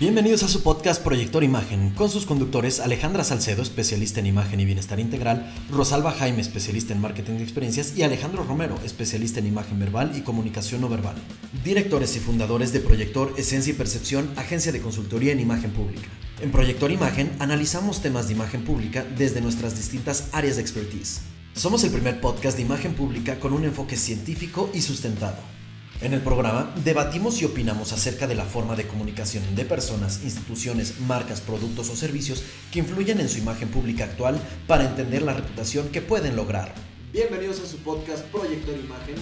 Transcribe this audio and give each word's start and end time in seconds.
Bienvenidos 0.00 0.42
a 0.42 0.48
su 0.48 0.64
podcast 0.64 1.00
Proyector 1.04 1.44
Imagen, 1.44 1.90
con 1.90 2.10
sus 2.10 2.26
conductores 2.26 2.80
Alejandra 2.80 3.22
Salcedo, 3.22 3.62
especialista 3.62 4.18
en 4.18 4.26
imagen 4.26 4.58
y 4.58 4.64
bienestar 4.64 4.98
integral, 4.98 5.54
Rosalba 5.70 6.10
Jaime, 6.10 6.40
especialista 6.40 6.92
en 6.92 7.00
marketing 7.00 7.34
de 7.34 7.44
experiencias, 7.44 7.96
y 7.96 8.02
Alejandro 8.02 8.42
Romero, 8.42 8.76
especialista 8.84 9.38
en 9.38 9.46
imagen 9.46 9.78
verbal 9.78 10.10
y 10.16 10.22
comunicación 10.22 10.80
no 10.80 10.88
verbal. 10.88 11.14
Directores 11.62 12.16
y 12.16 12.18
fundadores 12.18 12.72
de 12.72 12.80
Proyector 12.80 13.34
Esencia 13.36 13.72
y 13.72 13.76
Percepción, 13.76 14.28
agencia 14.34 14.72
de 14.72 14.80
consultoría 14.80 15.30
en 15.30 15.38
imagen 15.38 15.70
pública. 15.70 16.08
En 16.42 16.50
Proyector 16.50 16.90
Imagen 16.90 17.30
analizamos 17.38 18.02
temas 18.02 18.26
de 18.26 18.34
imagen 18.34 18.64
pública 18.64 19.06
desde 19.16 19.40
nuestras 19.40 19.76
distintas 19.76 20.30
áreas 20.32 20.56
de 20.56 20.62
expertise. 20.62 21.20
Somos 21.54 21.84
el 21.84 21.92
primer 21.92 22.20
podcast 22.20 22.56
de 22.56 22.64
imagen 22.64 22.94
pública 22.94 23.38
con 23.38 23.52
un 23.52 23.64
enfoque 23.64 23.96
científico 23.96 24.70
y 24.74 24.80
sustentado. 24.80 25.53
En 26.00 26.12
el 26.12 26.20
programa 26.20 26.74
debatimos 26.84 27.40
y 27.40 27.44
opinamos 27.44 27.92
acerca 27.92 28.26
de 28.26 28.34
la 28.34 28.44
forma 28.44 28.74
de 28.74 28.86
comunicación 28.86 29.54
de 29.54 29.64
personas, 29.64 30.24
instituciones, 30.24 31.00
marcas, 31.00 31.40
productos 31.40 31.88
o 31.88 31.94
servicios 31.94 32.44
que 32.72 32.80
influyen 32.80 33.20
en 33.20 33.28
su 33.28 33.38
imagen 33.38 33.68
pública 33.68 34.04
actual 34.04 34.40
para 34.66 34.84
entender 34.84 35.22
la 35.22 35.34
reputación 35.34 35.88
que 35.90 36.02
pueden 36.02 36.34
lograr. 36.34 36.74
Bienvenidos 37.12 37.60
a 37.60 37.66
su 37.66 37.78
podcast 37.78 38.24
Proyector 38.26 38.74
Imagen 38.76 39.14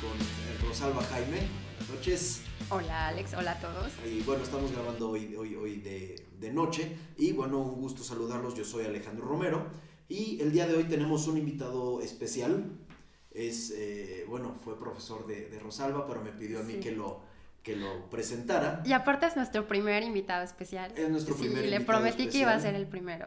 con 0.00 0.68
Rosalba 0.68 1.02
Jaime. 1.04 1.38
Buenas 1.78 1.94
noches. 1.94 2.40
Hola 2.68 3.08
Alex, 3.08 3.34
hola 3.34 3.52
a 3.52 3.60
todos. 3.60 3.92
Y 4.04 4.20
bueno, 4.22 4.42
estamos 4.42 4.72
grabando 4.72 5.10
hoy, 5.10 5.36
hoy, 5.36 5.54
hoy 5.54 5.76
de, 5.76 6.26
de 6.40 6.52
noche 6.52 6.96
y 7.16 7.30
bueno, 7.30 7.58
un 7.58 7.80
gusto 7.80 8.02
saludarlos. 8.02 8.54
Yo 8.56 8.64
soy 8.64 8.84
Alejandro 8.84 9.24
Romero 9.24 9.68
y 10.08 10.40
el 10.40 10.50
día 10.50 10.66
de 10.66 10.74
hoy 10.74 10.84
tenemos 10.84 11.28
un 11.28 11.38
invitado 11.38 12.02
especial 12.02 12.72
es, 13.38 13.72
eh, 13.76 14.24
bueno, 14.28 14.56
fue 14.64 14.78
profesor 14.78 15.26
de, 15.26 15.58
Rosalba, 15.62 16.06
pero 16.06 16.22
me 16.22 16.32
pidió 16.32 16.58
a 16.58 16.62
mí 16.62 16.74
que 16.74 16.90
lo, 16.90 17.20
que 17.62 17.76
lo 17.76 18.10
presentara. 18.10 18.82
Y 18.84 18.92
aparte 18.92 19.26
es 19.26 19.36
nuestro 19.36 19.68
primer 19.68 20.02
invitado 20.02 20.44
especial. 20.44 20.92
Es 20.96 21.08
nuestro 21.08 21.34
sí, 21.34 21.42
primer 21.42 21.66
le 21.66 21.80
prometí 21.80 22.28
que 22.28 22.38
iba 22.38 22.52
a 22.52 22.60
ser 22.60 22.74
el 22.74 22.86
primero. 22.86 23.26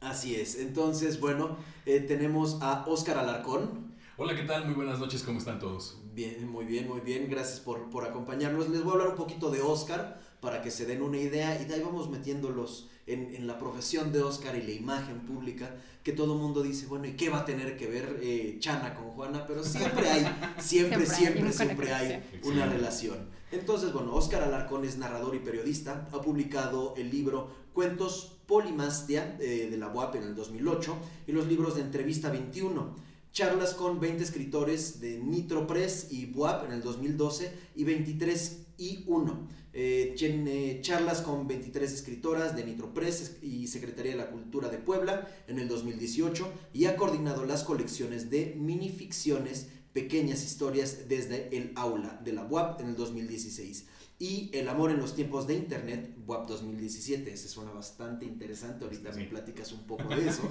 Así 0.00 0.36
es. 0.36 0.58
Entonces, 0.58 1.18
bueno, 1.20 1.56
eh, 1.86 2.00
tenemos 2.00 2.58
a 2.60 2.84
Óscar 2.86 3.18
Alarcón. 3.18 3.92
Hola, 4.16 4.36
¿qué 4.36 4.42
tal? 4.42 4.66
Muy 4.66 4.74
buenas 4.74 4.98
noches, 4.98 5.22
¿cómo 5.22 5.38
están 5.38 5.58
todos? 5.58 5.98
Bien, 6.12 6.48
muy 6.48 6.64
bien, 6.64 6.88
muy 6.88 7.00
bien. 7.00 7.28
Gracias 7.28 7.60
por, 7.60 7.90
por 7.90 8.04
acompañarnos. 8.04 8.68
Les 8.68 8.82
voy 8.82 8.92
a 8.92 8.94
hablar 8.94 9.08
un 9.08 9.16
poquito 9.16 9.50
de 9.50 9.60
Óscar 9.60 10.20
para 10.40 10.62
que 10.62 10.70
se 10.70 10.86
den 10.86 11.02
una 11.02 11.18
idea 11.18 11.60
y 11.60 11.64
de 11.64 11.74
ahí 11.74 11.82
vamos 11.82 12.10
metiéndolos 12.10 12.88
en, 13.06 13.34
en 13.34 13.46
la 13.46 13.58
profesión 13.58 14.12
de 14.12 14.22
Óscar 14.22 14.56
y 14.56 14.62
la 14.62 14.72
imagen 14.72 15.20
pública 15.20 15.74
que 16.02 16.12
todo 16.12 16.34
el 16.34 16.40
mundo 16.40 16.62
dice, 16.62 16.86
bueno, 16.86 17.06
¿y 17.06 17.12
qué 17.12 17.28
va 17.28 17.40
a 17.40 17.44
tener 17.44 17.76
que 17.76 17.86
ver 17.86 18.18
eh, 18.22 18.56
Chana 18.58 18.94
con 18.94 19.10
Juana? 19.10 19.46
Pero 19.46 19.62
siempre 19.62 20.08
hay, 20.08 20.26
siempre, 20.58 21.06
siempre, 21.06 21.52
siempre, 21.52 21.92
hay, 21.92 22.22
una 22.42 22.66
relación. 22.66 23.18
Entonces, 23.52 23.92
bueno, 23.92 24.14
Óscar 24.14 24.42
Alarcón 24.42 24.84
es 24.84 24.98
narrador 24.98 25.34
y 25.36 25.38
periodista, 25.38 26.08
ha 26.12 26.20
publicado 26.20 26.94
el 26.96 27.10
libro 27.10 27.50
Cuentos 27.72 28.32
Polimastia 28.46 29.36
eh, 29.40 29.68
de 29.70 29.76
la 29.76 29.88
UAP 29.88 30.16
en 30.16 30.24
el 30.24 30.34
2008 30.34 30.96
y 31.28 31.32
los 31.32 31.46
libros 31.46 31.76
de 31.76 31.82
Entrevista 31.82 32.30
21. 32.30 33.12
Charlas 33.32 33.74
con 33.74 33.98
20 33.98 34.22
escritores 34.22 35.00
de 35.00 35.18
Nitro 35.18 35.66
Press 35.66 36.08
y 36.10 36.26
BUAP 36.26 36.66
en 36.66 36.72
el 36.72 36.82
2012 36.82 37.52
y 37.76 37.84
23 37.84 38.66
y 38.76 39.04
1 39.06 39.61
eh, 39.72 40.14
tiene 40.16 40.80
charlas 40.82 41.22
con 41.22 41.48
23 41.48 41.92
escritoras 41.92 42.54
de 42.54 42.64
Nitropress 42.64 43.38
y 43.42 43.66
Secretaría 43.68 44.12
de 44.12 44.18
la 44.18 44.30
Cultura 44.30 44.68
de 44.68 44.78
Puebla 44.78 45.28
en 45.48 45.58
el 45.58 45.68
2018 45.68 46.46
y 46.72 46.84
ha 46.86 46.96
coordinado 46.96 47.44
las 47.44 47.64
colecciones 47.64 48.30
de 48.30 48.54
minificciones, 48.58 49.68
pequeñas 49.92 50.44
historias 50.44 51.08
desde 51.08 51.56
el 51.56 51.72
aula 51.74 52.20
de 52.24 52.32
la 52.32 52.44
UAP 52.44 52.80
en 52.80 52.88
el 52.88 52.96
2016 52.96 53.86
y 54.22 54.50
El 54.52 54.68
amor 54.68 54.92
en 54.92 55.00
los 55.00 55.16
tiempos 55.16 55.48
de 55.48 55.54
Internet, 55.54 56.16
WAP 56.28 56.46
2017. 56.46 57.32
Ese 57.32 57.48
suena 57.48 57.72
bastante 57.72 58.24
interesante, 58.24 58.84
ahorita 58.84 59.10
me 59.10 59.24
platicas 59.24 59.72
un 59.72 59.80
poco 59.80 60.14
de 60.14 60.28
eso. 60.28 60.42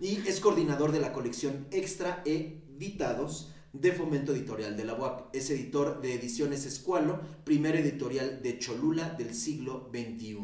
Y 0.00 0.16
es 0.26 0.40
coordinador 0.40 0.90
de 0.90 0.98
la 0.98 1.12
colección 1.12 1.68
Extra 1.70 2.24
Editados 2.24 3.52
de 3.72 3.92
Fomento 3.92 4.32
Editorial 4.32 4.76
de 4.76 4.84
la 4.84 4.94
UAP. 4.94 5.34
Es 5.34 5.50
editor 5.50 6.00
de 6.00 6.14
Ediciones 6.14 6.66
Escualo, 6.66 7.20
primer 7.44 7.76
editorial 7.76 8.42
de 8.42 8.58
Cholula 8.58 9.10
del 9.10 9.34
siglo 9.34 9.88
XXI. 9.92 10.38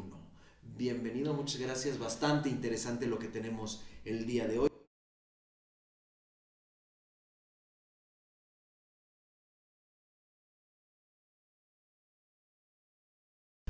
Bienvenido, 0.76 1.34
muchas 1.34 1.60
gracias. 1.60 1.98
Bastante 1.98 2.48
interesante 2.48 3.06
lo 3.06 3.18
que 3.18 3.28
tenemos 3.28 3.82
el 4.04 4.26
día 4.26 4.46
de 4.46 4.58
hoy. 4.60 4.75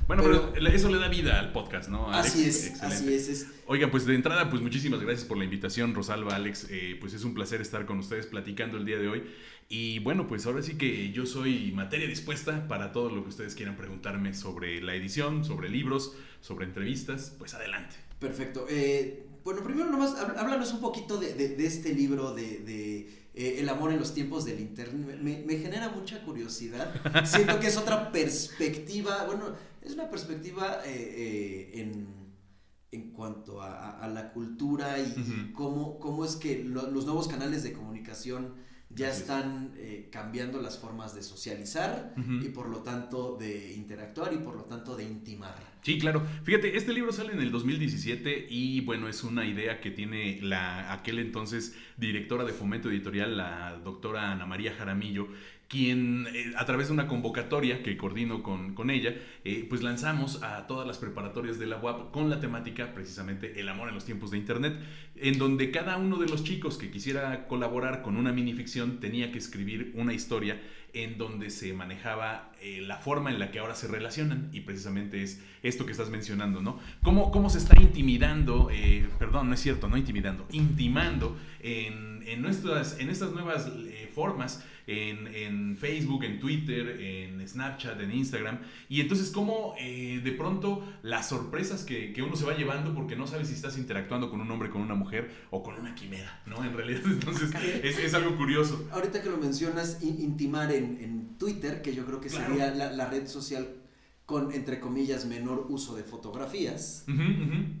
Bueno, 0.07 0.23
pero, 0.23 0.67
eso 0.67 0.89
le 0.89 0.99
da 0.99 1.09
vida 1.09 1.37
al 1.37 1.51
podcast, 1.51 1.89
¿no? 1.89 2.09
así 2.09 2.45
es, 2.45 2.81
así 2.81 3.13
es, 3.13 3.47
Oigan, 3.65 3.91
pues 3.91 4.05
de 4.05 4.15
entrada, 4.15 4.49
pues 4.49 4.61
muchísimas 4.61 5.01
gracias 5.01 5.27
por 5.27 5.37
la 5.37 5.43
invitación, 5.43 5.93
Rosalba, 5.93 6.33
Alex. 6.33 6.67
Eh, 6.69 6.95
pues 6.99 7.13
es 7.13 7.25
un 7.25 7.33
placer 7.33 7.59
estar 7.59 7.85
con 7.85 7.99
ustedes 7.99 8.25
platicando 8.25 8.77
el 8.77 8.85
día 8.85 8.97
de 8.97 9.09
hoy. 9.09 9.23
Y 9.67 9.99
bueno, 9.99 10.25
pues 10.25 10.45
ahora 10.45 10.61
sí 10.61 10.75
que 10.77 11.11
yo 11.11 11.25
soy 11.25 11.73
materia 11.73 12.07
dispuesta 12.07 12.69
para 12.69 12.93
todo 12.93 13.09
lo 13.09 13.23
que 13.23 13.29
ustedes 13.29 13.53
quieran 13.53 13.75
preguntarme 13.75 14.33
sobre 14.33 14.81
la 14.81 14.95
edición, 14.95 15.43
sobre 15.43 15.67
libros, 15.67 16.15
sobre 16.39 16.65
entrevistas. 16.65 17.35
Pues 17.37 17.53
adelante. 17.53 17.97
Perfecto. 18.17 18.65
Eh, 18.69 19.25
bueno, 19.43 19.61
primero 19.61 19.91
nomás 19.91 20.15
háblanos 20.15 20.71
un 20.71 20.79
poquito 20.79 21.17
de, 21.17 21.33
de, 21.33 21.65
este 21.65 21.93
libro 21.93 22.33
de, 22.33 23.09
eh, 23.35 23.59
El 23.59 23.67
amor 23.67 23.91
en 23.91 23.99
los 23.99 24.13
tiempos 24.13 24.45
del 24.45 24.61
Internet. 24.61 25.19
Me, 25.21 25.43
me 25.45 25.57
genera 25.57 25.89
mucha 25.89 26.21
curiosidad. 26.23 26.93
Siento 27.25 27.59
que 27.59 27.67
es 27.67 27.75
otra 27.75 28.13
perspectiva, 28.13 29.25
bueno 29.25 29.53
es 29.87 29.93
una 29.93 30.09
perspectiva 30.09 30.81
eh, 30.85 31.71
eh, 31.73 31.91
en, 32.91 33.11
cuanto 33.11 33.61
a, 33.61 34.07
la 34.13 34.31
cultura 34.31 34.99
y, 34.99 35.51
cómo, 35.53 35.99
cómo, 35.99 36.23
es 36.23 36.35
que 36.35 36.63
los 36.63 37.05
nuevos 37.05 37.27
canales 37.27 37.63
de 37.63 37.73
comunicación 37.73 38.53
ya 38.89 39.09
están 39.09 39.73
eh, 39.77 40.07
cambiando 40.11 40.61
las 40.61 40.79
formas 40.79 41.13
de 41.13 41.21
socializar 41.21 42.13
y 42.41 42.49
por 42.49 42.69
lo 42.69 42.79
tanto 42.79 43.35
de 43.37 43.73
interactuar 43.73 44.33
y 44.33 44.37
por 44.37 44.55
lo 44.55 44.63
tanto 44.63 44.95
de 44.95 45.03
intimar. 45.03 45.55
Sí, 45.81 45.99
claro. 45.99 46.25
Fíjate, 46.43 46.75
este 46.77 46.93
libro 46.93 47.11
sale 47.11 47.33
en 47.33 47.41
el 47.41 47.51
2017 47.51 48.47
y 48.49 48.81
bueno, 48.81 49.07
es 49.07 49.23
una 49.23 49.45
idea 49.45 49.81
que 49.81 49.91
tiene 49.91 50.39
la 50.41 50.93
aquel 50.93 51.19
entonces 51.19 51.75
directora 51.97 52.45
de 52.45 52.53
Fomento 52.53 52.89
Editorial, 52.89 53.37
la 53.37 53.79
doctora 53.83 54.31
Ana 54.31 54.45
María 54.45 54.73
Jaramillo, 54.73 55.27
quien 55.67 56.27
eh, 56.33 56.53
a 56.55 56.65
través 56.65 56.87
de 56.87 56.93
una 56.93 57.07
convocatoria 57.07 57.83
que 57.83 57.97
coordino 57.97 58.41
con, 58.41 58.73
con 58.73 58.89
ella, 58.89 59.15
eh, 59.43 59.65
pues 59.67 59.83
lanzamos 59.83 60.41
a 60.43 60.65
todas 60.67 60.87
las 60.87 60.97
preparatorias 60.97 61.59
de 61.59 61.65
la 61.65 61.77
UAP 61.77 62.11
con 62.11 62.29
la 62.29 62.39
temática 62.39 62.93
precisamente 62.93 63.59
el 63.59 63.67
amor 63.69 63.89
en 63.89 63.95
los 63.95 64.05
tiempos 64.05 64.31
de 64.31 64.37
Internet, 64.37 64.77
en 65.15 65.37
donde 65.37 65.71
cada 65.71 65.97
uno 65.97 66.17
de 66.17 66.27
los 66.27 66.43
chicos 66.43 66.77
que 66.77 66.89
quisiera 66.89 67.47
colaborar 67.47 68.01
con 68.01 68.17
una 68.17 68.31
minificción 68.31 68.99
tenía 68.99 69.31
que 69.31 69.39
escribir 69.39 69.91
una 69.95 70.13
historia 70.13 70.61
en 71.03 71.17
donde 71.17 71.49
se 71.49 71.73
manejaba 71.73 72.51
eh, 72.61 72.81
la 72.81 72.97
forma 72.97 73.29
en 73.31 73.39
la 73.39 73.51
que 73.51 73.59
ahora 73.59 73.75
se 73.75 73.87
relacionan 73.87 74.49
y 74.51 74.61
precisamente 74.61 75.23
es 75.23 75.41
esto 75.63 75.85
que 75.85 75.91
estás 75.91 76.09
mencionando, 76.09 76.61
¿no? 76.61 76.79
¿Cómo, 77.03 77.31
cómo 77.31 77.49
se 77.49 77.57
está 77.57 77.79
intimidando, 77.79 78.69
perdón, 79.19 79.49
no 79.49 79.53
es 79.53 79.59
cierto, 79.59 79.87
no 79.87 79.97
intimidando, 79.97 80.47
intimando 80.51 81.37
en, 81.61 82.23
en, 82.25 82.41
nuestras, 82.41 82.99
en 82.99 83.09
estas 83.09 83.31
nuevas 83.31 83.69
formas 84.13 84.63
en, 84.87 85.77
Facebook, 85.77 86.23
en 86.23 86.39
Twitter, 86.39 87.01
en 87.01 87.47
Snapchat, 87.47 87.99
en 87.99 88.11
Instagram. 88.11 88.59
Y 88.89 89.01
entonces, 89.01 89.29
como 89.31 89.75
eh, 89.79 90.21
de 90.23 90.31
pronto 90.31 90.83
las 91.03 91.29
sorpresas 91.29 91.83
que, 91.83 92.13
uno 92.25 92.35
se 92.35 92.45
va 92.45 92.55
llevando 92.55 92.93
porque 92.93 93.15
no 93.15 93.27
sabes 93.27 93.49
si 93.49 93.53
estás 93.53 93.77
interactuando 93.77 94.29
con 94.29 94.41
un 94.41 94.49
hombre, 94.49 94.69
con 94.69 94.81
una 94.81 94.95
mujer 94.95 95.29
o 95.51 95.61
con 95.61 95.75
una 95.75 95.93
quimera, 95.93 96.41
¿no? 96.45 96.63
En 96.63 96.73
realidad, 96.73 97.01
entonces 97.05 97.51
es, 97.83 98.13
algo 98.13 98.35
curioso. 98.37 98.87
Ahorita 98.91 99.21
que 99.21 99.29
lo 99.29 99.37
mencionas, 99.37 100.01
intimar 100.01 100.71
en, 100.71 100.86
Twitter, 101.37 101.81
que 101.81 101.93
yo 101.93 102.05
creo 102.05 102.21
que 102.21 102.29
sería 102.29 102.73
la, 102.73 103.09
red 103.09 103.27
social 103.27 103.67
con, 104.25 104.51
entre 104.53 104.79
comillas, 104.79 105.25
menor 105.25 105.67
uso 105.69 105.95
de 105.95 106.03
fotografías. 106.03 107.05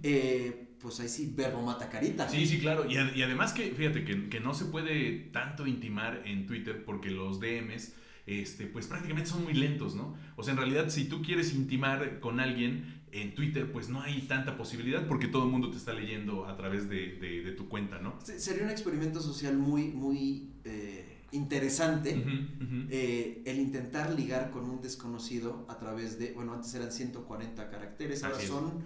Eh, 0.03 0.67
pues 0.79 0.99
ahí 0.99 1.09
sí, 1.09 1.33
verbo 1.35 1.61
mata 1.61 1.89
carita. 1.89 2.29
Sí, 2.29 2.45
sí, 2.45 2.59
claro. 2.59 2.85
Y, 2.89 2.97
además 2.97 3.53
que, 3.53 3.71
fíjate, 3.71 4.03
que, 4.05 4.39
no 4.39 4.53
se 4.53 4.65
puede 4.65 5.29
tanto 5.31 5.67
intimar 5.67 6.21
en 6.25 6.45
Twitter 6.45 6.83
porque 6.85 7.09
los 7.09 7.39
DMs, 7.39 7.93
este, 8.25 8.67
pues 8.67 8.87
prácticamente 8.87 9.29
son 9.29 9.43
muy 9.43 9.53
lentos, 9.53 9.95
¿no? 9.95 10.15
O 10.35 10.43
sea, 10.43 10.53
en 10.53 10.59
realidad, 10.59 10.89
si 10.89 11.05
tú 11.05 11.21
quieres 11.21 11.53
intimar 11.53 12.19
con 12.19 12.39
alguien 12.39 13.01
en 13.11 13.33
Twitter, 13.33 13.71
pues 13.71 13.89
no 13.89 14.01
hay 14.01 14.21
tanta 14.21 14.57
posibilidad 14.57 15.07
porque 15.07 15.27
todo 15.27 15.45
el 15.45 15.51
mundo 15.51 15.71
te 15.71 15.77
está 15.77 15.93
leyendo 15.93 16.45
a 16.45 16.55
través 16.55 16.89
de, 16.89 17.53
tu 17.57 17.67
cuenta, 17.67 17.99
¿no? 17.99 18.19
Sería 18.21 18.63
un 18.63 18.69
experimento 18.69 19.21
social 19.21 19.57
muy, 19.57 19.89
muy 19.89 20.51
eh, 20.65 21.16
interesante 21.31 22.23
eh, 22.89 23.41
el 23.45 23.59
intentar 23.59 24.11
ligar 24.13 24.51
con 24.51 24.69
un 24.69 24.81
desconocido 24.81 25.65
a 25.69 25.77
través 25.77 26.17
de, 26.19 26.33
bueno, 26.33 26.53
antes 26.53 26.73
eran 26.73 26.91
140 26.91 27.69
caracteres, 27.69 28.23
ahora 28.23 28.39
son 28.39 28.83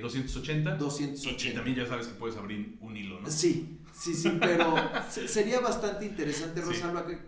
280. 0.00 0.74
Eh, 0.74 0.78
280. 0.78 1.48
Y, 1.48 1.54
también 1.54 1.76
ya 1.76 1.86
sabes 1.86 2.06
que 2.06 2.14
puedes 2.14 2.36
abrir 2.36 2.78
un 2.80 2.96
hilo, 2.96 3.20
¿no? 3.20 3.30
Sí, 3.30 3.80
sí, 3.92 4.14
sí, 4.14 4.32
pero 4.40 4.74
sería 5.10 5.60
bastante 5.60 6.06
interesante, 6.06 6.60
Rosalba, 6.60 7.06
que 7.06 7.18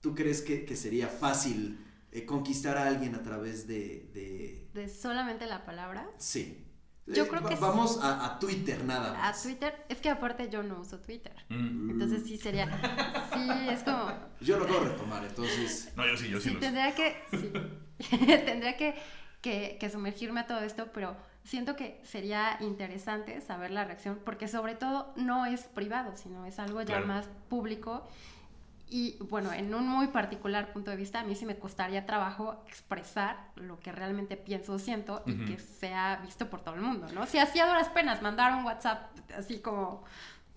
¿tú 0.00 0.14
crees 0.14 0.42
que, 0.42 0.76
sería 0.76 1.08
fácil 1.08 1.78
eh, 2.12 2.26
conquistar 2.26 2.76
a 2.76 2.88
alguien 2.88 3.14
a 3.14 3.22
través 3.22 3.66
de, 3.66 4.10
de... 4.12 4.68
¿De 4.74 4.88
solamente 4.88 5.46
la 5.46 5.64
palabra? 5.64 6.10
Sí. 6.18 6.64
Yo 7.06 7.24
Eh, 7.24 7.28
creo 7.28 7.44
que 7.44 7.54
Vamos 7.56 7.98
a, 8.02 8.24
a 8.24 8.38
Twitter 8.38 8.82
nada 8.84 9.10
A 9.10 9.28
más. 9.28 9.42
Twitter, 9.42 9.84
es 9.88 9.98
que 10.00 10.08
aparte 10.10 10.48
yo 10.48 10.62
no 10.62 10.80
uso 10.80 10.98
Twitter. 11.00 11.34
Mm. 11.50 11.90
Entonces 11.90 12.22
sí 12.26 12.38
sería, 12.38 12.66
sí, 13.34 13.50
es 13.70 13.82
como, 13.82 14.10
Yo 14.40 14.58
lo 14.58 14.66
puedo 14.66 14.84
retomar, 14.84 15.24
entonces... 15.24 15.92
No, 15.96 16.06
yo 16.06 16.16
sí, 16.16 16.28
yo 16.30 16.40
sí, 16.40 16.48
sí, 16.48 16.54
lo 16.54 16.60
sé. 16.60 16.66
tendría 16.66 16.94
que, 16.94 17.16
sí, 17.30 17.52
tendría 18.46 18.76
que, 18.76 18.94
que, 19.42 19.76
que 19.78 19.90
sumergirme 19.90 20.40
a 20.40 20.46
todo 20.46 20.60
esto, 20.60 20.88
pero 20.94 21.14
siento 21.44 21.76
que 21.76 22.00
sería 22.04 22.56
interesante 22.60 23.40
saber 23.42 23.70
la 23.70 23.84
reacción, 23.84 24.18
porque 24.24 24.48
sobre 24.48 24.74
todo 24.74 25.12
no 25.16 25.44
es 25.44 25.64
privado, 25.64 26.16
sino 26.16 26.46
es 26.46 26.58
algo 26.58 26.80
ya 26.80 26.86
Claro. 26.86 27.06
más 27.06 27.28
público. 27.50 28.08
Y 28.88 29.16
bueno, 29.28 29.52
en 29.52 29.74
un 29.74 29.88
muy 29.88 30.08
particular 30.08 30.72
punto 30.72 30.90
de 30.90 30.96
vista, 30.96 31.20
a 31.20 31.24
mí 31.24 31.34
sí 31.34 31.46
me 31.46 31.56
costaría 31.56 32.04
trabajo 32.06 32.62
expresar 32.68 33.50
lo 33.56 33.80
que 33.80 33.90
realmente 33.92 34.36
pienso 34.36 34.74
o 34.74 34.78
siento 34.78 35.22
y 35.26 35.32
que 35.46 35.58
sea 35.58 36.20
visto 36.24 36.48
por 36.50 36.60
todo 36.62 36.74
el 36.74 36.82
mundo, 36.82 37.08
¿no? 37.14 37.26
Si 37.26 37.38
hacía 37.38 37.66
duras 37.66 37.88
penas 37.88 38.22
mandar 38.22 38.52
un 38.56 38.64
WhatsApp 38.64 39.10
así 39.36 39.58
como, 39.60 40.04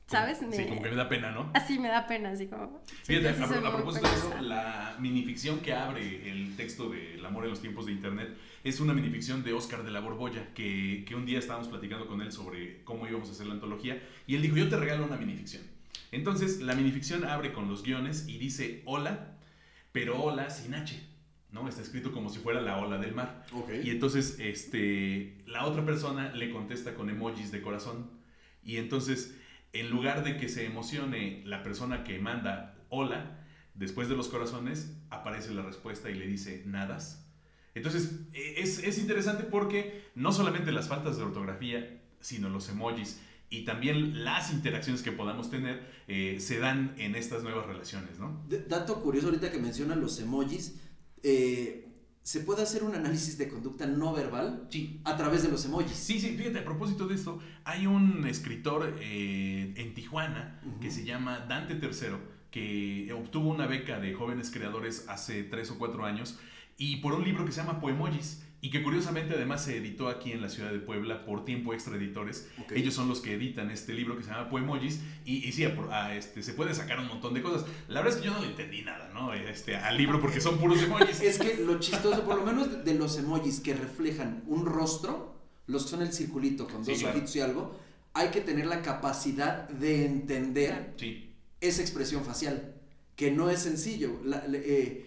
¿sabes? 0.07 0.39
Sí, 0.39 0.45
Me- 0.45 0.67
como 0.67 0.81
que 0.83 0.89
me 0.89 0.95
da 0.97 1.09
pena, 1.09 1.31
¿no? 1.31 1.49
Así 1.53 1.79
me 1.79 1.87
da 1.87 2.05
pena, 2.05 2.29
así 2.31 2.47
como... 2.47 2.79
Fíjate, 3.03 3.33
sí, 3.33 3.43
a, 3.43 3.71
propósito 3.71 4.07
de 4.07 4.15
eso, 4.15 4.41
la 4.41 4.95
minificción 4.99 5.59
que 5.61 5.73
abre 5.73 6.29
el 6.29 6.55
texto 6.57 6.89
de 6.89 7.15
El 7.15 7.25
amor 7.25 7.45
en 7.45 7.51
los 7.51 7.61
tiempos 7.61 7.85
de 7.85 7.93
Internet 7.93 8.37
es 8.63 8.79
una 8.81 8.93
minificción 8.93 9.41
de 9.43 9.53
Oscar 9.53 9.83
de 9.83 9.91
la 9.91 10.01
Borbolla, 10.01 10.53
que, 10.53 11.05
que 11.07 11.15
un 11.15 11.25
día 11.25 11.39
estábamos 11.39 11.69
platicando 11.69 12.05
con 12.07 12.21
él 12.21 12.31
sobre 12.33 12.83
cómo 12.83 13.07
íbamos 13.07 13.29
a 13.29 13.31
hacer 13.31 13.47
la 13.47 13.53
antología, 13.53 14.01
y 14.27 14.35
él 14.35 14.41
dijo, 14.41 14.57
yo 14.57 14.67
te 14.69 14.75
regalo 14.75 15.05
una 15.05 15.15
minificción. 15.15 15.63
Entonces, 16.11 16.61
la 16.61 16.75
minificción 16.75 17.25
abre 17.25 17.53
con 17.53 17.67
los 17.67 17.83
guiones 17.83 18.27
y 18.27 18.37
dice 18.37 18.81
hola, 18.85 19.35
pero 19.91 20.21
hola 20.21 20.49
sin 20.49 20.73
H, 20.75 20.99
¿no? 21.51 21.67
Está 21.67 21.81
escrito 21.81 22.11
como 22.11 22.29
si 22.29 22.39
fuera 22.39 22.61
la 22.61 22.77
ola 22.77 22.97
del 22.97 23.13
mar. 23.13 23.43
Ok. 23.51 23.71
Y 23.83 23.89
entonces, 23.89 24.37
este, 24.39 25.37
la 25.45 25.65
otra 25.65 25.85
persona 25.85 26.31
le 26.33 26.51
contesta 26.51 26.95
con 26.95 27.09
emojis 27.09 27.51
de 27.51 27.61
corazón. 27.61 28.09
Y 28.63 28.77
entonces, 28.77 29.35
en 29.73 29.89
lugar 29.89 30.23
de 30.23 30.37
que 30.37 30.49
se 30.49 30.65
emocione 30.65 31.41
la 31.45 31.63
persona 31.63 32.03
que 32.03 32.19
manda 32.19 32.75
hola, 32.89 33.43
después 33.73 34.09
de 34.09 34.15
los 34.15 34.29
corazones, 34.29 34.97
aparece 35.09 35.53
la 35.53 35.61
respuesta 35.61 36.09
y 36.09 36.15
le 36.15 36.27
dice 36.27 36.63
nadas. 36.65 37.25
Entonces, 37.75 38.21
e- 38.33 38.55
es, 38.61 38.79
es 38.79 38.97
interesante 38.97 39.43
porque 39.43 40.05
no 40.15 40.31
solamente 40.31 40.71
las 40.71 40.87
faltas 40.87 41.17
de 41.17 41.23
ortografía, 41.23 42.01
sino 42.19 42.49
los 42.49 42.69
emojis 42.69 43.21
y 43.49 43.63
también 43.63 44.25
las 44.25 44.51
interacciones 44.51 45.01
que 45.01 45.11
podamos 45.11 45.49
tener 45.49 45.87
eh, 46.07 46.37
se 46.39 46.59
dan 46.59 46.93
en 46.97 47.15
estas 47.15 47.43
nuevas 47.43 47.65
relaciones, 47.65 48.19
¿no? 48.19 48.43
Dato 48.67 49.01
curioso 49.01 49.27
ahorita 49.27 49.51
que 49.51 49.59
mencionan 49.59 50.01
los 50.01 50.19
emojis, 50.19 50.75
eh, 51.23 51.87
se 52.23 52.41
puede 52.41 52.63
hacer 52.63 52.83
un 52.83 52.93
análisis 52.93 53.37
de 53.37 53.47
conducta 53.47 53.85
no 53.85 54.13
verbal 54.13 54.67
Sí, 54.69 54.99
a 55.05 55.15
través 55.15 55.43
de 55.43 55.49
los 55.49 55.63
emojis. 55.63 55.93
Sí, 55.93 56.19
sí, 56.19 56.35
fíjate, 56.35 56.59
a 56.59 56.65
propósito 56.65 57.07
de 57.07 57.15
esto, 57.15 57.39
hay 57.63 57.87
un 57.87 58.27
escritor 58.27 58.97
eh, 58.99 59.73
en 59.77 59.93
Tijuana 59.93 60.59
que 60.81 60.91
se 60.91 61.05
llama 61.05 61.45
Dante 61.47 61.75
Tercero, 61.75 62.19
que 62.51 63.13
obtuvo 63.13 63.49
una 63.49 63.65
beca 63.65 63.99
de 63.99 64.13
jóvenes 64.13 64.51
creadores 64.51 65.05
hace 65.07 65.43
tres 65.43 65.71
o 65.71 65.77
cuatro 65.77 66.05
años, 66.05 66.37
y 66.77 66.97
por 66.97 67.13
un 67.13 67.23
libro 67.23 67.45
que 67.45 67.53
se 67.53 67.61
llama 67.61 67.79
Poemojis, 67.79 68.43
y 68.67 68.69
que 68.69 68.83
curiosamente 68.83 69.33
además 69.33 69.63
se 69.63 69.77
editó 69.77 70.09
aquí 70.09 70.33
en 70.33 70.41
la 70.41 70.49
ciudad 70.49 70.73
de 70.73 70.79
Puebla 70.79 71.23
por 71.23 71.45
Tiempo 71.45 71.73
Extra 71.73 71.95
Editores. 71.95 72.49
Ellos 72.75 72.93
son 72.93 73.07
los 73.07 73.21
que 73.21 73.33
editan 73.35 73.71
este 73.71 73.93
libro 73.93 74.17
que 74.17 74.23
se 74.23 74.29
llama 74.29 74.49
Poemojis, 74.49 74.99
y, 75.23 75.47
y 75.47 75.53
sí, 75.53 75.63
a 75.63 75.73
a 75.89 76.15
este, 76.17 76.43
se 76.43 76.51
puede 76.53 76.73
sacar 76.75 76.99
un 76.99 77.07
montón 77.07 77.33
de 77.33 77.41
cosas. 77.41 77.65
La 77.87 78.01
verdad 78.01 78.17
es 78.17 78.21
que 78.21 78.27
yo 78.27 78.33
no 78.33 78.41
le 78.41 78.47
entendí 78.47 78.81
nada, 78.81 79.09
¿no? 79.13 79.31
Este, 79.33 79.77
al 79.77 79.95
libro 79.97 80.19
porque 80.19 80.41
son 80.41 80.57
puros 80.57 80.81
emojis. 80.83 81.21
Es 81.21 81.39
que 81.39 81.55
lo 81.63 81.79
chistoso, 81.79 82.23
por 82.25 82.35
lo 82.35 82.45
menos 82.45 82.83
de- 82.83 82.93
los 82.93 83.17
emojis 83.17 83.61
que 83.61 83.73
reflejan 83.73 84.43
un 84.47 84.65
rostro, 84.65 85.33
los 85.67 85.83
que 85.85 85.89
son 85.91 86.01
el 86.01 86.11
circulito 86.11 86.67
con 86.67 86.83
Sí, 86.83 86.91
dos 86.91 86.99
claro. 86.99 87.15
ojitos 87.17 87.35
y 87.37 87.39
algo, 87.39 87.79
hay 88.13 88.29
que 88.31 88.41
tener 88.41 88.65
la 88.65 88.81
capacidad 88.81 89.69
de 89.69 90.05
entender 90.05 90.93
Sí, 90.97 91.31
esa 91.61 91.81
expresión 91.81 92.25
facial, 92.25 92.75
que 93.15 93.31
no 93.31 93.49
es 93.49 93.61
sencillo. 93.61 94.19
La, 94.25 94.43
eh, 94.51 95.05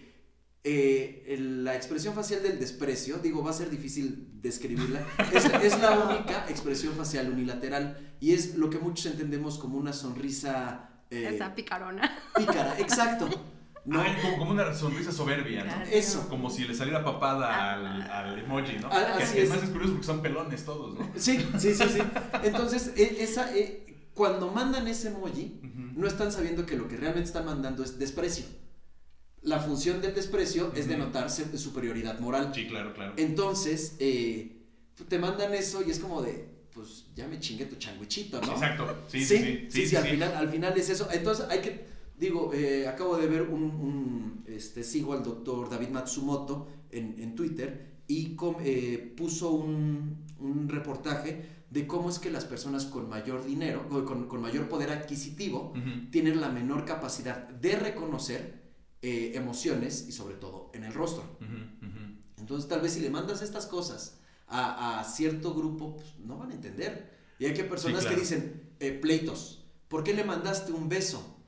eh, 0.63 1.23
el- 1.27 1.63
la 1.63 1.75
expresión 1.75 2.13
facial 2.13 2.43
del 2.43 2.59
desprecio, 2.59 3.17
digo, 3.17 3.43
va 3.43 3.49
a 3.49 3.53
ser 3.53 3.69
difícil 3.69 4.29
describirla, 4.41 5.05
es, 5.33 5.45
es 5.45 5.79
la 5.79 5.91
única 6.09 6.45
expresión 6.49 6.93
facial 6.93 7.29
unilateral 7.29 8.15
y 8.19 8.33
es 8.33 8.55
lo 8.55 8.69
que 8.69 8.77
muchos 8.77 9.07
entendemos 9.07 9.57
como 9.57 9.77
una 9.77 9.93
sonrisa 9.93 10.89
eh, 11.09 11.31
Esa 11.33 11.55
picarona. 11.55 12.11
pícara, 12.35 12.79
exacto. 12.79 13.27
¿no? 13.85 13.99
Ay, 14.01 14.15
como, 14.21 14.37
como 14.37 14.51
una 14.51 14.73
sonrisa 14.75 15.11
soberbia, 15.11 15.63
¿no? 15.63 15.73
Claro. 15.73 15.89
Eso. 15.91 16.29
Como 16.29 16.49
si 16.51 16.65
le 16.65 16.75
saliera 16.75 17.03
papada 17.03 17.73
al, 17.73 18.01
al 18.03 18.39
emoji, 18.39 18.77
¿no? 18.77 18.89
Ah, 18.91 19.15
que 19.17 19.23
así 19.23 19.39
además 19.39 19.57
es. 19.57 19.63
es. 19.63 19.69
curioso 19.71 19.93
porque 19.93 20.05
son 20.05 20.21
pelones 20.21 20.63
todos, 20.63 20.93
¿no? 20.99 21.11
Sí, 21.15 21.43
sí, 21.57 21.73
sí, 21.73 21.83
sí. 21.89 21.99
Entonces, 22.43 22.93
e- 22.95 23.23
esa, 23.23 23.51
eh, 23.57 24.09
cuando 24.13 24.51
mandan 24.51 24.87
ese 24.87 25.07
emoji, 25.07 25.59
no 25.95 26.05
están 26.07 26.31
sabiendo 26.31 26.65
que 26.67 26.75
lo 26.77 26.87
que 26.87 26.95
realmente 26.97 27.27
están 27.27 27.45
mandando 27.45 27.83
es 27.83 27.97
desprecio. 27.97 28.45
La 29.43 29.59
función 29.59 30.01
del 30.01 30.13
desprecio 30.13 30.71
es 30.75 30.87
denotar 30.87 31.29
superioridad 31.29 32.19
moral. 32.19 32.51
Sí, 32.53 32.67
claro, 32.67 32.93
claro. 32.93 33.13
Entonces, 33.17 33.95
eh, 33.99 34.57
te 35.09 35.17
mandan 35.17 35.53
eso 35.53 35.81
y 35.85 35.89
es 35.89 35.97
como 35.99 36.21
de, 36.21 36.47
pues 36.73 37.05
ya 37.15 37.27
me 37.27 37.39
chingué 37.39 37.65
tu 37.65 37.75
changuichito, 37.77 38.39
¿no? 38.41 38.51
Exacto. 38.53 39.03
Sí, 39.07 39.25
sí, 39.25 39.37
sí, 39.37 39.43
sí. 39.43 39.67
sí, 39.69 39.87
sí, 39.87 39.95
al, 39.95 40.07
Final, 40.07 40.35
al 40.35 40.49
final 40.49 40.77
es 40.77 40.89
eso. 40.89 41.07
Entonces 41.11 41.47
hay 41.49 41.59
que, 41.59 41.85
digo, 42.19 42.53
eh, 42.53 42.87
acabo 42.87 43.17
de 43.17 43.25
ver 43.27 43.41
un, 43.41 43.63
un, 43.63 44.43
este, 44.47 44.83
sigo 44.83 45.13
al 45.13 45.23
doctor 45.23 45.69
David 45.71 45.89
Matsumoto 45.89 46.67
en, 46.91 47.15
en 47.19 47.33
Twitter 47.35 48.01
y 48.07 48.35
com- 48.35 48.57
eh, 48.63 49.13
puso 49.17 49.51
un, 49.51 50.17
un 50.39 50.69
reportaje 50.69 51.61
de 51.71 51.87
cómo 51.87 52.09
es 52.11 52.19
que 52.19 52.29
las 52.29 52.45
personas 52.45 52.85
con 52.85 53.09
mayor 53.09 53.43
dinero, 53.45 53.87
con, 53.89 54.27
con 54.27 54.41
mayor 54.41 54.67
poder 54.69 54.91
adquisitivo, 54.91 55.73
tienen 56.11 56.41
la 56.41 56.49
menor 56.49 56.85
capacidad 56.85 57.47
de 57.47 57.75
reconocer 57.77 58.60
eh, 59.01 59.31
emociones 59.35 60.05
y 60.07 60.11
sobre 60.11 60.35
todo 60.35 60.69
en 60.73 60.83
el 60.83 60.93
rostro. 60.93 61.23
Entonces 62.37 62.67
tal 62.69 62.81
vez 62.81 62.93
si 62.93 62.99
le 63.01 63.09
mandas 63.09 63.41
estas 63.41 63.65
cosas 63.67 64.19
a, 64.47 64.99
a 64.99 65.03
cierto 65.03 65.53
grupo, 65.53 65.95
pues, 65.95 66.17
no 66.19 66.37
van 66.37 66.51
a 66.51 66.53
entender. 66.55 67.19
Y 67.39 67.45
hay 67.45 67.53
que 67.53 67.63
personas 67.63 68.03
Sí, 68.03 68.09
que 68.09 68.15
dicen, 68.15 68.69
eh, 68.79 68.91
pleitos, 68.91 69.65
¿por 69.87 70.03
qué 70.03 70.13
le 70.13 70.23
mandaste 70.23 70.71
un 70.71 70.89
beso? 70.89 71.40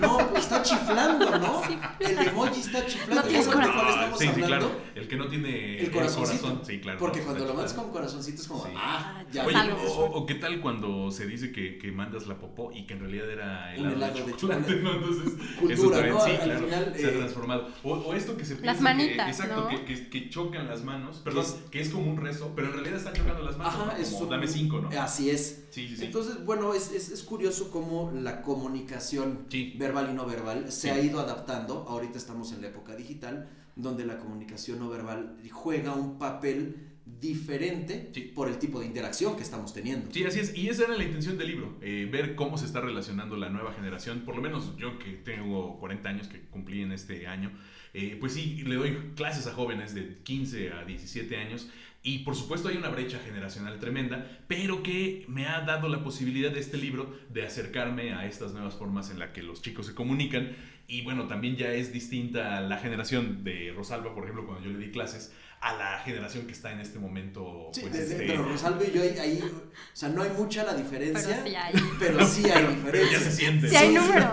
No, 0.00 0.18
pues 0.30 0.42
está 0.44 0.62
chiflando, 0.62 1.38
¿no? 1.38 1.62
El 2.00 2.18
emoji 2.28 2.60
está 2.60 2.84
chiflando. 2.86 3.14
No 3.14 3.22
¿Ya 3.22 3.28
tiene 3.28 3.44
sabes 3.44 3.46
de 3.46 3.52
cuál 3.52 3.78
corazón. 3.78 3.88
estamos 3.98 4.18
sí, 4.18 4.24
sí, 4.24 4.30
hablando? 4.42 4.68
claro. 4.68 4.80
El 4.94 5.08
que 5.08 5.16
no 5.16 5.28
tiene 5.28 5.80
El 5.80 5.90
corazoncito. 5.92 6.42
corazón. 6.42 6.62
Sí, 6.66 6.80
claro. 6.80 6.98
Porque 6.98 7.18
no, 7.20 7.24
cuando 7.26 7.44
lo 7.44 7.54
mandas 7.54 7.72
con 7.74 7.90
corazoncito 7.92 8.42
es 8.42 8.48
como, 8.48 8.64
Sí. 8.64 8.72
ah, 8.76 9.22
ya. 9.30 9.46
Oye, 9.46 9.56
o, 9.96 10.26
qué 10.26 10.34
tal 10.34 10.60
cuando 10.60 11.10
se 11.12 11.26
dice 11.26 11.52
que, 11.52 11.78
que 11.78 11.92
mandas 11.92 12.26
la 12.26 12.36
popó 12.38 12.72
y 12.72 12.86
que 12.86 12.94
en 12.94 13.00
realidad 13.00 13.30
era 13.30 13.72
Un 13.78 13.86
helado, 13.86 13.94
helado 13.96 14.14
de 14.18 14.32
de 14.32 14.36
chocolate. 14.36 14.74
¿no? 14.76 14.92
Entonces, 14.94 15.32
eso 15.34 15.60
Cultura, 15.60 15.96
también, 15.96 16.14
¿no? 16.14 16.20
sí, 16.24 16.30
claro, 16.42 16.64
final, 16.64 16.92
se 16.96 17.06
ha 17.06 17.10
eh, 17.10 17.12
transformado. 17.12 17.68
O, 17.84 17.92
o 17.92 18.14
esto 18.14 18.36
que 18.36 18.44
se 18.44 18.56
piensa 18.56 18.76
que, 18.76 18.82
manitas, 18.82 19.28
exacto, 19.28 19.60
¿no? 19.60 19.68
que, 19.68 19.84
que, 19.84 20.08
que 20.08 20.30
chocan 20.30 20.66
las 20.68 20.82
manos, 20.82 21.18
perdón, 21.18 21.44
es- 21.44 21.56
que 21.70 21.80
es 21.80 21.90
como 21.90 22.10
un 22.10 22.16
rezo, 22.16 22.52
pero 22.56 22.68
en 22.68 22.72
realidad 22.74 22.96
están 22.96 23.14
chocando 23.14 23.42
las 23.44 23.56
manos, 23.56 23.74
Ajá, 23.74 23.84
¿no? 23.86 23.92
es 24.02 24.08
como 24.10 24.24
un- 24.24 24.30
dame 24.30 24.48
cinco, 24.48 24.80
¿no? 24.80 25.00
Así 25.00 25.30
es. 25.30 25.64
Sí, 25.70 25.86
sí, 25.88 25.96
sí. 25.98 26.04
Entonces, 26.06 26.44
bueno, 26.44 26.74
es, 26.74 26.90
es, 26.92 27.10
es 27.10 27.22
curioso 27.22 27.70
cómo 27.70 28.10
la 28.14 28.42
comunicación 28.42 29.46
Sí. 29.50 29.67
Verbal 29.76 30.08
y 30.10 30.14
no 30.14 30.24
verbal 30.26 30.70
se 30.72 30.80
Sí. 30.82 30.88
ha 30.90 31.00
ido 31.00 31.20
adaptando. 31.20 31.84
Ahorita 31.88 32.16
estamos 32.18 32.52
en 32.52 32.62
la 32.62 32.68
época 32.68 32.94
digital, 32.96 33.48
donde 33.76 34.04
la 34.06 34.18
comunicación 34.18 34.78
no 34.78 34.88
verbal 34.88 35.36
juega 35.50 35.94
un 35.94 36.18
papel 36.18 36.76
diferente 37.20 38.10
Sí. 38.12 38.20
por 38.34 38.48
el 38.48 38.58
tipo 38.58 38.80
de 38.80 38.86
interacción 38.86 39.36
que 39.36 39.42
estamos 39.42 39.72
teniendo. 39.72 40.10
Sí, 40.12 40.24
así 40.24 40.40
es. 40.40 40.56
Y 40.56 40.68
esa 40.68 40.84
era 40.84 40.96
la 40.96 41.04
intención 41.04 41.38
del 41.38 41.48
libro, 41.48 41.76
eh, 41.80 42.08
ver 42.10 42.34
cómo 42.34 42.58
se 42.58 42.66
está 42.66 42.80
relacionando 42.80 43.36
la 43.36 43.48
nueva 43.48 43.72
generación. 43.72 44.20
Por 44.20 44.36
lo 44.36 44.42
menos 44.42 44.76
yo 44.76 44.98
que 44.98 45.12
tengo 45.12 45.78
40 45.78 46.08
años, 46.08 46.28
que 46.28 46.40
cumplí 46.42 46.82
en 46.82 46.92
este 46.92 47.26
año, 47.26 47.50
eh, 47.94 48.16
pues 48.20 48.34
sí, 48.34 48.62
le 48.66 48.74
doy 48.76 49.12
clases 49.16 49.46
a 49.46 49.52
jóvenes 49.54 49.94
de 49.94 50.18
15 50.22 50.72
a 50.72 50.84
17 50.84 51.36
años. 51.36 51.68
Y 52.08 52.20
por 52.20 52.34
supuesto 52.34 52.68
hay 52.68 52.76
una 52.78 52.88
brecha 52.88 53.18
generacional 53.22 53.78
tremenda, 53.78 54.26
pero 54.48 54.82
que 54.82 55.26
me 55.28 55.46
ha 55.46 55.60
dado 55.60 55.88
la 55.90 56.02
posibilidad 56.02 56.50
de 56.50 56.58
este 56.60 56.78
libro 56.78 57.14
de 57.28 57.44
acercarme 57.44 58.14
a 58.14 58.24
estas 58.24 58.52
nuevas 58.52 58.74
formas 58.76 59.10
en 59.10 59.18
las 59.18 59.30
que 59.32 59.42
los 59.42 59.60
chicos 59.60 59.84
se 59.86 59.94
comunican. 59.94 60.56
Y 60.86 61.02
bueno, 61.02 61.26
también 61.26 61.56
ya 61.56 61.70
es 61.72 61.92
distinta 61.92 62.62
la 62.62 62.78
generación 62.78 63.44
de 63.44 63.74
Rosalba, 63.76 64.14
por 64.14 64.24
ejemplo, 64.24 64.46
cuando 64.46 64.64
yo 64.64 64.70
le 64.70 64.78
di 64.86 64.90
clases, 64.90 65.32
a 65.60 65.74
la 65.74 65.98
generación 66.00 66.46
que 66.46 66.52
está 66.52 66.72
en 66.72 66.80
este 66.80 66.98
momento. 66.98 67.68
Sí, 67.74 67.80
pues, 67.82 67.92
de- 67.92 68.02
este, 68.04 68.26
pero 68.26 68.44
Rosalba 68.44 68.84
y 68.84 68.92
yo 68.92 69.02
ahí, 69.02 69.18
ahí, 69.18 69.40
o 69.42 69.70
sea, 69.92 70.08
no 70.08 70.22
hay 70.22 70.30
mucha 70.30 70.64
la 70.64 70.72
diferencia, 70.74 71.40
Pero 71.44 71.50
sí 71.50 71.54
hay. 71.56 71.74
pero 71.98 72.26
sí 72.26 72.44
hay 72.44 72.52
pero 72.64 72.70
diferencia. 72.70 73.18
ya 73.18 73.24
se 73.24 73.32
siente. 73.32 73.68
Sí 73.68 73.76
hay 73.76 73.94
números. 73.94 74.32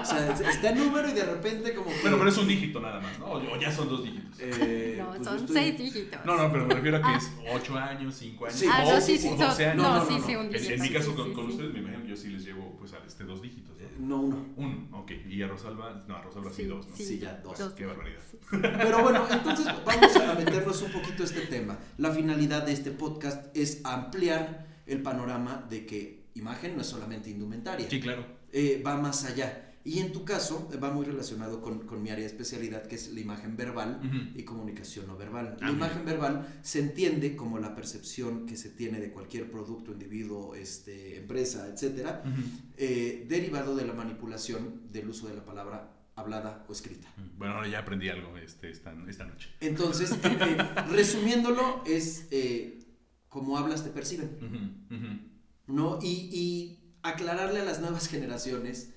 O 0.00 0.04
sea, 0.04 0.32
está 0.50 0.70
en 0.70 0.78
número 0.78 1.08
y 1.08 1.12
de 1.12 1.24
repente 1.24 1.74
como 1.74 1.90
que... 1.90 2.00
Bueno, 2.02 2.16
pero 2.18 2.30
es 2.30 2.38
un 2.38 2.48
dígito 2.48 2.80
nada 2.80 3.00
más, 3.00 3.18
¿no? 3.18 3.26
O 3.32 3.60
ya 3.60 3.70
son 3.72 3.88
dos 3.88 4.02
dígitos. 4.04 4.36
eh, 4.40 4.96
No, 4.98 5.08
pues 5.10 5.24
son 5.24 5.36
estoy- 5.38 5.54
seis 5.56 5.78
dígitos. 5.78 6.24
No, 6.24 6.36
no, 6.36 6.50
pero 6.52 6.66
me 6.66 6.74
refiero 6.74 6.96
a 6.98 7.02
que 7.02 7.16
es 7.16 7.30
8 7.52 7.76
años, 7.78 8.14
5 8.16 8.46
años, 8.46 8.58
Sí. 8.58 8.66
Ah, 8.70 8.82
o 8.86 8.92
no, 8.94 9.00
sí, 9.00 9.18
sí, 9.18 9.26
o 9.28 9.30
son- 9.30 9.38
12 9.38 9.66
años. 9.66 9.76
no, 9.82 9.88
No, 9.94 9.98
no, 10.04 10.06
sí, 10.08 10.14
no. 10.18 10.26
sí, 10.26 10.36
un 10.36 10.46
En, 10.46 10.52
dígito. 10.52 10.72
en 10.74 10.80
mi 10.82 10.88
caso, 10.90 11.10
sí, 11.10 11.16
con, 11.16 11.26
sí, 11.28 11.32
con 11.34 11.46
sí. 11.46 11.52
ustedes, 11.52 11.72
me 11.72 11.78
imagino 11.80 12.04
yo 12.06 12.16
sí 12.16 12.28
les 12.28 12.44
llevo 12.44 12.76
pues 12.78 12.92
a 12.92 12.98
este 13.06 13.24
dos 13.24 13.42
dígitos. 13.42 13.76
¿no? 13.78 13.84
Eh, 13.86 13.90
No, 13.98 14.20
uno. 14.20 14.46
Uno, 14.56 14.88
ok. 14.92 15.10
Y 15.28 15.42
a 15.42 15.48
Rosalba, 15.48 16.04
no, 16.08 16.16
a 16.16 16.22
Rosalba 16.22 16.50
sí, 16.50 16.62
Sí, 16.62 16.64
dos, 16.68 16.88
¿no? 16.88 16.96
Sí, 16.96 17.18
ya, 17.18 17.34
dos. 17.42 17.58
Qué 17.74 17.86
barbaridad. 17.86 18.20
Pero 18.50 19.02
bueno, 19.02 19.26
entonces 19.30 19.66
vamos 19.84 20.16
a 20.16 20.34
meternos 20.34 20.82
un 20.82 20.92
poquito 20.92 21.22
a 21.22 21.26
este 21.26 21.40
tema. 21.42 21.78
La 21.98 22.10
finalidad 22.10 22.64
de 22.64 22.72
este 22.72 22.90
podcast 22.90 23.54
es 23.56 23.80
ampliar 23.84 24.66
el 24.86 25.02
panorama 25.02 25.64
de 25.68 25.86
que 25.86 26.20
imagen 26.34 26.74
no 26.76 26.82
es 26.82 26.88
solamente 26.88 27.30
indumentaria, 27.30 27.88
Sí, 27.90 28.00
claro. 28.00 28.24
eh, 28.52 28.82
va 28.84 28.96
más 28.96 29.24
allá. 29.24 29.69
Y 29.82 30.00
en 30.00 30.12
tu 30.12 30.24
caso 30.24 30.68
eh, 30.72 30.76
va 30.76 30.90
muy 30.90 31.06
relacionado 31.06 31.62
con, 31.62 31.86
con 31.86 32.02
mi 32.02 32.10
área 32.10 32.24
de 32.24 32.30
especialidad, 32.30 32.86
que 32.86 32.96
es 32.96 33.12
la 33.12 33.20
imagen 33.20 33.56
verbal 33.56 34.00
y 34.34 34.42
comunicación 34.42 35.06
no 35.06 35.16
verbal. 35.16 35.56
Ah, 35.60 35.66
la 35.66 35.72
imagen 35.72 36.04
verbal 36.04 36.60
se 36.62 36.80
entiende 36.80 37.34
como 37.34 37.58
la 37.58 37.74
percepción 37.74 38.46
que 38.46 38.56
se 38.56 38.70
tiene 38.70 39.00
de 39.00 39.10
cualquier 39.10 39.50
producto, 39.50 39.92
individuo, 39.92 40.54
este, 40.54 41.16
empresa, 41.16 41.66
etcétera, 41.68 42.22
eh, 42.76 43.24
derivado 43.28 43.74
de 43.74 43.86
la 43.86 43.94
manipulación 43.94 44.92
del 44.92 45.08
uso 45.08 45.28
de 45.28 45.34
la 45.34 45.44
palabra 45.44 45.96
hablada 46.14 46.64
o 46.68 46.72
escrita. 46.72 47.08
Bueno, 47.38 47.54
ahora 47.54 47.68
ya 47.68 47.78
aprendí 47.78 48.10
algo 48.10 48.36
este, 48.36 48.70
esta, 48.70 48.94
esta 49.08 49.24
noche. 49.24 49.48
Entonces, 49.60 50.12
eh, 50.22 50.58
resumiéndolo, 50.90 51.82
es 51.86 52.26
eh, 52.30 52.80
como 53.30 53.56
hablas 53.56 53.82
te 53.82 53.90
perciben. 53.90 54.28
¿no? 55.66 55.98
Y, 56.02 56.28
y 56.32 56.80
aclararle 57.02 57.60
a 57.60 57.64
las 57.64 57.80
nuevas 57.80 58.08
generaciones 58.10 58.92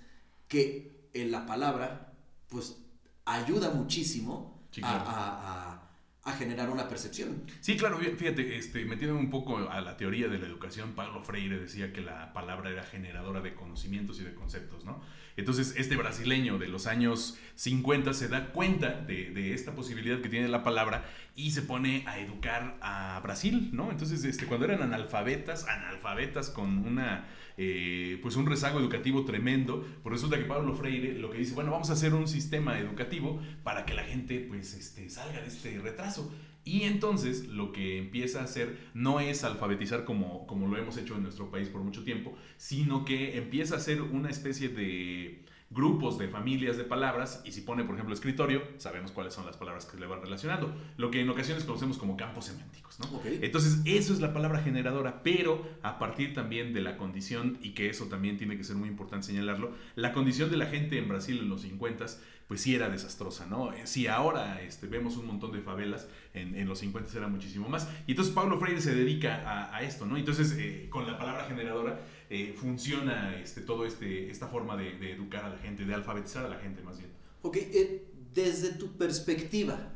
que 0.54 1.10
en 1.16 1.32
la 1.32 1.46
palabra, 1.48 2.14
pues, 2.48 2.78
ayuda 3.26 3.72
muchísimo 3.72 4.68
Sí, 4.72 4.82
a, 4.84 4.88
claro. 4.88 5.04
a- 5.10 5.72
a- 5.74 5.80
a 6.26 6.32
generar 6.38 6.70
una 6.70 6.88
percepción. 6.88 7.44
Sí, 7.60 7.76
claro, 7.76 8.00
fí- 8.00 8.16
fíjate, 8.16 8.58
este, 8.58 8.86
metiéndome 8.86 9.20
un 9.20 9.30
poco 9.30 9.58
a 9.70 9.82
la 9.82 9.98
teoría 9.98 10.30
de 10.30 10.38
la 10.40 10.46
educación, 10.48 10.94
Pablo 10.94 11.22
Freire 11.22 11.60
decía 11.60 11.92
que 11.92 12.00
la 12.00 12.32
palabra 12.32 12.70
era 12.70 12.84
generadora 12.84 13.42
de 13.42 13.54
conocimientos 13.56 14.22
y 14.22 14.24
de 14.24 14.34
conceptos, 14.34 14.86
¿no? 14.86 15.02
Entonces, 15.36 15.74
este 15.76 15.98
brasileño 15.98 16.58
de 16.60 16.68
los 16.70 16.88
años 16.88 17.38
50 17.56 18.14
se 18.14 18.30
da 18.30 18.52
cuenta 18.54 19.02
de, 19.02 19.32
de 19.32 19.54
esta 19.54 19.74
posibilidad 19.76 20.22
que 20.22 20.30
tiene 20.30 20.48
la 20.48 20.64
palabra 20.64 21.04
y 21.36 21.52
se 21.52 21.62
pone 21.62 22.06
a 22.08 22.18
educar 22.20 22.78
a 22.82 23.20
Brasil, 23.22 23.72
¿no? 23.74 23.92
Entonces, 23.92 24.24
este, 24.24 24.46
cuando 24.46 24.66
eran 24.66 24.82
analfabetas, 24.82 25.68
analfabetas 25.68 26.50
con 26.50 26.78
una, 26.88 27.26
eh, 27.58 28.20
pues 28.22 28.36
un 28.36 28.46
rezago 28.46 28.80
educativo 28.80 29.26
tremendo, 29.26 29.86
pues 30.02 30.14
resulta 30.14 30.38
que 30.38 30.46
Pablo 30.46 30.74
Freire 30.74 31.14
lo 31.14 31.30
que 31.30 31.38
dice, 31.38 31.54
bueno, 31.54 31.72
vamos 31.72 31.90
a 31.90 31.94
hacer 31.94 32.14
un 32.14 32.28
sistema 32.28 32.80
educativo 32.80 33.40
para 33.64 33.86
que 33.86 33.94
la 33.94 34.04
gente, 34.04 34.40
pues, 34.48 34.74
este, 34.74 35.10
salga 35.10 35.42
de 35.42 35.48
este 35.48 35.80
retraso. 35.80 36.34
Y 36.66 36.84
entonces 36.84 37.48
lo 37.48 37.74
que 37.74 37.98
empieza 37.98 38.40
a 38.40 38.44
hacer 38.46 38.78
no 38.94 39.20
es 39.20 39.44
alfabetizar 39.44 40.06
como, 40.06 40.48
como 40.48 40.68
lo 40.68 40.78
hemos 40.78 40.98
hecho 40.98 41.16
en 41.16 41.24
nuestro 41.24 41.52
país 41.52 41.68
por 41.68 41.82
mucho 41.82 42.04
tiempo, 42.04 42.38
sino 42.58 43.04
que 43.04 43.38
empieza 43.38 43.76
a 43.76 43.78
hacer 43.78 44.02
una 44.02 44.30
especie 44.30 44.70
de 44.70 45.44
grupos 45.74 46.18
de 46.18 46.28
familias 46.28 46.78
de 46.78 46.84
palabras 46.84 47.42
y 47.46 47.52
si 47.52 47.62
pone 47.62 47.84
por 47.84 47.96
ejemplo 47.96 48.14
escritorio, 48.14 48.62
sabemos 48.78 49.12
cuáles 49.12 49.34
son 49.34 49.46
las 49.46 49.58
palabras 49.58 49.86
que 49.86 49.98
le 49.98 50.06
van 50.06 50.22
relacionando, 50.22 50.74
lo 50.98 51.10
que 51.12 51.22
en 51.22 51.30
ocasiones 51.30 51.64
conocemos 51.64 51.98
como 51.98 52.16
campos 52.16 52.46
semánticos. 52.46 53.00
Entonces, 53.42 53.82
eso 53.86 54.14
es 54.14 54.20
la 54.20 54.34
palabra 54.34 54.62
generadora, 54.62 55.24
pero 55.24 55.68
a 55.82 55.98
partir 55.98 56.34
también 56.34 56.74
de 56.74 56.82
la 56.82 56.98
condición, 56.98 57.58
y 57.62 57.72
que 57.72 57.90
eso 57.90 58.06
también 58.06 58.38
tiene 58.38 58.56
que 58.58 58.64
ser 58.64 58.76
muy 58.76 58.88
importante 58.88 59.28
señalarlo, 59.28 59.72
la 59.96 60.14
condición 60.14 60.52
de 60.52 60.58
la 60.58 60.68
gente 60.68 60.98
en 60.98 61.08
Brasil 61.08 61.40
en 61.40 61.50
los 61.50 61.62
50 61.62 62.06
pues 62.48 62.62
sí 62.62 62.76
era 62.76 62.90
desastrosa, 62.90 63.46
¿no? 63.46 63.72
Eh, 63.72 63.88
Si 63.88 64.06
ahora 64.06 64.62
este, 64.62 64.86
vemos 64.88 65.16
un 65.18 65.26
montón 65.26 65.54
de 65.54 65.62
favelas, 65.62 66.08
en, 66.34 66.56
en 66.56 66.68
los 66.68 66.80
50 66.80 67.18
era 67.18 67.28
muchísimo 67.28 67.70
más. 67.70 67.88
Y 68.06 68.12
entonces 68.12 68.34
Pablo 68.34 68.60
Freire 68.60 68.82
se 68.82 68.94
dedica 68.94 69.44
a, 69.50 69.76
a 69.76 69.82
esto, 69.82 70.06
¿no? 70.06 70.18
Entonces, 70.18 70.54
eh, 70.60 70.88
con 70.90 71.08
la 71.08 71.18
palabra 71.18 71.46
generadora 71.46 72.02
eh, 72.30 72.54
funciona 72.58 73.36
este, 73.38 73.62
todo 73.62 73.86
este, 73.86 74.30
esta 74.30 74.48
forma 74.48 74.76
de, 74.78 74.98
de 74.98 75.14
educar 75.14 75.46
a 75.46 75.50
la 75.50 75.58
gente, 75.58 75.86
de 75.86 75.94
alfabetizar 75.94 76.46
a 76.46 76.50
la 76.50 76.60
gente 76.60 76.82
más 76.82 76.98
bien. 76.98 77.12
Ok, 77.42 77.58
eh, 77.58 78.08
desde 78.34 78.74
tu 78.74 78.98
perspectiva, 78.98 79.92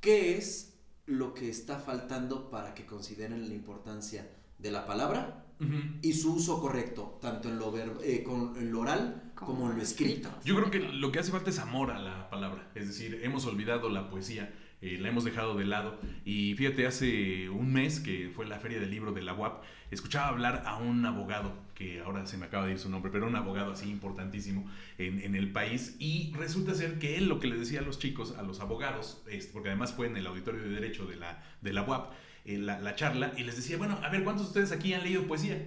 ¿qué 0.00 0.36
es 0.36 0.74
lo 1.06 1.34
que 1.34 1.48
está 1.48 1.78
faltando 1.78 2.50
para 2.50 2.74
que 2.74 2.84
consideren 2.86 3.48
la 3.48 3.54
importancia 3.54 4.28
de 4.58 4.70
la 4.70 4.86
palabra 4.86 5.44
Ujú. 5.60 5.72
y 6.02 6.12
su 6.12 6.34
uso 6.34 6.60
correcto, 6.60 7.18
tanto 7.20 7.48
en 7.48 7.58
lo, 7.58 7.70
ver- 7.70 7.98
eh, 8.02 8.22
con- 8.22 8.56
en 8.56 8.72
lo 8.72 8.80
oral 8.80 9.32
como, 9.34 9.70
en 9.70 9.76
lo 9.76 9.82
escrito? 9.82 10.30
Yo 10.44 10.56
creo 10.56 10.70
que 10.70 10.78
lo 10.80 11.12
que 11.12 11.18
hace 11.18 11.30
falta 11.30 11.50
es 11.50 11.58
amor 11.58 11.90
a 11.90 11.98
la 11.98 12.28
palabra. 12.30 12.70
Es 12.74 12.86
decir, 12.88 13.20
hemos 13.22 13.44
olvidado 13.46 13.88
la 13.90 14.08
poesía, 14.10 14.52
eh, 14.86 14.98
la 14.98 15.08
hemos 15.08 15.24
dejado 15.24 15.56
de 15.56 15.64
lado. 15.64 15.98
Y 16.24 16.54
fíjate, 16.54 16.86
hace 16.86 17.48
un 17.50 17.72
mes 17.72 18.00
que 18.00 18.30
fue 18.34 18.46
la 18.46 18.58
feria 18.60 18.78
del 18.78 18.90
libro 18.90 19.12
de 19.12 19.22
la 19.22 19.34
UAP, 19.34 19.62
escuchaba 19.90 20.28
hablar 20.28 20.62
a 20.66 20.76
un 20.76 21.04
abogado, 21.04 21.52
que 21.74 22.00
ahora 22.00 22.24
se 22.26 22.38
me 22.38 22.46
acaba 22.46 22.66
de 22.66 22.72
ir 22.72 22.78
su 22.78 22.88
nombre, 22.88 23.10
pero 23.10 23.26
un 23.26 23.36
abogado 23.36 23.72
así 23.72 23.88
importantísimo 23.90 24.64
en, 24.98 25.20
en 25.20 25.34
el 25.34 25.50
país. 25.50 25.96
Y 25.98 26.32
resulta 26.36 26.74
ser 26.74 26.98
que 26.98 27.16
él 27.16 27.28
lo 27.28 27.40
que 27.40 27.48
le 27.48 27.56
decía 27.56 27.80
a 27.80 27.82
los 27.82 27.98
chicos, 27.98 28.36
a 28.38 28.42
los 28.42 28.60
abogados, 28.60 29.22
este, 29.28 29.52
porque 29.52 29.70
además 29.70 29.92
fue 29.92 30.06
en 30.06 30.16
el 30.16 30.26
auditorio 30.26 30.62
de 30.62 30.68
Derecho 30.68 31.06
de 31.06 31.16
la, 31.16 31.42
de 31.60 31.72
la 31.72 31.82
UAP, 31.82 32.12
eh, 32.44 32.58
la, 32.58 32.80
la 32.80 32.94
charla, 32.94 33.32
y 33.36 33.42
les 33.42 33.56
decía, 33.56 33.76
bueno, 33.76 33.98
a 34.02 34.08
ver, 34.08 34.22
¿cuántos 34.22 34.46
de 34.46 34.60
ustedes 34.60 34.72
aquí 34.72 34.94
han 34.94 35.02
leído 35.02 35.26
poesía? 35.26 35.60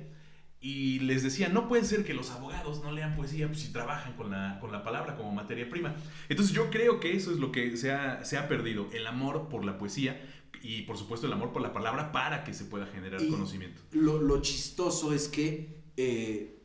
Y 0.61 0.99
les 0.99 1.23
decía, 1.23 1.47
no 1.47 1.69
puede 1.69 1.85
ser 1.85 2.03
que 2.03 2.13
los 2.13 2.31
abogados 2.31 2.83
no 2.83 2.91
lean 2.91 3.15
poesía 3.15 3.47
pues, 3.47 3.61
si 3.61 3.71
trabajan 3.71 4.13
con 4.13 4.29
la, 4.31 4.57
con 4.59 4.71
la 4.73 4.83
palabra 4.83 5.15
como 5.15 5.31
materia 5.31 5.69
prima. 5.69 5.95
Entonces 6.27 6.53
yo 6.53 6.69
creo 6.69 6.99
que 6.99 7.15
eso 7.15 7.31
es 7.31 7.37
lo 7.37 7.51
que 7.53 7.77
se 7.77 7.91
ha, 7.93 8.25
se 8.25 8.37
ha 8.37 8.47
perdido, 8.49 8.89
el 8.91 9.07
amor 9.07 9.47
por 9.47 9.63
la 9.63 9.77
poesía 9.77 10.21
y 10.61 10.81
por 10.81 10.97
supuesto 10.97 11.27
el 11.27 11.31
amor 11.33 11.53
por 11.53 11.61
la 11.61 11.71
palabra 11.71 12.11
para 12.11 12.43
que 12.43 12.53
se 12.53 12.65
pueda 12.65 12.85
generar 12.87 13.21
Y- 13.21 13.29
conocimiento. 13.29 13.81
Lo, 13.91 14.21
lo 14.21 14.41
chistoso 14.41 15.13
es 15.13 15.29
que 15.29 15.81
eh, 15.95 16.61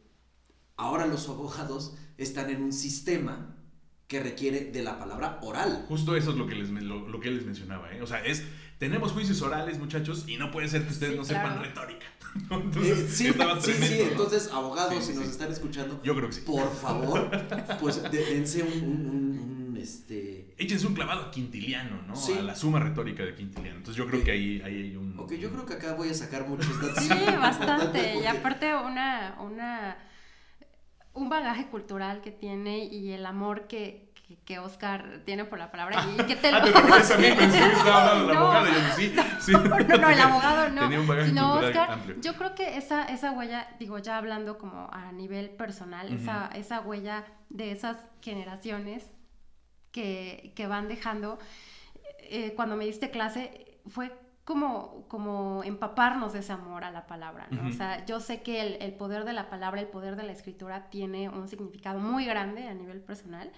ahora 0.76 1.06
los 1.06 1.28
abogados 1.28 1.96
están 2.18 2.50
en 2.50 2.64
un 2.64 2.72
sistema 2.72 3.56
que 4.08 4.20
requiere 4.20 4.66
de 4.72 4.82
la 4.82 4.98
palabra 4.98 5.38
oral. 5.42 5.84
Justo 5.88 6.16
eso 6.16 6.32
es 6.32 6.36
lo 6.36 6.46
que 6.48 6.56
les, 6.56 6.68
lo, 6.70 7.08
lo 7.08 7.20
que 7.20 7.30
les 7.30 7.46
mencionaba. 7.46 7.92
¿eh? 7.94 8.02
O 8.02 8.06
sea, 8.06 8.24
es, 8.24 8.42
tenemos 8.78 9.12
juicios 9.12 9.40
orales 9.40 9.78
muchachos 9.78 10.24
y 10.28 10.36
no 10.36 10.50
puede 10.50 10.68
ser 10.68 10.82
que 10.84 10.92
ustedes 10.92 11.12
Sí, 11.12 11.18
no 11.18 11.24
sepan 11.24 11.60
retórica. 11.62 12.04
Eh, 12.34 13.06
sí, 13.08 13.28
estaba 13.28 13.60
sí, 13.60 13.70
tremendo, 13.72 13.86
sí, 13.96 14.02
¿no? 14.04 14.10
entonces 14.10 14.50
abogados, 14.52 14.94
Sí, 14.94 15.00
sí, 15.02 15.12
si 15.12 15.18
nos 15.18 15.28
están 15.28 15.52
escuchando, 15.52 16.00
Yo 16.02 16.14
creo 16.16 16.28
que 16.28 16.34
sí. 16.34 16.40
por 16.42 16.68
favor, 16.74 17.30
pues 17.80 18.02
de- 18.10 18.24
dense 18.24 18.62
un, 18.62 18.72
un- 18.82 19.06
un- 19.08 19.68
un, 19.70 19.76
este... 19.76 20.52
Échense 20.58 20.86
un 20.86 20.94
clavado 20.94 21.22
a 21.26 21.30
Quintiliano, 21.30 22.02
¿no? 22.02 22.16
Sí. 22.16 22.32
A 22.32 22.42
la 22.42 22.54
suma 22.56 22.80
retórica 22.80 23.24
de 23.24 23.34
Quintiliano. 23.34 23.78
Entonces 23.78 23.96
yo 23.96 24.08
creo 24.08 24.22
que 24.24 24.30
ahí, 24.32 24.60
ahí 24.64 24.82
hay 24.82 24.96
un... 24.96 25.18
Ok, 25.18 25.32
yo 25.34 25.50
creo 25.50 25.64
que 25.66 25.74
acá 25.74 25.94
voy 25.94 26.08
a 26.08 26.14
sacar 26.14 26.48
muchos 26.48 26.80
datos. 26.82 27.04
Sí, 27.04 27.08
bastante. 27.38 28.16
Y 28.20 28.26
aparte 28.26 28.74
una, 28.74 29.36
una, 29.40 29.96
un 31.12 31.28
bagaje 31.28 31.66
cultural 31.68 32.20
que 32.20 32.30
tiene 32.32 32.84
y 32.84 33.10
el 33.12 33.26
amor 33.26 33.66
que, 33.68 34.03
que, 34.26 34.36
que 34.36 34.58
Oscar 34.58 35.20
tiene 35.26 35.44
por 35.44 35.58
la 35.58 35.70
palabra 35.70 36.02
y 36.18 36.22
que 36.24 36.34
te 36.36 36.50
lo... 36.50 36.58
Ah, 36.58 36.62
te 36.62 37.14
a 37.14 37.16
mí, 37.18 37.26
pensé 37.38 37.58
que 37.58 37.72
estaba 37.72 38.10
hablando 38.10 38.26
del 38.26 38.34
No. 38.36 38.40
abogado. 38.40 38.66
y 38.68 38.72
yo, 38.72 38.92
sí, 38.96 39.14
sí. 39.40 39.52
No, 39.52 39.98
no, 39.98 40.08
el 40.10 40.20
abogado 40.20 40.68
no. 40.70 40.80
Tenía 40.82 41.00
un 41.00 41.06
bagaje 41.06 41.28
cultural 41.30 41.64
Oscar, 41.64 41.90
amplio. 41.90 42.16
yo 42.20 42.34
creo 42.34 42.54
que 42.54 42.76
esa, 42.78 43.04
esa 43.04 43.32
huella, 43.32 43.68
digo, 43.78 43.98
ya 43.98 44.16
hablando 44.16 44.56
como 44.58 44.88
a 44.92 45.12
nivel 45.12 45.50
personal, 45.50 46.06
Ujú. 46.06 46.16
esa, 46.16 46.46
esa 46.54 46.80
huella 46.80 47.24
de 47.50 47.70
esas 47.72 47.98
generaciones 48.22 49.04
que, 49.92 50.52
que 50.56 50.66
van 50.66 50.88
dejando, 50.88 51.38
eh, 52.20 52.54
cuando 52.56 52.76
me 52.76 52.84
diste 52.86 53.10
clase, 53.10 53.78
fue 53.86 54.10
como, 54.44 55.06
como 55.08 55.62
empaparnos 55.64 56.32
de 56.32 56.40
ese 56.40 56.52
amor 56.52 56.84
a 56.84 56.90
la 56.90 57.06
palabra, 57.06 57.46
¿no? 57.50 57.60
Ujú. 57.60 57.70
O 57.70 57.72
sea, 57.72 58.04
yo 58.06 58.20
sé 58.20 58.42
que 58.42 58.60
el, 58.62 58.82
el 58.82 58.92
poder 58.94 59.24
de 59.24 59.32
la 59.34 59.48
palabra, 59.50 59.80
el 59.80 59.86
poder 59.88 60.16
de 60.16 60.22
la 60.22 60.32
escritura 60.32 60.88
tiene 60.90 61.28
un 61.28 61.46
significado 61.48 61.98
muy 62.00 62.24
grande 62.24 62.66
a 62.68 62.74
nivel 62.74 63.00
personal. 63.00 63.52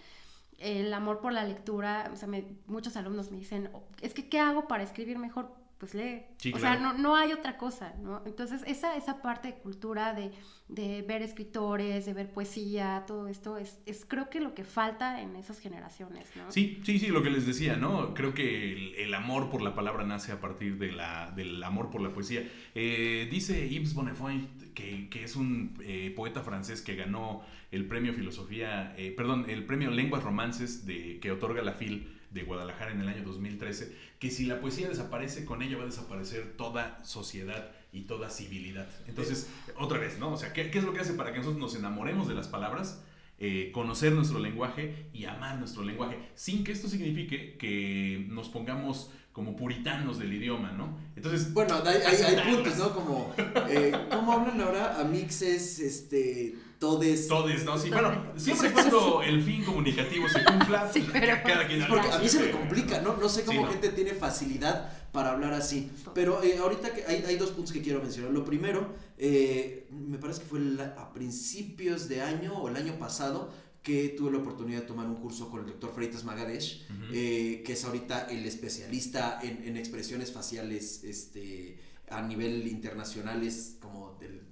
El 0.58 0.92
amor 0.94 1.20
por 1.20 1.32
la 1.32 1.44
lectura, 1.44 2.10
o 2.12 2.16
sea, 2.16 2.28
me- 2.28 2.46
muchos 2.66 2.96
alumnos 2.96 3.30
me 3.30 3.38
dicen, 3.38 3.70
"Oh, 3.74 3.82
es 4.00 4.14
que, 4.14 4.28
¿qué 4.28 4.40
hago 4.40 4.66
para 4.68 4.82
escribir 4.82 5.18
mejor? 5.18 5.54
Pues 5.78 5.92
lee. 5.94 6.22
Sí, 6.38 6.54
o 6.54 6.56
claro. 6.56 6.80
sea, 6.80 6.82
no, 6.82 6.98
no 6.98 7.16
hay 7.16 7.32
otra 7.32 7.58
cosa, 7.58 7.92
¿no? 8.02 8.22
Entonces, 8.24 8.62
esa, 8.66 8.96
esa 8.96 9.20
parte 9.20 9.48
de 9.48 9.54
cultura, 9.56 10.14
de, 10.14 10.30
de 10.68 11.02
ver 11.02 11.20
escritores, 11.20 12.06
de 12.06 12.14
ver 12.14 12.32
poesía, 12.32 13.04
todo 13.06 13.28
esto, 13.28 13.58
es, 13.58 13.78
es 13.84 14.06
creo 14.06 14.30
que 14.30 14.40
lo 14.40 14.54
que 14.54 14.64
falta 14.64 15.20
en 15.20 15.36
esas 15.36 15.58
generaciones, 15.58 16.30
¿no? 16.34 16.50
Sí, 16.50 16.80
sí, 16.82 16.98
sí, 16.98 17.08
lo 17.08 17.22
que 17.22 17.28
les 17.28 17.46
decía, 17.46 17.76
¿no? 17.76 18.14
Creo 18.14 18.32
que 18.32 18.72
el, 18.72 18.94
el 18.94 19.12
amor 19.12 19.50
por 19.50 19.60
la 19.60 19.74
palabra 19.74 20.04
nace 20.04 20.32
a 20.32 20.40
partir 20.40 20.78
de 20.78 20.92
la, 20.92 21.30
del 21.32 21.62
amor 21.62 21.90
por 21.90 22.00
la 22.00 22.08
poesía. 22.08 22.42
Eh, 22.74 23.28
dice 23.30 23.68
Yves 23.68 23.92
Bonnefoy, 23.92 24.48
que, 24.74 25.10
que 25.10 25.24
es 25.24 25.36
un 25.36 25.74
eh, 25.82 26.10
poeta 26.16 26.42
francés 26.42 26.80
que 26.80 26.96
ganó 26.96 27.42
el 27.70 27.86
premio 27.86 28.14
Filosofía, 28.14 28.94
eh, 28.96 29.12
perdón, 29.14 29.44
el 29.48 29.66
premio 29.66 29.90
Lenguas 29.90 30.22
Romances 30.22 30.86
de, 30.86 31.18
que 31.20 31.32
otorga 31.32 31.60
la 31.62 31.72
FIL 31.72 32.15
de 32.36 32.44
Guadalajara 32.44 32.92
en 32.92 33.00
el 33.00 33.08
año 33.08 33.24
2013, 33.24 33.92
que 34.20 34.30
si 34.30 34.46
la 34.46 34.60
poesía 34.60 34.88
desaparece, 34.88 35.44
con 35.44 35.62
ella 35.62 35.76
va 35.76 35.82
a 35.82 35.86
desaparecer 35.86 36.56
toda 36.56 37.04
sociedad 37.04 37.72
y 37.92 38.02
toda 38.02 38.30
civilidad. 38.30 38.86
Entonces, 39.08 39.48
otra 39.76 39.98
vez, 39.98 40.18
¿no? 40.18 40.32
O 40.32 40.36
sea, 40.36 40.52
¿qué, 40.52 40.70
qué 40.70 40.78
es 40.78 40.84
lo 40.84 40.92
que 40.92 41.00
hace 41.00 41.14
para 41.14 41.32
que 41.32 41.38
nosotros 41.38 41.60
nos 41.60 41.74
enamoremos 41.74 42.28
de 42.28 42.34
las 42.34 42.46
palabras? 42.46 43.02
Eh, 43.38 43.70
conocer 43.74 44.12
nuestro 44.12 44.38
lenguaje 44.38 45.08
y 45.12 45.26
amar 45.26 45.58
nuestro 45.58 45.82
lenguaje, 45.82 46.16
sin 46.34 46.64
que 46.64 46.72
esto 46.72 46.88
signifique 46.88 47.58
que 47.58 48.24
nos 48.30 48.48
pongamos 48.48 49.10
como 49.32 49.54
puritanos 49.54 50.18
del 50.18 50.32
idioma, 50.32 50.72
¿no? 50.72 50.98
Entonces, 51.14 51.52
bueno, 51.52 51.74
hay, 51.84 52.00
hay, 52.00 52.54
puntos, 52.54 52.78
¿no? 52.78 52.94
Como, 52.94 53.34
eh, 53.68 53.92
¿cómo 54.10 54.32
hablan 54.32 54.58
ahora? 54.62 54.98
Amixes, 54.98 55.80
este, 55.80 56.54
todes. 56.78 57.28
Todes, 57.28 57.64
¿no? 57.64 57.78
Sí, 57.78 57.90
bueno, 57.90 58.32
siempre 58.36 58.72
cuando 58.72 59.22
el 59.22 59.42
fin 59.42 59.64
comunicativo 59.64 60.28
se 60.28 60.44
cumpla, 60.44 60.90
sí, 60.92 61.02
cada 61.12 61.66
quien... 61.66 61.86
Porque 61.88 62.08
a 62.08 62.18
mí 62.18 62.28
se 62.28 62.40
me 62.40 62.50
complica, 62.50 63.00
¿no? 63.00 63.16
No 63.16 63.28
sé 63.28 63.44
cómo 63.44 63.66
gente 63.66 63.90
tiene 63.90 64.12
facilidad 64.12 64.92
para 65.12 65.32
hablar 65.32 65.54
así. 65.54 65.90
Pero 66.14 66.42
eh, 66.42 66.58
ahorita 66.58 66.92
que 66.92 67.04
hay, 67.04 67.24
hay, 67.26 67.36
dos 67.36 67.50
puntos 67.50 67.72
que 67.72 67.80
quiero 67.80 68.02
mencionar. 68.02 68.30
Lo 68.32 68.44
primero, 68.44 68.94
eh, 69.18 69.88
me 69.90 70.18
parece 70.18 70.40
que 70.40 70.46
fue 70.46 70.60
a 70.96 71.12
principios 71.12 72.08
de 72.08 72.22
año 72.22 72.54
o 72.58 72.68
el 72.68 72.76
año 72.76 72.98
pasado, 72.98 73.50
que 73.86 74.08
tuve 74.18 74.32
la 74.32 74.38
oportunidad 74.38 74.80
de 74.80 74.86
tomar 74.88 75.06
un 75.06 75.14
curso 75.14 75.48
con 75.48 75.60
el 75.60 75.66
doctor 75.66 75.92
Freitas 75.94 76.24
Magadesh, 76.24 76.84
eh, 77.12 77.62
que 77.64 77.72
es 77.72 77.84
ahorita 77.84 78.26
el 78.26 78.44
especialista 78.44 79.38
en, 79.40 79.76
expresiones 79.76 80.32
faciales 80.32 81.04
este, 81.04 81.78
a 82.10 82.20
nivel 82.22 82.66
internacional, 82.66 83.44
es 83.44 83.76
como 83.80 84.16
del... 84.18 84.42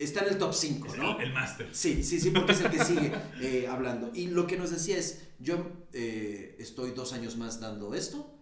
Eh, 0.00 0.04
está 0.04 0.20
en 0.20 0.30
el 0.30 0.38
top 0.38 0.54
5, 0.54 0.96
¿no? 0.96 1.20
El, 1.20 1.32
máster. 1.32 1.68
Sí, 1.72 2.02
sí, 2.02 2.18
sí, 2.18 2.30
porque 2.30 2.52
es 2.52 2.60
el 2.62 2.70
que 2.70 2.84
sigue 2.84 3.12
eh, 3.40 3.66
hablando. 3.68 4.10
Y 4.14 4.28
lo 4.28 4.46
que 4.46 4.56
nos 4.56 4.70
decía 4.70 4.96
es, 4.98 5.28
yo 5.38 5.72
estoy 5.92 6.92
dos 6.92 7.12
años 7.12 7.36
más 7.36 7.60
dando 7.60 7.94
esto 7.94 8.36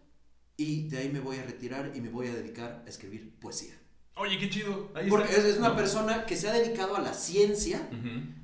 y 0.57 0.89
de 0.89 0.99
ahí 0.99 1.09
me 1.09 1.21
voy 1.21 1.37
a 1.37 1.43
retirar 1.45 1.93
y 1.95 2.01
me 2.01 2.09
voy 2.09 2.29
a 2.29 2.35
dedicar 2.35 2.83
a 2.87 2.89
escribir 2.89 3.39
poesía. 3.39 3.75
Oye, 4.17 4.39
qué 4.39 4.51
chido. 4.51 4.93
Porque 5.09 5.33
es, 5.33 5.59
una 5.59 5.77
persona 5.77 6.27
que 6.27 6.37
se 6.37 6.49
ha 6.49 6.53
dedicado 6.53 6.97
a 6.97 7.01
la 7.01 7.15
ciencia 7.15 7.89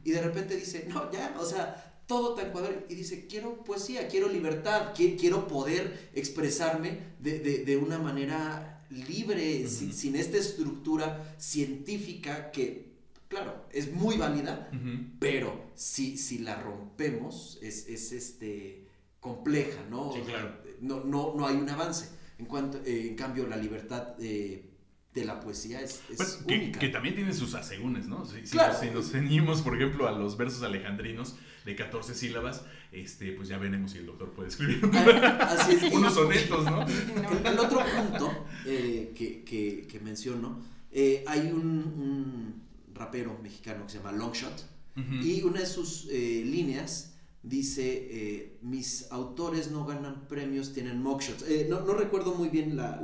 y 0.04 0.10
de 0.10 0.22
repente 0.22 0.56
dice, 0.56 0.86
no, 0.88 1.10
ya, 1.10 1.34
o 1.38 1.44
sea, 1.44 2.02
todo 2.06 2.34
tan 2.34 2.50
cuadrado. 2.50 2.84
Y 2.88 2.94
dice, 2.94 3.26
quiero 3.26 3.64
poesía, 3.64 4.08
quiero 4.08 4.28
libertad, 4.28 4.92
quiero 4.94 5.48
poder 5.48 6.10
expresarme 6.14 7.00
de, 7.18 7.76
una 7.82 7.98
manera 7.98 8.86
libre, 8.90 9.66
sin, 9.66 10.16
esta 10.16 10.36
estructura 10.36 11.34
científica 11.38 12.50
que, 12.50 12.93
claro, 13.34 13.66
es 13.72 13.92
muy 13.92 14.16
válida, 14.16 14.70
pero 15.18 15.72
si, 15.74 16.16
si 16.16 16.38
la 16.38 16.56
rompemos, 16.56 17.58
es, 17.62 17.86
este, 18.12 18.86
compleja, 19.20 19.82
¿no? 19.90 20.12
claro. 20.24 20.56
no, 20.80 21.04
no, 21.04 21.34
no 21.36 21.46
hay 21.46 21.56
un 21.56 21.68
avance. 21.68 22.10
En, 22.38 22.46
cuanto, 22.46 22.78
eh, 22.84 23.08
en 23.08 23.16
cambio, 23.16 23.46
la 23.46 23.56
libertad... 23.56 24.14
Eh, 24.20 24.70
de 25.14 25.24
la 25.24 25.38
poesía 25.38 25.80
es, 25.80 26.02
pues, 26.16 26.42
que, 26.44 26.88
también 26.88 27.14
tiene 27.14 27.32
sus 27.32 27.54
asegúnes, 27.54 28.08
¿no? 28.08 28.26
Si, 28.26 28.44
si, 28.46 28.90
nos 28.90 29.12
ceñimos, 29.12 29.62
por 29.62 29.76
ejemplo, 29.76 30.08
a 30.08 30.10
los 30.10 30.36
versos 30.36 30.64
alejandrinos 30.64 31.36
de 31.64 31.76
14 31.76 32.14
sílabas, 32.14 32.64
este, 32.90 33.30
pues 33.30 33.48
ya 33.48 33.58
veremos 33.58 33.92
si 33.92 33.98
el 33.98 34.06
doctor 34.06 34.32
puede 34.32 34.48
escribir 34.48 34.80
unos 35.92 36.14
sonetos, 36.14 36.64
¿no? 36.64 36.84
El, 37.44 37.58
otro 37.60 37.80
punto 37.84 38.46
eh, 38.66 39.12
que, 39.14 39.44
que, 39.44 40.00
menciono, 40.00 40.60
eh, 40.90 41.24
hay 41.26 41.50
un, 41.52 42.63
rapero 42.94 43.38
mexicano 43.42 43.84
que 43.84 43.92
se 43.92 43.98
llama 43.98 44.12
Longshot, 44.12 44.74
y 44.96 45.42
una 45.42 45.60
de 45.60 45.66
sus 45.66 46.06
eh, 46.08 46.42
líneas 46.44 47.14
dice, 47.42 48.08
eh, 48.10 48.58
mis 48.62 49.10
autores 49.10 49.70
no 49.70 49.84
ganan 49.84 50.26
premios, 50.28 50.72
tienen 50.72 51.02
mockshots. 51.02 51.42
Eh, 51.48 51.66
no, 51.68 51.80
recuerdo 51.94 52.34
muy 52.34 52.48
bien 52.48 52.76
la, 52.76 52.96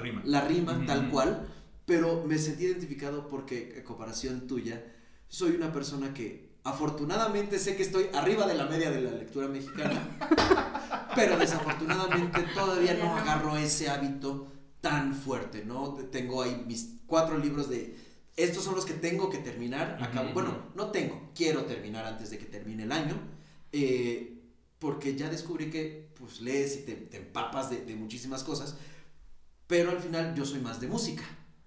rima, 0.00 0.22
la 0.24 0.40
rima 0.42 0.84
tal 0.86 1.10
cual, 1.10 1.48
pero 1.84 2.24
me 2.24 2.38
sentí 2.38 2.64
identificado 2.64 3.28
porque, 3.28 3.74
en 3.76 3.84
comparación 3.84 4.46
tuya, 4.46 4.82
soy 5.28 5.52
una 5.52 5.72
persona 5.72 6.14
que 6.14 6.50
afortunadamente 6.64 7.58
sé 7.58 7.76
que 7.76 7.82
estoy 7.82 8.06
arriba 8.14 8.46
de 8.46 8.54
la 8.54 8.66
media 8.66 8.90
de 8.90 9.00
la 9.00 9.10
lectura 9.10 9.48
mexicana, 9.48 10.16
pero 11.14 11.36
desafortunadamente 11.36 12.42
todavía 12.54 12.94
no 12.94 13.16
agarro 13.16 13.56
ese 13.56 13.88
hábito 13.88 14.46
tan 14.80 15.14
fuerte, 15.14 15.64
¿no? 15.64 15.94
Tengo 16.10 16.42
ahí 16.42 16.64
mis 16.66 17.00
cuatro 17.06 17.38
libros 17.38 17.68
de... 17.68 18.09
Estos 18.44 18.64
son 18.64 18.74
los 18.74 18.84
que 18.84 18.94
tengo 18.94 19.28
que 19.28 19.38
terminar. 19.38 19.98
Bueno, 20.32 20.70
no 20.74 20.90
tengo, 20.90 21.30
quiero 21.34 21.64
terminar 21.64 22.06
antes 22.06 22.30
de 22.30 22.38
que 22.38 22.46
termine 22.46 22.84
el 22.84 22.92
año 22.92 23.16
eh, 23.72 24.36
porque 24.78 25.14
ya 25.14 25.28
descubrí 25.28 25.70
que 25.70 26.10
pues 26.18 26.40
lees 26.40 26.78
y 26.78 26.82
te, 26.82 27.16
empapas 27.16 27.70
de, 27.70 27.94
muchísimas 27.94 28.42
cosas, 28.42 28.76
pero 29.66 29.90
al 29.90 30.00
final 30.00 30.34
yo 30.34 30.44
soy 30.44 30.60
más 30.60 30.80
de 30.80 30.86
música. 30.86 31.22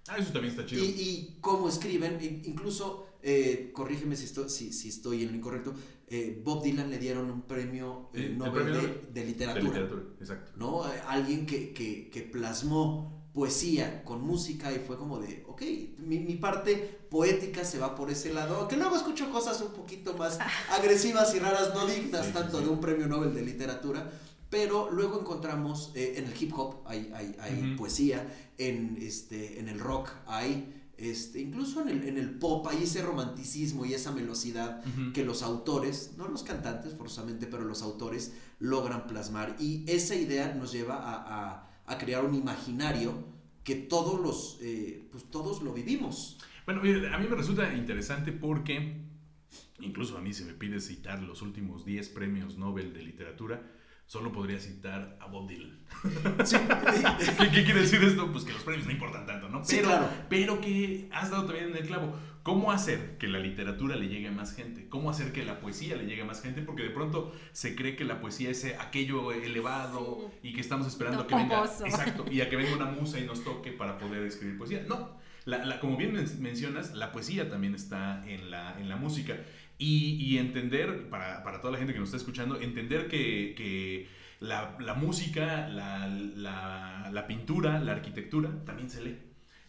Ah, 0.08 0.18
eso 0.18 0.34
también 0.34 0.53
está 0.53 0.65
chido. 0.65 0.84
Y, 0.84 0.88
y 0.88 1.38
cómo 1.39 1.70
escriben, 1.70 2.20
incluso, 2.44 3.08
eh, 3.21 3.71
corrígeme 3.74 4.15
si 4.15 4.26
estoy, 4.26 4.50
si, 4.50 4.74
si, 4.74 4.89
estoy 4.89 5.24
en 5.24 5.30
lo 5.30 5.38
incorrecto, 5.38 5.74
eh, 6.08 6.41
Bob 6.43 6.63
Dylan 6.63 6.89
le 6.89 6.97
dieron 6.97 7.30
un 7.30 7.43
premio 7.43 8.10
Nobel 8.13 8.74
de, 9.13 9.26
literatura. 9.26 9.63
De 9.63 9.69
literatura, 9.69 10.04
exacto. 10.19 10.52
¿no? 10.58 10.84
alguien 11.08 11.45
que, 11.45 11.71
que, 11.71 12.10
que 12.10 12.21
plasmó 12.24 13.22
poesía 13.34 14.04
con 14.04 14.22
música 14.22 14.72
y 14.72 14.80
fue 14.80 14.98
como 14.98 15.19
de, 15.19 15.43
ok, 15.48 15.62
mi, 16.00 16.19
mi, 16.19 16.36
parte 16.36 16.76
poética 17.10 17.65
se 17.65 17.80
va 17.80 17.96
por 17.96 18.12
ese 18.12 18.32
lado, 18.32 18.67
que 18.67 18.78
luego 18.78 18.96
escucho 18.96 19.32
cosas 19.32 19.60
un 19.62 19.74
poquito 19.74 20.13
más 20.15 20.38
agresivas 20.69 21.34
y 21.36 21.39
raras, 21.39 21.74
no 21.74 21.88
dignas 21.88 22.32
tanto 22.32 22.62
de 22.62 22.67
un 22.67 22.80
premio 22.80 23.08
Nobel 23.08 23.34
de 23.34 23.41
literatura, 23.41 24.12
pero 24.52 24.91
luego 24.91 25.19
encontramos 25.19 25.91
eh, 25.96 26.15
en 26.17 26.26
el 26.26 26.34
hip 26.39 26.54
hop 26.56 26.82
hay, 26.86 27.12
hay, 27.15 27.36
hay 27.39 27.76
poesía, 27.76 28.52
en, 28.58 28.98
este, 29.02 29.60
en 29.60 29.67
el 29.67 29.80
rock 29.80 30.10
hay... 30.28 30.80
Este, 30.96 31.41
incluso 31.41 31.82
en 31.82 31.89
el, 31.89 32.08
en 32.08 32.17
el 32.19 32.38
pop 32.38 32.67
hay 32.67 32.84
ese 32.84 33.02
romanticismo 33.02 33.84
y 33.84 33.96
esa 33.96 34.12
velocidad 34.12 34.82
que 35.13 35.26
los 35.26 35.41
autores, 35.41 36.12
no 36.17 36.28
los 36.28 36.43
cantantes 36.43 36.93
forzosamente, 36.93 37.48
pero 37.48 37.65
los 37.65 37.82
autores 37.82 38.34
logran 38.60 39.08
plasmar. 39.08 39.56
Y 39.60 39.84
esa 39.88 40.15
idea 40.15 40.54
nos 40.54 40.72
lleva 40.72 40.98
a 40.98 41.72
a 41.72 41.72
crear 41.98 42.24
un 42.26 42.36
imaginario 42.36 43.26
que 43.63 43.76
todos 43.76 44.19
los, 44.19 44.58
eh, 44.62 45.08
pues 45.12 45.26
todos 45.30 45.62
lo 45.62 45.74
vivimos. 45.74 46.38
Bueno, 46.65 46.82
a 46.82 47.17
mí 47.17 47.28
me 47.30 47.36
resulta 47.36 47.74
interesante 47.74 48.32
porque 48.32 49.02
incluso 49.80 50.17
a 50.17 50.22
mí 50.22 50.34
se 50.34 50.46
me 50.46 50.54
pide 50.54 50.80
citar 50.80 51.22
los 51.22 51.41
últimos 51.41 51.86
10 51.86 52.10
premios 52.10 52.58
Nobel 52.58 52.93
de 52.93 53.04
literatura 53.04 53.62
solo 54.06 54.32
podría 54.32 54.60
citar 54.60 55.17
a 55.19 55.28
Bob 55.28 55.48
Dylan. 55.48 55.80
¿Qué, 56.04 57.63
quiere 57.63 57.82
decir 57.82 58.04
esto? 58.04 58.32
Pues 58.32 58.43
que 58.43 58.54
los 58.54 58.63
premios 58.63 58.86
no 58.86 58.91
importan 58.91 59.26
tanto, 59.26 59.50
¿no? 59.50 59.62
Pero, 59.67 59.88
claro. 59.88 60.10
pero 60.30 60.62
que 60.62 61.10
has 61.12 61.32
dado 61.32 61.46
también 61.46 61.69
en 61.69 61.78
el 61.78 61.88
clavo. 61.88 62.15
¿Cómo 62.43 62.73
hacer 62.73 63.17
que 63.17 63.27
la 63.27 63.39
literatura 63.39 63.95
le 63.95 64.10
llegue 64.10 64.27
a 64.27 64.32
más 64.32 64.53
gente? 64.53 64.88
¿Cómo 64.89 65.10
hacer 65.10 65.32
que 65.32 65.45
la 65.45 65.62
poesía 65.62 65.95
le 65.95 66.06
llegue 66.06 66.23
a 66.23 66.25
más 66.25 66.41
gente? 66.41 66.62
Porque 66.62 66.84
de 66.84 66.89
pronto 66.89 67.34
se 67.53 67.73
cree 67.73 67.95
que 67.95 68.03
la 68.03 68.19
poesía 68.19 68.49
es 68.49 68.65
aquello 68.79 69.32
elevado 69.32 70.29
y 70.43 70.51
que 70.53 70.60
estamos 70.60 70.86
esperando 70.86 71.21
a 71.21 71.27
que 71.27 71.36
venga. 71.36 71.63
Exacto. 71.63 72.25
Y 72.29 72.41
a 72.41 72.49
que 72.49 72.58
venga 72.58 72.75
una 72.75 72.86
musa 72.99 73.17
y 73.17 73.25
nos 73.25 73.45
toque 73.45 73.71
para 73.71 73.97
poder 73.97 74.23
escribir 74.23 74.58
poesía. 74.58 74.84
No. 74.89 75.17
La, 75.45 75.79
como 75.79 75.95
bien 75.95 76.13
mencionas, 76.39 76.93
la 76.93 77.13
poesía 77.13 77.49
también 77.49 77.75
está 77.75 78.23
en 78.27 78.51
la, 78.51 78.77
en 78.79 78.89
la 78.89 78.97
música. 78.97 79.38
Y, 79.77 80.38
entender, 80.38 81.10
para, 81.10 81.43
para, 81.43 81.60
toda 81.60 81.73
la 81.73 81.77
gente 81.77 81.93
que 81.93 81.99
nos 81.99 82.10
está 82.10 82.17
escuchando, 82.17 82.62
entender 82.62 83.08
que, 83.10 83.53
que 83.58 84.08
la, 84.39 84.77
la, 84.79 84.93
música, 84.93 85.67
la, 85.67 86.08
la, 86.08 87.27
pintura, 87.27 87.79
la 87.79 87.93
arquitectura 87.93 88.63
también 88.65 88.89
se 88.89 89.01
lee. 89.01 89.17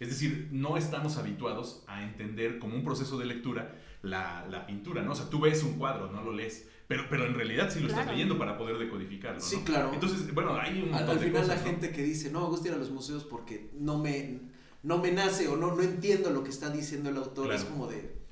Es 0.00 0.08
decir, 0.08 0.48
no 0.50 0.76
estamos 0.76 1.16
habituados 1.16 1.84
a 1.86 2.02
entender 2.02 2.58
como 2.58 2.74
un 2.74 2.84
proceso 2.84 3.18
de 3.18 3.26
lectura 3.26 3.74
la, 4.02 4.64
pintura, 4.66 5.02
¿no? 5.02 5.12
O 5.12 5.14
sea, 5.14 5.28
tú 5.30 5.40
ves 5.40 5.62
un 5.62 5.74
cuadro, 5.74 6.10
no 6.10 6.22
lo 6.22 6.32
lees, 6.32 6.68
pero, 6.86 7.04
pero 7.08 7.26
en 7.26 7.34
realidad 7.34 7.70
sí 7.72 7.80
lo 7.80 7.88
estás 7.88 8.06
leyendo 8.06 8.38
para 8.38 8.58
poder 8.58 8.78
decodificarlo, 8.78 9.40
¿no? 9.40 9.44
Sí, 9.44 9.58
claro. 9.64 9.92
Entonces, 9.92 10.32
bueno, 10.34 10.54
hay 10.56 10.82
un 10.82 10.94
Al, 10.94 11.18
final 11.18 11.48
la 11.48 11.58
gente 11.58 11.90
que 11.90 12.02
dice, 12.02 12.30
no, 12.30 12.42
me 12.42 12.48
gusta 12.48 12.68
ir 12.68 12.74
a 12.74 12.78
los 12.78 12.90
museos 12.90 13.24
porque 13.24 13.70
no 13.74 13.98
me, 13.98 14.40
no 14.82 14.98
me 14.98 15.10
nace 15.10 15.48
o 15.48 15.56
no, 15.56 15.74
no 15.74 15.82
entiendo 15.82 16.30
lo 16.30 16.44
que 16.44 16.50
está 16.50 16.70
diciendo 16.70 17.10
el 17.10 17.16
autor, 17.16 17.52
es 17.52 17.64
como 17.64 17.86
de 17.86 18.24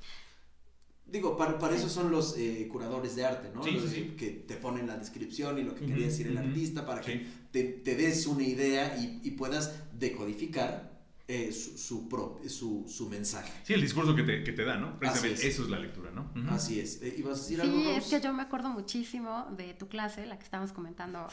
Digo, 1.05 1.37
para, 1.37 1.59
para 1.59 1.75
eso 1.75 1.89
son 1.89 2.09
los 2.09 2.35
eh, 2.39 2.67
curadores 2.71 3.15
de 3.15 3.23
arte, 3.23 3.51
¿no? 3.53 3.61
Sí, 3.61 3.79
sí, 3.87 4.15
Que 4.17 4.31
te 4.31 4.55
ponen 4.55 4.87
la 4.87 4.97
descripción 4.97 5.59
y 5.59 5.63
lo 5.63 5.75
que 5.75 5.85
quería 5.85 6.07
decir 6.07 6.25
el 6.25 6.35
artista 6.39 6.87
para 6.87 7.01
que 7.01 7.27
te, 7.51 7.63
te, 7.65 7.95
des 7.95 8.25
una 8.25 8.41
idea 8.41 8.97
y, 8.97 9.21
y 9.23 9.31
puedas 9.31 9.75
decodificar 9.93 10.92
eh, 11.27 11.53
su, 11.53 11.77
su, 11.77 12.85
su, 12.87 13.09
mensaje. 13.09 13.51
Sí, 13.63 13.73
el 13.73 13.81
discurso 13.81 14.13
que 14.13 14.23
te, 14.23 14.43
que 14.43 14.51
te 14.51 14.65
da, 14.65 14.75
¿no? 14.75 14.99
Precisamente 14.99 15.47
eso 15.47 15.63
es 15.63 15.69
la 15.69 15.79
lectura, 15.79 16.11
¿no? 16.11 16.29
Así 16.49 16.81
es. 16.81 17.01
Eh, 17.01 17.15
¿Ibas 17.17 17.39
a 17.39 17.41
decir 17.41 17.61
sí, 17.61 17.67
algo? 17.67 17.79
Sí, 17.79 17.89
es 17.91 18.05
que 18.07 18.21
yo 18.21 18.33
me 18.33 18.43
acuerdo 18.43 18.69
muchísimo 18.69 19.47
de 19.55 19.73
tu 19.73 19.87
clase, 19.87 20.25
la 20.25 20.37
que 20.37 20.43
estábamos 20.43 20.73
comentando 20.73 21.27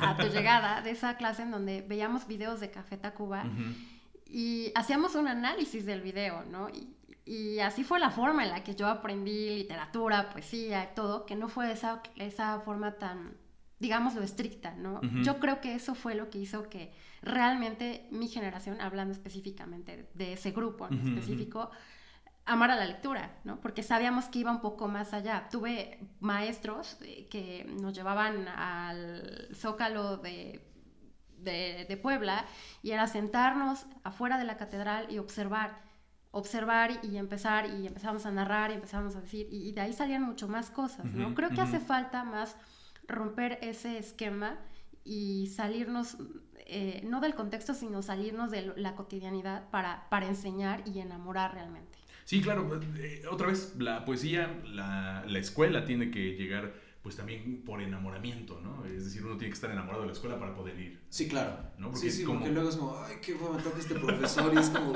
a, 0.00 0.16
tu 0.16 0.28
llegada, 0.28 0.80
de 0.82 0.92
esa 0.92 1.16
clase 1.16 1.42
en 1.42 1.50
donde 1.50 1.82
veíamos 1.82 2.28
videos 2.28 2.60
de 2.60 2.70
Café 2.70 2.96
Tacuba 2.96 3.44
y 4.30 4.70
hacíamos 4.76 5.16
un 5.16 5.26
análisis 5.26 5.84
del 5.86 6.02
video, 6.02 6.44
¿no? 6.44 6.68
Y, 6.70 6.94
y 7.24 7.58
así 7.58 7.82
fue 7.82 7.98
la 7.98 8.10
forma 8.10 8.44
en 8.44 8.50
la 8.50 8.62
que 8.62 8.76
yo 8.76 8.86
aprendí 8.86 9.56
literatura, 9.56 10.30
poesía, 10.30 10.94
todo, 10.94 11.26
que 11.26 11.34
no 11.34 11.48
fue 11.48 11.72
esa, 11.72 12.00
esa 12.16 12.60
forma 12.60 12.92
tan 12.92 13.42
digámoslo, 13.82 14.22
estricta, 14.22 14.76
¿no? 14.76 15.00
Yo 15.24 15.40
creo 15.40 15.60
que 15.60 15.74
eso 15.74 15.96
fue 15.96 16.14
lo 16.14 16.30
que 16.30 16.38
hizo 16.38 16.70
que 16.70 16.92
realmente 17.22 18.08
mi 18.10 18.28
generación, 18.28 18.80
hablando 18.80 19.12
específicamente 19.12 20.10
de 20.14 20.34
ese 20.34 20.50
grupo 20.50 20.88
en 20.88 21.00
específico, 21.00 21.70
amara 22.44 22.76
la 22.76 22.86
lectura, 22.86 23.38
¿no? 23.44 23.60
Porque 23.60 23.82
sabíamos 23.82 24.26
que 24.26 24.40
iba 24.40 24.50
un 24.50 24.60
poco 24.60 24.88
más 24.88 25.14
allá. 25.14 25.48
Tuve 25.50 26.00
maestros 26.20 26.98
eh, 27.02 27.28
que 27.30 27.64
nos 27.80 27.94
llevaban 27.94 28.48
al 28.48 29.48
zócalo 29.54 30.16
de, 30.16 30.68
de, 31.38 31.98
Puebla 32.00 32.44
y 32.82 32.92
era 32.92 33.06
sentarnos 33.06 33.86
afuera 34.04 34.38
de 34.38 34.44
la 34.44 34.56
catedral 34.56 35.06
y 35.10 35.18
observar, 35.18 35.80
observar 36.30 37.00
y 37.02 37.16
empezar 37.16 37.66
y 37.66 37.86
empezamos 37.86 38.26
a 38.26 38.30
narrar 38.30 38.70
y 38.70 38.74
empezamos 38.74 39.16
a 39.16 39.20
decir 39.20 39.48
y, 39.50 39.72
de 39.72 39.80
ahí 39.80 39.92
salían 39.92 40.22
mucho 40.22 40.48
más 40.48 40.70
cosas, 40.70 41.04
¿no? 41.04 41.34
Creo 41.34 41.50
que 41.50 41.60
hace 41.60 41.80
falta 41.80 42.24
más 42.24 42.56
romper 43.06 43.58
ese 43.62 43.98
esquema 43.98 44.58
y 45.04 45.48
salirnos, 45.48 46.16
eh, 46.72 47.00
no 47.04 47.20
del 47.20 47.34
contexto, 47.34 47.74
sino 47.74 48.02
salirnos 48.02 48.50
de 48.50 48.72
la 48.76 48.94
cotidianidad 48.94 49.68
para, 49.70 50.08
para 50.08 50.26
enseñar 50.26 50.82
y 50.86 51.00
enamorar 51.00 51.54
realmente. 51.54 51.98
Sí, 52.24 52.40
claro, 52.40 52.80
eh, 52.98 53.22
otra 53.30 53.48
vez, 53.48 53.74
la 53.78 54.04
poesía, 54.04 54.60
la, 54.64 55.24
la 55.26 55.38
escuela 55.38 55.84
tiene 55.84 56.10
que 56.10 56.34
llegar 56.34 56.72
pues 57.02 57.16
también 57.16 57.62
por 57.64 57.82
enamoramiento, 57.82 58.60
¿no? 58.60 58.84
Es 58.86 59.04
decir, 59.04 59.24
uno 59.24 59.36
tiene 59.36 59.50
que 59.50 59.54
estar 59.54 59.70
enamorado 59.70 60.02
de 60.02 60.06
la 60.06 60.12
escuela 60.12 60.38
para 60.38 60.54
poder 60.54 60.78
ir. 60.78 61.01
Sí, 61.12 61.28
claro. 61.28 61.58
¿no? 61.76 61.94
sí, 61.94 62.10
sí, 62.10 62.24
porque 62.26 62.48
luego 62.48 62.70
es 62.70 62.76
como, 62.76 62.96
ay, 63.04 63.16
qué 63.20 63.34
bueno 63.34 63.58
toca 63.58 63.78
este 63.78 63.96
profesor 63.96 64.50
y 64.54 64.58
es 64.58 64.70
como... 64.70 64.94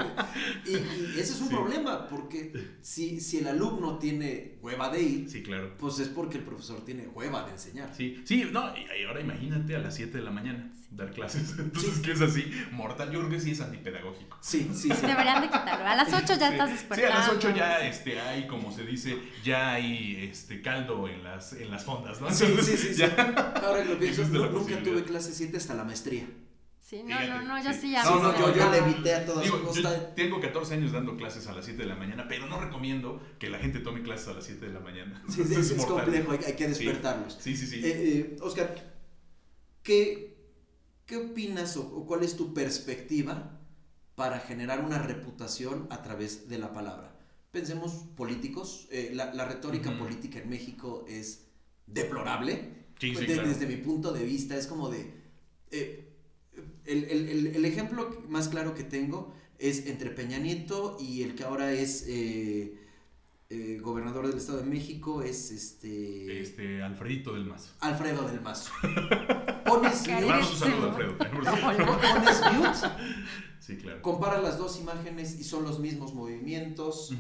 Y, 0.65 0.71
y, 0.71 1.15
ese 1.19 1.35
es 1.35 1.41
un 1.43 1.51
problema, 1.51 2.09
porque 2.09 2.53
si, 2.81 3.21
si 3.21 3.39
el 3.39 3.49
alumno 3.49 3.99
tiene 3.99 4.55
hueva 4.63 4.89
de 4.89 5.03
ir, 5.03 5.31
sí, 5.31 5.43
claro. 5.43 5.75
pues 5.79 5.99
es 5.99 6.09
porque 6.09 6.39
el 6.39 6.45
profesor 6.45 6.83
tiene 6.87 7.07
hueva 7.09 7.45
de 7.45 7.53
enseñar. 7.53 7.93
Sí, 7.95 8.23
sí, 8.25 8.49
no, 8.51 8.73
y 8.77 9.05
ahora 9.05 9.21
imagínate 9.21 9.77
a 9.77 9.81
las 9.81 9.95
7 9.95 10.17
de 10.17 10.25
la 10.25 10.31
mañana 10.31 10.73
dar 10.91 11.11
clases. 11.11 11.55
Entonces, 11.59 11.99
¿qué 11.99 12.13
es 12.13 12.21
así? 12.21 12.51
Mortal. 12.73 13.11
Yo 13.11 13.21
creo 13.21 13.31
que 13.31 13.41
sí 13.41 13.51
es 13.51 13.61
antipedagógico. 13.61 14.39
Sí, 14.41 14.71
sí, 14.73 14.91
sí. 14.91 15.07
Deberían 15.07 15.43
de 15.43 15.49
quitarlo. 15.49 15.87
A 15.87 15.97
las 15.97 16.13
8 16.13 16.35
ya 16.39 16.51
estás 16.51 16.71
despertando. 16.71 16.95
Sí, 16.95 17.13
a 17.13 17.19
las 17.19 17.29
8 17.37 17.55
ya 17.55 17.87
este, 17.87 18.21
hay, 18.21 18.47
como 18.47 18.73
se 18.73 18.85
dice, 18.85 19.19
ya 19.45 19.73
hay 19.73 20.29
este, 20.31 20.63
caldo 20.63 21.09
en 21.09 21.23
las, 21.23 21.53
en 21.53 21.71
las 21.71 21.85
fondas, 21.85 22.21
¿no? 22.21 22.31
sí, 22.31 22.47
sí, 22.63 22.77
sí, 22.77 23.03
Ahora 23.03 23.83
que 23.83 23.91
lo 23.91 23.99
pienso, 23.99 24.25
nunca 24.25 24.83
tuve 24.83 25.05
clase 25.05 25.33
7 25.33 25.57
hasta 25.57 25.75
la 25.75 25.85
maestría. 25.85 26.06
Sí, 26.87 27.03
no, 27.03 27.19
no, 27.27 27.43
no, 27.43 27.65
yo 27.65 27.73
sí 27.73 27.91
ya. 27.91 28.05
No, 28.05 28.21
no, 28.23 28.39
yo, 28.39 28.55
yo 28.55 28.71
le 28.71 28.79
evité 28.79 29.13
a 29.13 29.27
todos. 29.27 29.43
Digo, 29.43 29.59
tengo 30.15 30.41
14 30.41 30.75
años 30.75 30.93
dando 30.93 31.17
clases 31.17 31.49
a 31.49 31.53
las 31.53 31.65
7 31.65 31.83
de 31.83 31.89
la 31.89 31.97
mañana, 31.97 32.27
pero 32.29 32.47
no 32.47 32.61
recomiendo 32.61 33.21
que 33.41 33.51
la 33.51 33.59
gente 33.59 33.81
tome 33.81 34.05
clases 34.05 34.29
a 34.29 34.35
las 34.35 34.45
7 34.45 34.67
de 34.67 34.73
la 34.73 34.79
mañana. 34.79 35.21
Sí, 35.29 35.43
sí 35.49 35.55
es, 35.55 35.73
es 35.73 35.85
complejo, 35.85 36.31
hay, 36.31 36.55
que 36.55 36.69
despertarlos. 36.69 37.39
Sí, 37.41 37.57
sí, 37.57 37.67
sí. 37.67 37.85
Eh, 37.85 37.91
eh, 37.93 38.37
Oscar, 38.41 38.95
¿qué, 39.83 40.37
¿qué 41.07 41.17
opinas 41.17 41.77
o, 41.77 42.07
cuál 42.07 42.23
es 42.23 42.37
tu 42.37 42.55
perspectiva 42.55 43.59
para 44.15 44.39
generar 44.39 44.85
una 44.85 45.01
reputación 45.01 45.89
a 45.91 46.03
través 46.03 46.49
de 46.49 46.59
la 46.59 46.73
palabra? 46.73 47.19
Pensemos 47.51 48.05
políticos, 48.17 48.87
eh, 48.93 49.11
la, 49.13 49.35
la, 49.35 49.45
retórica 49.45 49.99
política 49.99 50.39
en 50.39 50.51
México 50.51 51.05
es 51.09 51.49
deplorable. 51.89 52.87
Sí, 53.01 53.13
sí, 53.13 53.27
Desde 53.27 53.67
mi 53.67 53.77
punto 53.79 54.13
de 54.13 54.25
vista, 54.25 54.57
es 54.57 54.69
como 54.69 54.89
de... 54.89 55.26
Eh, 55.71 56.13
el, 56.85 57.05
el, 57.05 57.47
el, 57.49 57.65
ejemplo 57.65 58.23
más 58.29 58.49
claro 58.49 58.75
que 58.75 58.85
tengo 58.85 59.35
es 59.59 59.87
entre 59.87 60.11
Peña 60.11 60.39
Nieto 60.39 60.97
y 61.01 61.23
el 61.23 61.35
que 61.35 61.45
ahora 61.45 61.73
es 61.73 62.05
eh, 62.07 62.79
eh, 63.51 63.79
gobernador 63.83 64.29
del 64.29 64.37
Estado 64.37 64.59
de 64.59 64.65
México, 64.65 65.23
es 65.23 65.51
este... 65.51 66.41
Este, 66.41 66.83
Alfredito 66.83 67.35
del 67.35 67.47
Mazo. 67.47 67.73
Alfredo 67.81 68.29
del 68.29 68.41
Mazo. 68.41 68.71
Pones 69.67 70.09
mute. 70.09 70.25
un 70.25 70.45
saludo, 70.45 70.91
Alfredo. 70.91 71.19
Pones 71.19 72.41
mute. 72.55 72.79
Sí, 73.59 73.77
claro. 73.77 74.01
Compara 74.01 74.41
las 74.41 74.59
dos 74.59 74.79
imágenes 74.79 75.41
y 75.41 75.45
son 75.45 75.65
los 75.65 75.81
mismos 75.81 76.15
movimientos. 76.15 77.13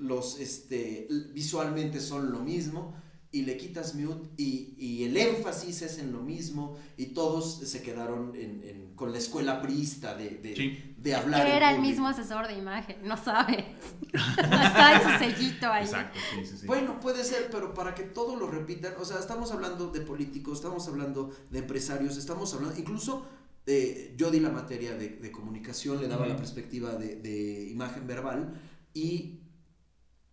los, 0.00 0.38
este, 0.38 1.08
visualmente 1.32 1.98
son 2.00 2.30
lo 2.30 2.38
mismo 2.40 2.94
y 3.32 3.42
le 3.42 3.56
quitas 3.56 3.94
mute 3.94 4.28
y, 4.36 4.74
y, 4.76 5.04
el 5.04 5.16
énfasis 5.16 5.82
es 5.82 5.98
en 5.98 6.12
lo 6.12 6.20
mismo 6.20 6.76
y 6.96 7.06
todos 7.06 7.60
se 7.60 7.80
quedaron 7.80 8.34
en, 8.34 8.62
en, 8.64 8.94
con 8.96 9.12
la 9.12 9.18
escuela 9.18 9.62
priista 9.62 10.16
de, 10.16 10.30
de, 10.30 10.94
de 10.96 11.14
hablar. 11.14 11.46
Que 11.46 11.56
era 11.56 11.72
el 11.72 11.80
mismo 11.80 12.08
asesor 12.08 12.48
de 12.48 12.54
imagen, 12.58 12.96
no 13.04 13.16
sabes. 13.16 13.64
está 14.12 15.00
su 15.02 15.24
sellito 15.24 15.68
ahí. 15.68 15.84
Exacto, 15.84 16.18
sí, 16.34 16.44
sí, 16.44 16.58
sí. 16.58 16.66
Bueno, 16.66 16.98
puede 16.98 17.22
ser, 17.22 17.48
pero 17.52 17.72
para 17.72 17.94
que 17.94 18.02
todo 18.02 18.34
lo 18.36 18.50
repitan, 18.50 18.94
o 19.00 19.04
sea, 19.04 19.18
estamos 19.18 19.52
hablando 19.52 19.90
de 19.90 20.00
políticos, 20.00 20.58
estamos 20.58 20.88
hablando 20.88 21.30
de 21.50 21.60
empresarios, 21.60 22.16
estamos 22.16 22.52
hablando, 22.54 22.78
incluso 22.78 23.26
eh, 23.66 24.14
yo 24.16 24.30
di 24.30 24.40
la 24.40 24.50
materia 24.50 24.96
de, 24.96 25.08
de 25.10 25.30
comunicación, 25.30 26.00
le 26.00 26.08
daba 26.08 26.26
la 26.26 26.36
perspectiva 26.36 26.94
de, 26.94 27.68
imagen 27.70 28.06
verbal 28.06 28.60
y 28.94 29.39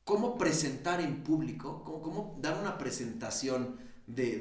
cómo 0.07 0.37
presentar 0.37 1.01
en 1.01 1.21
público, 1.21 1.83
cómo, 1.83 2.39
dar 2.41 2.57
una 2.61 2.77
presentación 2.77 3.75
de, 4.07 4.39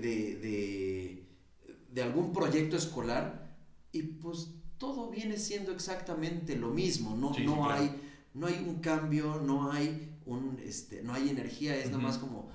de, 1.92 2.02
algún 2.02 2.32
proyecto 2.32 2.76
escolar 2.76 3.56
y 3.90 4.02
pues 4.02 4.50
todo 4.78 5.10
viene 5.10 5.38
siendo 5.38 5.72
exactamente 5.72 6.54
lo 6.54 6.68
mismo, 6.70 7.16
no, 7.16 7.32
no, 7.40 7.68
hay, 7.68 7.90
no 8.32 8.46
hay 8.46 8.64
un 8.64 8.76
cambio, 8.76 9.40
no 9.44 9.72
hay, 9.72 10.16
un, 10.24 10.60
este, 10.62 11.02
no 11.02 11.14
hay 11.14 11.30
energía, 11.30 11.76
es 11.76 11.90
nada 11.90 12.00
más 12.00 12.18
como 12.18 12.48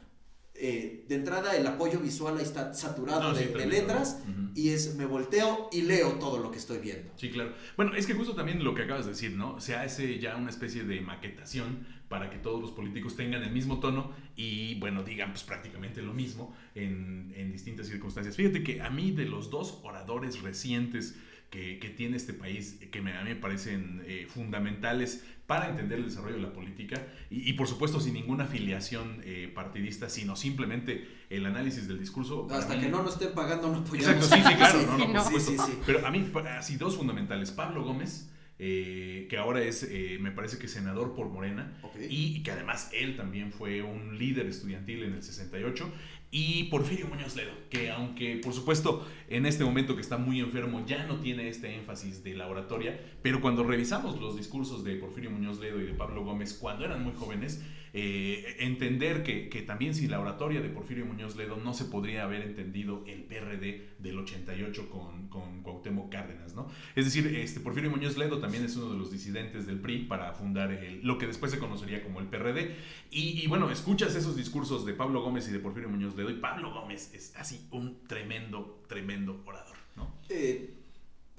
eh, 0.63 1.05
de 1.07 1.15
entrada 1.15 1.55
el 1.55 1.65
apoyo 1.65 1.99
visual 1.99 2.37
ahí 2.37 2.43
está 2.43 2.71
saturado 2.75 3.33
de, 3.33 3.65
letras 3.65 4.21
y 4.53 4.69
es 4.69 4.95
me 4.95 5.05
volteo 5.05 5.69
y 5.71 5.81
leo 5.81 6.13
todo 6.19 6.37
lo 6.37 6.51
que 6.51 6.59
estoy 6.59 6.77
viendo. 6.77 7.11
Sí, 7.15 7.31
claro. 7.31 7.53
Bueno, 7.75 7.95
es 7.95 8.05
que 8.05 8.13
justo 8.13 8.35
también 8.35 8.63
lo 8.63 8.75
que 8.75 8.83
acabas 8.83 9.05
de 9.05 9.11
decir, 9.13 9.31
¿no? 9.31 9.59
Se 9.59 9.75
hace 9.75 10.19
ya 10.19 10.35
una 10.35 10.51
especie 10.51 10.83
de 10.83 11.01
maquetación 11.01 11.87
para 12.09 12.29
que 12.29 12.37
todos 12.37 12.61
los 12.61 12.71
políticos 12.71 13.15
tengan 13.15 13.41
el 13.41 13.51
mismo 13.51 13.79
tono 13.79 14.11
y, 14.35 14.75
bueno, 14.75 15.01
digan 15.01 15.31
pues 15.31 15.43
prácticamente 15.43 16.03
lo 16.03 16.13
mismo 16.13 16.55
en, 16.75 17.33
en 17.35 17.51
distintas 17.51 17.87
circunstancias. 17.87 18.35
Fíjate 18.35 18.61
que 18.61 18.81
a 18.81 18.91
mí 18.91 19.11
de 19.11 19.25
los 19.25 19.49
dos 19.49 19.79
oradores 19.81 20.43
recientes 20.43 21.15
que, 21.51 21.77
que 21.79 21.89
tiene 21.89 22.17
este 22.17 22.33
país, 22.33 22.79
que 22.91 22.99
a 22.99 23.01
mí 23.01 23.11
me 23.23 23.35
parecen 23.35 24.01
eh, 24.07 24.25
fundamentales 24.27 25.23
para 25.51 25.69
entender 25.69 25.99
el 25.99 26.05
desarrollo 26.05 26.37
de 26.37 26.41
la 26.43 26.53
política 26.53 27.05
y, 27.29 27.51
por 27.53 27.67
supuesto 27.67 27.99
sin 27.99 28.13
ninguna 28.13 28.45
afiliación 28.45 29.21
eh, 29.25 29.51
partidista, 29.53 30.09
sino 30.09 30.37
simplemente 30.37 31.05
el 31.29 31.45
análisis 31.45 31.89
del 31.89 31.99
discurso. 31.99 32.47
Hasta 32.49 32.79
que 32.79 32.87
no 32.87 33.03
nos 33.03 33.15
estén 33.15 33.33
pagando 33.33 33.67
no 33.67 33.79
apoyamos. 33.79 34.23
Exacto, 34.23 34.33
sí, 34.33 34.49
sí, 34.49 34.55
claro, 34.55 34.81
no, 34.97 35.07
no, 35.09 35.29
por 35.29 35.41
supuesto. 35.41 35.81
Pero 35.85 36.07
a 36.07 36.09
mí, 36.09 36.31
así 36.57 36.77
dos 36.77 36.95
fundamentales. 36.95 37.51
Pablo 37.51 37.83
Gómez, 37.83 38.31
eh, 38.59 39.27
que 39.29 39.37
ahora 39.37 39.61
es, 39.61 39.83
eh, 39.83 40.19
me 40.21 40.31
parece 40.31 40.57
que 40.57 40.69
senador 40.69 41.15
por 41.15 41.27
Morena, 41.27 41.73
y 41.99 42.43
que 42.43 42.51
además 42.51 42.89
él 42.93 43.17
también 43.17 43.51
fue 43.51 43.81
un 43.81 44.17
líder 44.17 44.45
estudiantil 44.45 45.03
en 45.03 45.15
el 45.15 45.21
68, 45.21 45.91
y 46.31 46.63
Porfirio 46.65 47.07
Muñoz 47.07 47.35
Ledo, 47.35 47.51
que 47.69 47.91
aunque 47.91 48.37
por 48.37 48.53
supuesto 48.53 49.05
en 49.27 49.45
este 49.45 49.65
momento 49.65 49.95
que 49.95 50.01
está 50.01 50.17
muy 50.17 50.39
enfermo 50.39 50.83
ya 50.85 51.05
no 51.05 51.17
tiene 51.19 51.49
este 51.49 51.75
énfasis 51.75 52.23
de 52.23 52.35
la 52.35 52.47
oratoria, 52.47 52.99
pero 53.21 53.41
cuando 53.41 53.63
revisamos 53.63 54.19
los 54.19 54.37
discursos 54.37 54.85
de 54.85 54.95
Porfirio 54.95 55.29
Muñoz 55.29 55.59
Ledo 55.59 55.81
y 55.81 55.85
de 55.85 55.93
Pablo 55.93 56.23
Gómez 56.23 56.53
cuando 56.53 56.85
eran 56.85 57.03
muy 57.03 57.13
jóvenes, 57.13 57.61
eh, 57.93 58.55
entender 58.59 59.23
que, 59.23 59.49
que, 59.49 59.61
también 59.61 59.93
sin 59.93 60.11
la 60.11 60.19
oratoria 60.19 60.61
de 60.61 60.69
Porfirio 60.69 61.05
Muñoz 61.05 61.35
Ledo 61.35 61.57
no 61.57 61.73
se 61.73 61.85
podría 61.85 62.23
haber 62.23 62.41
entendido 62.41 63.03
el 63.05 63.23
PRD 63.23 63.89
del 63.99 64.19
88 64.19 64.89
con, 64.89 65.27
con 65.27 65.61
Cuauhtémoc 65.61 66.11
Cárdenas, 66.11 66.55
¿no? 66.55 66.69
Es 66.95 67.05
decir, 67.05 67.27
este, 67.35 67.59
Porfirio 67.59 67.89
Muñoz 67.89 68.17
Ledo 68.17 68.39
también 68.39 68.63
es 68.63 68.75
uno 68.77 68.93
de 68.93 68.97
los 68.97 69.11
disidentes 69.11 69.65
del 69.65 69.79
PRI 69.79 70.05
para 70.05 70.33
fundar 70.33 70.79
lo 71.03 71.17
que 71.17 71.27
después 71.27 71.51
se 71.51 71.59
conocería 71.59 72.01
como 72.01 72.19
el 72.19 72.27
PRD. 72.27 72.75
Y, 73.09 73.41
y 73.43 73.47
bueno, 73.47 73.69
escuchas 73.69 74.15
esos 74.15 74.35
discursos 74.35 74.85
de 74.85 74.93
Pablo 74.93 75.21
Gómez 75.21 75.49
y 75.49 75.51
de 75.51 75.59
Porfirio 75.59 75.89
Muñoz 75.89 76.15
Ledo 76.15 76.29
y 76.29 76.35
Pablo 76.35 76.73
Gómez 76.73 77.13
es 77.13 77.35
así 77.35 77.67
un 77.71 78.07
tremendo, 78.07 78.83
tremendo 78.87 79.41
orador, 79.45 79.75
¿no? 79.95 80.15
Eh, 80.29 80.80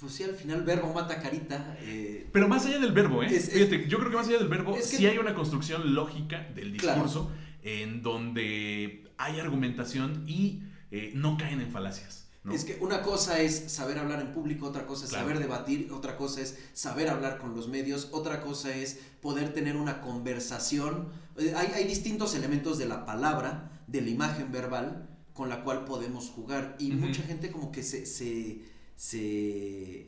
pues 0.02 0.14
sí, 0.14 0.24
al 0.24 0.34
final 0.34 0.64
verbo 0.64 0.92
mata 0.92 1.22
carita. 1.22 1.76
Eh, 1.80 2.28
Pero 2.32 2.48
más 2.48 2.66
allá 2.66 2.80
del 2.80 2.90
verbo, 2.90 3.22
¿eh? 3.22 3.30
Fíjate, 3.30 3.86
yo 3.88 3.98
creo 3.98 4.10
que 4.10 4.16
más 4.16 4.26
allá 4.26 4.38
del 4.38 4.48
verbo, 4.48 4.76
sí 4.82 5.06
hay 5.06 5.16
una 5.16 5.32
construcción 5.32 5.94
lógica 5.94 6.48
del 6.56 6.72
discurso 6.72 7.30
en 7.62 8.02
donde 8.02 9.04
hay 9.16 9.38
argumentación 9.38 10.24
y 10.26 10.64
eh, 10.90 11.12
no 11.14 11.36
caen 11.36 11.60
en 11.60 11.70
falacias. 11.70 12.28
Es 12.52 12.64
que 12.64 12.78
una 12.80 13.02
cosa 13.02 13.40
es 13.40 13.70
saber 13.72 13.98
hablar 13.98 14.20
en 14.20 14.32
público, 14.32 14.66
otra 14.66 14.84
cosa 14.84 15.04
es 15.04 15.12
saber 15.12 15.38
debatir, 15.38 15.92
otra 15.92 16.16
cosa 16.16 16.40
es 16.40 16.58
saber 16.72 17.08
hablar 17.08 17.38
con 17.38 17.54
los 17.54 17.68
medios, 17.68 18.08
otra 18.10 18.40
cosa 18.40 18.74
es 18.74 18.98
poder 19.20 19.54
tener 19.54 19.76
una 19.76 20.00
conversación. 20.00 21.10
Eh, 21.38 21.54
hay, 21.56 21.68
hay 21.68 21.84
distintos 21.84 22.34
elementos 22.34 22.78
de 22.78 22.86
la 22.86 23.06
palabra, 23.06 23.70
de 23.86 24.00
la 24.00 24.08
imagen 24.08 24.50
verbal, 24.50 25.08
con 25.32 25.48
la 25.48 25.62
cual 25.62 25.84
podemos 25.84 26.30
jugar. 26.30 26.74
Y 26.80 26.90
mucha 26.90 27.22
gente 27.22 27.52
como 27.52 27.70
que 27.70 27.84
se, 27.84 28.06
se 28.06 28.71
se, 29.02 30.06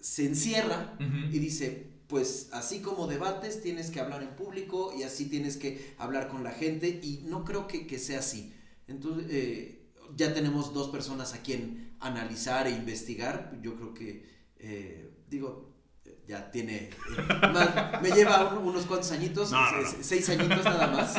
se 0.00 0.26
encierra 0.26 0.98
y 0.98 1.38
dice, 1.38 1.86
pues 2.08 2.48
así 2.50 2.80
como 2.80 3.06
debates 3.06 3.62
tienes 3.62 3.90
que 3.90 4.00
hablar 4.00 4.24
en 4.24 4.34
público 4.34 4.92
y 4.98 5.04
así 5.04 5.26
tienes 5.26 5.56
que 5.56 5.94
hablar 5.96 6.26
con 6.26 6.42
la 6.42 6.50
gente 6.50 6.88
y 7.00 7.22
no 7.26 7.44
creo 7.44 7.68
que, 7.68 7.98
sea 8.00 8.18
así. 8.18 8.52
Entonces, 8.88 9.26
eh, 9.30 9.86
ya 10.16 10.34
tenemos 10.34 10.74
dos 10.74 10.88
personas 10.88 11.32
a 11.32 11.42
quien 11.42 11.94
analizar 12.00 12.66
e 12.66 12.70
investigar. 12.70 13.56
Yo 13.62 13.76
creo 13.76 13.94
que, 13.94 14.26
eh, 14.58 15.10
digo, 15.30 15.73
ya 16.26 16.50
tiene, 16.50 16.76
eh, 16.88 16.90
más- 17.52 18.00
me 18.02 18.10
lleva 18.10 18.54
un- 18.54 18.66
unos 18.68 18.86
cuantos 18.86 19.10
añitos, 19.12 19.50
No, 19.50 19.70
no, 19.72 19.80
no. 19.82 19.88
se- 19.90 20.02
seis 20.02 20.28
añitos 20.30 20.64
nada 20.64 20.86
más. 20.88 21.16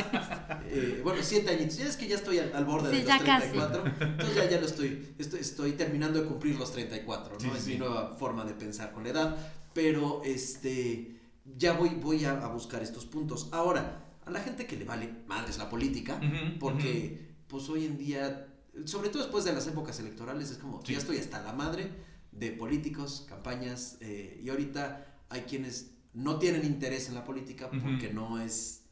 Eh, 0.67 1.01
bueno, 1.03 1.21
siete 1.21 1.51
añitos. 1.51 1.77
Ya 1.77 1.85
es 1.85 1.95
que 1.97 2.07
ya 2.07 2.15
estoy 2.15 2.39
al, 2.39 2.51
al 2.55 2.65
borde 2.65 2.89
Sí, 2.89 2.97
de 2.97 3.03
los 3.03 3.07
ya 3.07 3.23
casi. 3.23 3.49
34. 3.49 3.83
Entonces 4.01 4.35
ya, 4.35 4.49
ya 4.49 4.59
lo 4.59 4.65
estoy, 4.65 5.15
estoy, 5.17 5.39
estoy 5.39 5.71
terminando 5.73 6.19
de 6.21 6.27
cumplir 6.27 6.57
los 6.57 6.71
34, 6.71 7.33
¿no? 7.33 7.39
Sí, 7.39 7.51
es 7.55 7.63
sí. 7.63 7.71
mi 7.73 7.77
nueva 7.77 8.15
forma 8.17 8.43
de 8.45 8.53
pensar 8.53 8.91
con 8.91 9.03
la 9.03 9.09
edad. 9.09 9.37
Pero 9.73 10.21
este, 10.25 11.19
ya 11.57 11.73
voy, 11.73 11.89
voy 11.89 12.25
a, 12.25 12.31
a 12.43 12.47
buscar 12.47 12.81
estos 12.81 13.05
puntos. 13.05 13.49
Ahora, 13.51 14.01
a 14.25 14.31
la 14.31 14.39
gente 14.39 14.65
que 14.65 14.75
le 14.75 14.85
vale 14.85 15.09
madres 15.27 15.57
la 15.59 15.69
política, 15.69 16.19
porque 16.59 17.29
pues 17.47 17.69
hoy 17.69 17.85
en 17.85 17.97
día, 17.97 18.47
sobre 18.85 19.09
todo 19.09 19.21
después 19.21 19.45
de 19.45 19.53
las 19.53 19.67
épocas 19.67 19.99
electorales, 19.99 20.49
es 20.49 20.57
como, 20.57 20.81
Sí. 20.83 20.93
ya 20.93 20.97
estoy 20.99 21.17
hasta 21.19 21.41
la 21.43 21.53
madre 21.53 21.91
de 22.37 22.51
políticos, 22.51 23.25
campañas, 23.29 23.97
eh, 24.01 24.41
y 24.43 24.49
ahorita 24.49 25.05
hay 25.29 25.41
quienes 25.41 25.91
no 26.13 26.37
tienen 26.39 26.65
interés 26.65 27.07
en 27.09 27.15
la 27.15 27.23
política 27.23 27.69
porque 27.69 28.13
no 28.13 28.39
es 28.39 28.83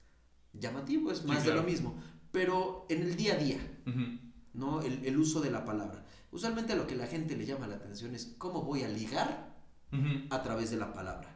llamativo, 0.54 1.12
es 1.12 1.20
Sí, 1.20 1.28
más 1.28 1.44
de 1.46 1.54
lo 1.54 1.64
mismo. 1.64 1.96
Pero 2.32 2.86
en 2.90 3.02
el 3.04 3.16
día 3.16 3.34
a 3.34 3.38
día. 3.38 3.60
¿no? 4.54 4.82
El, 4.82 5.06
el 5.06 5.18
uso 5.18 5.42
de 5.42 5.50
la 5.52 5.66
palabra. 5.66 6.06
Usualmente 6.32 6.76
lo 6.76 6.86
que 6.88 6.96
la 6.96 7.08
gente 7.08 7.36
le 7.36 7.46
llama 7.46 7.68
la 7.68 7.76
atención 7.76 8.14
es 8.16 8.34
cómo 8.38 8.62
voy 8.64 8.84
a 8.84 8.88
ligar 8.88 9.54
a 10.32 10.42
través 10.42 10.72
de 10.72 10.78
la 10.78 10.92
palabra. 10.94 11.30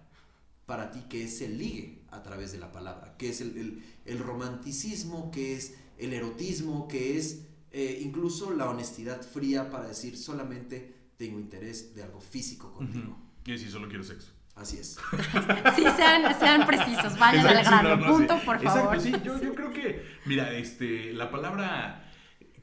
Para 0.66 0.92
ti, 0.92 1.04
¿qué 1.10 1.24
es 1.24 1.42
el 1.42 1.58
ligue 1.58 2.04
a 2.10 2.24
través 2.24 2.52
de 2.52 2.58
la 2.58 2.72
palabra? 2.72 3.16
¿Qué 3.18 3.30
es 3.30 3.40
el, 3.42 3.58
el- 3.58 3.84
el 4.06 4.20
romanticismo? 4.20 5.30
¿Qué 5.32 5.56
es 5.56 5.76
el 5.98 6.14
erotismo? 6.14 6.88
¿Qué 6.88 7.18
es 7.18 7.44
eh, 7.72 8.00
incluso 8.04 8.52
la 8.54 8.70
honestidad 8.70 9.22
fría 9.22 9.70
para 9.70 9.88
decir 9.88 10.18
solamente 10.18 10.96
tengo 11.18 11.40
interés 11.40 11.94
de 11.96 12.04
algo 12.04 12.20
físico 12.22 12.72
contigo? 12.74 13.18
Y 13.46 13.58
si 13.58 13.70
solo 13.70 13.88
quiero 13.88 14.04
sexo. 14.04 14.32
Así 14.56 14.78
es. 14.78 14.98
Sí, 15.76 15.84
sean, 15.96 16.40
sean 16.40 16.66
precisos, 16.66 17.18
vayan 17.20 17.46
al 17.48 17.64
grano. 17.64 17.96
no, 17.96 18.08
no, 18.08 18.14
Punto, 18.18 18.40
sí. 18.40 18.46
por 18.46 18.56
Exacto, 18.58 18.80
favor. 18.82 19.00
sí, 19.02 19.12
yo, 19.24 19.42
yo 19.42 19.54
creo 19.56 19.72
que, 19.72 20.04
mira, 20.26 20.52
este, 20.54 21.14
la 21.14 21.30
palabra 21.30 22.04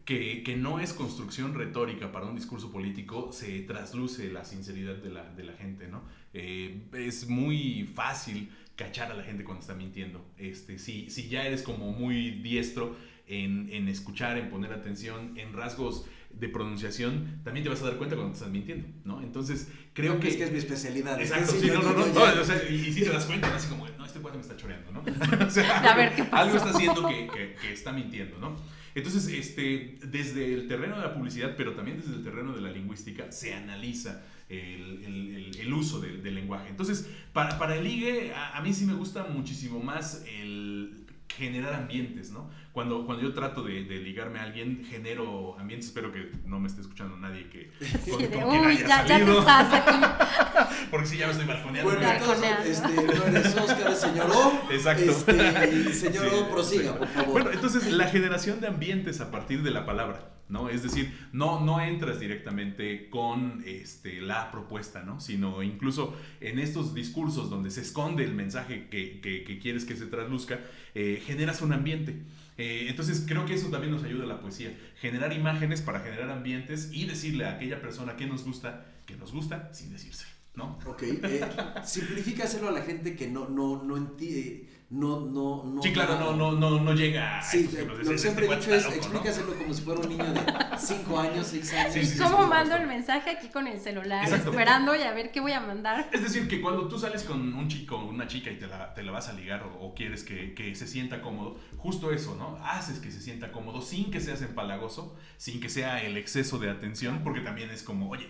que, 0.04 0.42
que 0.42 0.56
no 0.56 0.80
es 0.80 0.92
construcción 0.92 1.54
retórica 1.54 2.10
para 2.12 2.26
un 2.26 2.34
discurso 2.34 2.70
político, 2.72 3.30
se 3.32 3.60
trasluce 3.60 4.30
la 4.32 4.44
sinceridad 4.44 4.96
de 4.96 5.10
la, 5.10 5.24
de 5.32 5.44
la 5.44 5.52
gente, 5.54 5.86
¿no? 5.88 6.02
Eh, 6.32 6.88
es 6.94 7.28
muy 7.28 7.84
fácil 7.94 8.50
cachar 8.76 9.10
a 9.12 9.14
la 9.14 9.22
gente 9.22 9.44
cuando 9.44 9.60
está 9.60 9.74
mintiendo. 9.74 10.24
Este, 10.36 10.78
si, 10.78 11.08
si 11.10 11.28
ya 11.28 11.46
eres 11.46 11.62
como 11.62 11.92
muy 11.92 12.32
diestro 12.42 12.96
en, 13.28 13.70
en 13.72 13.88
escuchar, 13.88 14.36
en 14.36 14.50
poner 14.50 14.72
atención, 14.72 15.38
en 15.38 15.52
rasgos 15.52 16.06
de 16.38 16.48
pronunciación, 16.48 17.40
también 17.44 17.64
te 17.64 17.70
vas 17.70 17.80
a 17.82 17.86
dar 17.86 17.96
cuenta 17.96 18.16
cuando 18.16 18.32
te 18.32 18.38
estás 18.38 18.52
mintiendo, 18.52 18.88
¿no? 19.04 19.20
Entonces, 19.22 19.68
creo 19.92 20.14
No, 20.14 20.20
que... 20.20 20.28
Es 20.28 20.36
que 20.36 20.44
es 20.44 20.52
mi 20.52 20.58
especialidad. 20.58 21.20
Exacto, 21.20 21.52
sí, 21.52 21.60
sí, 21.60 21.66
no, 21.68 21.82
no, 21.82 21.92
no, 21.92 22.40
o 22.40 22.44
sea, 22.44 22.60
y, 22.68 22.74
y 22.74 22.92
sí 22.92 23.02
te 23.02 23.10
das 23.10 23.24
cuenta, 23.26 23.48
¿no? 23.48 23.54
así 23.56 23.68
como, 23.68 23.86
no, 23.88 24.04
este 24.04 24.18
cuate 24.20 24.36
me 24.38 24.42
está 24.42 24.56
choreando, 24.56 24.90
¿no? 24.92 25.02
O 25.46 25.50
sea, 25.50 25.92
A 25.92 25.96
ver, 25.96 26.14
¿qué 26.14 26.24
pasó? 26.24 26.36
Algo 26.42 26.56
está 26.56 26.70
haciendo 26.70 27.08
que, 27.08 27.26
que- 27.28 27.54
que 27.60 27.72
está 27.72 27.92
mintiendo, 27.92 28.38
¿no? 28.38 28.56
Entonces, 28.94 29.26
este, 29.28 29.98
desde 30.06 30.54
el 30.54 30.68
terreno 30.68 30.96
de 30.96 31.02
la 31.02 31.14
publicidad, 31.14 31.54
pero 31.56 31.74
también 31.74 31.98
desde 32.00 32.14
el 32.14 32.22
terreno 32.22 32.52
de 32.52 32.60
la 32.60 32.70
lingüística, 32.70 33.32
se 33.32 33.52
analiza 33.54 34.22
el, 34.48 35.02
el- 35.04 35.34
el- 35.36 35.56
el 35.60 35.72
uso 35.72 36.00
del, 36.00 36.22
del 36.22 36.34
lenguaje. 36.36 36.68
Entonces, 36.68 37.08
para, 37.32 37.58
para 37.58 37.74
el 37.76 37.82
ligue, 37.84 38.32
a, 38.34 38.56
a 38.56 38.62
mí 38.62 38.72
sí 38.72 38.84
me 38.86 38.94
gusta 38.94 39.24
muchísimo 39.24 39.80
más 39.80 40.24
el 40.28 41.03
generar 41.36 41.74
ambientes, 41.74 42.30
¿no? 42.30 42.50
Cuando, 42.72 43.06
cuando 43.06 43.22
yo 43.22 43.32
trato 43.34 43.62
de, 43.62 43.84
de 43.84 43.96
ligarme 44.00 44.40
a 44.40 44.42
alguien, 44.44 44.84
genero 44.88 45.56
ambientes, 45.58 45.88
espero 45.88 46.10
que 46.12 46.30
no 46.44 46.58
me 46.58 46.66
esté 46.68 46.80
escuchando 46.80 47.16
nadie 47.16 47.48
que... 47.48 47.70
Sí, 48.04 48.10
con- 48.10 48.18
de, 48.20 48.30
con 48.30 48.50
quien 48.50 48.60
uy, 48.66 48.66
haya 48.76 48.80
ya, 48.80 48.88
ya 48.88 49.04
te 49.04 49.08
salido". 49.24 49.38
estás 49.40 49.72
aquí. 49.72 50.84
Porque 50.90 51.06
si 51.06 51.16
ya 51.18 51.26
me 51.26 51.32
estoy 51.32 51.46
balconeando. 51.46 51.90
Bueno, 51.92 52.10
entonces, 52.10 52.50
este, 52.66 52.94
no 52.94 53.24
eres 53.26 53.56
Oscar, 53.56 53.90
es 53.92 53.98
señor 54.00 54.30
O. 54.34 54.68
Exacto. 54.72 55.02
Este, 55.04 55.70
y 55.90 55.92
señor 55.92 56.24
Sí, 56.28 56.34
O, 56.36 56.50
prosiga, 56.50 56.92
sí. 56.92 56.98
por 56.98 57.08
favor. 57.08 57.32
Bueno, 57.32 57.50
entonces 57.52 57.92
la 57.92 58.08
generación 58.08 58.60
de 58.60 58.66
ambientes 58.68 59.20
a 59.20 59.30
partir 59.30 59.62
de 59.62 59.70
la 59.70 59.86
palabra, 59.86 60.32
¿no? 60.54 60.70
Es 60.70 60.84
decir, 60.84 61.12
no, 61.32 61.60
no 61.60 61.80
entras 61.80 62.20
directamente 62.20 63.10
con 63.10 63.62
este, 63.66 64.20
la 64.20 64.52
propuesta, 64.52 65.02
¿no? 65.02 65.20
Sino 65.20 65.64
incluso 65.64 66.16
en 66.40 66.60
estos 66.60 66.94
discursos 66.94 67.50
donde 67.50 67.72
se 67.72 67.80
esconde 67.80 68.24
el 68.24 68.34
mensaje 68.34 68.88
que, 68.88 69.58
quieres 69.60 69.84
que 69.84 69.96
se 69.96 70.06
traduzca, 70.06 70.60
eh, 70.94 71.20
generas 71.26 71.60
un 71.60 71.72
ambiente. 71.72 72.22
Eh, 72.56 72.86
entonces 72.88 73.24
creo 73.26 73.44
que 73.46 73.54
eso 73.54 73.68
también 73.68 73.92
nos 73.92 74.04
ayuda 74.04 74.22
a 74.24 74.28
la 74.28 74.40
poesía, 74.40 74.72
generar 75.00 75.32
imágenes 75.32 75.82
para 75.82 75.98
generar 76.00 76.30
ambientes 76.30 76.90
y 76.92 77.06
decirle 77.06 77.46
a 77.46 77.56
aquella 77.56 77.82
persona 77.82 78.14
que 78.16 78.26
nos 78.26 78.44
gusta, 78.44 78.86
que 79.06 79.16
nos 79.16 79.32
gusta 79.32 79.74
sin 79.74 79.90
decirse, 79.90 80.24
¿no? 80.54 80.78
Ok, 80.86 81.02
eh, 81.02 81.40
simplifícaselo 81.84 82.68
a 82.68 82.72
la 82.72 82.82
gente 82.82 83.16
que 83.16 83.26
no, 83.26 83.48
no, 83.48 83.82
no 83.82 83.96
entiende, 83.96 84.68
no, 84.90 85.20
no, 85.20 85.64
no. 85.64 85.82
Sí, 85.82 85.92
claro, 85.92 86.18
no, 86.18 86.34
no, 86.36 86.52
no, 86.52 86.80
no 86.80 86.92
llega 86.94 87.38
a 87.38 87.42
Sí, 87.42 87.58
estos 87.64 87.86
lo 87.86 87.96
que 87.98 88.04
decir, 88.04 88.18
siempre 88.18 88.46
he 88.46 88.48
"Este 88.52 88.60
dicho 88.60 88.74
es, 88.74 88.84
está 88.84 88.90
loco", 88.90 89.08
¿no? 89.08 89.18
explícaselo 89.18 89.56
como 89.56 89.74
si 89.74 89.82
fuera 89.82 90.00
un 90.00 90.08
niño 90.08 90.32
de 90.32 90.40
5 90.76 91.18
años, 91.18 91.46
6 91.48 91.72
años. 91.72 91.92
Sí, 91.92 92.04
sí, 92.04 92.12
sí, 92.12 92.18
¿Cómo 92.18 92.46
mando 92.46 92.76
el 92.76 92.86
mensaje 92.86 93.30
aquí 93.30 93.48
con 93.48 93.66
el 93.66 93.80
celular? 93.80 94.24
Esperando 94.32 94.94
y 94.94 95.02
a 95.02 95.12
ver 95.12 95.32
qué 95.32 95.40
voy 95.40 95.52
a 95.52 95.60
mandar. 95.60 96.08
Es 96.12 96.22
decir, 96.22 96.46
que 96.48 96.60
cuando 96.60 96.86
tú 96.88 96.98
sales 96.98 97.24
con 97.24 97.54
un 97.54 97.68
chico 97.68 97.96
o 97.96 98.06
una 98.08 98.26
chica 98.26 98.50
y 98.50 98.58
te 98.58 98.66
la, 98.66 98.94
te 98.94 99.02
la 99.02 99.10
vas 99.12 99.28
a 99.28 99.32
ligar 99.32 99.62
o, 99.64 99.74
o 99.80 99.94
quieres 99.94 100.22
que, 100.24 100.54
que 100.54 100.74
se 100.74 100.86
sienta 100.86 101.20
cómodo, 101.22 101.58
justo 101.76 102.12
eso, 102.12 102.36
¿no? 102.36 102.56
Haces 102.64 103.00
que 103.00 103.10
se 103.10 103.20
sienta 103.20 103.52
cómodo 103.52 103.80
sin 103.82 104.10
que 104.10 104.20
seas 104.20 104.42
empalagoso, 104.42 105.16
sin 105.38 105.60
que 105.60 105.68
sea 105.68 106.02
el 106.02 106.16
exceso 106.16 106.58
de 106.58 106.70
atención, 106.70 107.20
porque 107.24 107.40
también 107.40 107.70
es 107.70 107.82
como, 107.82 108.10
oye, 108.10 108.28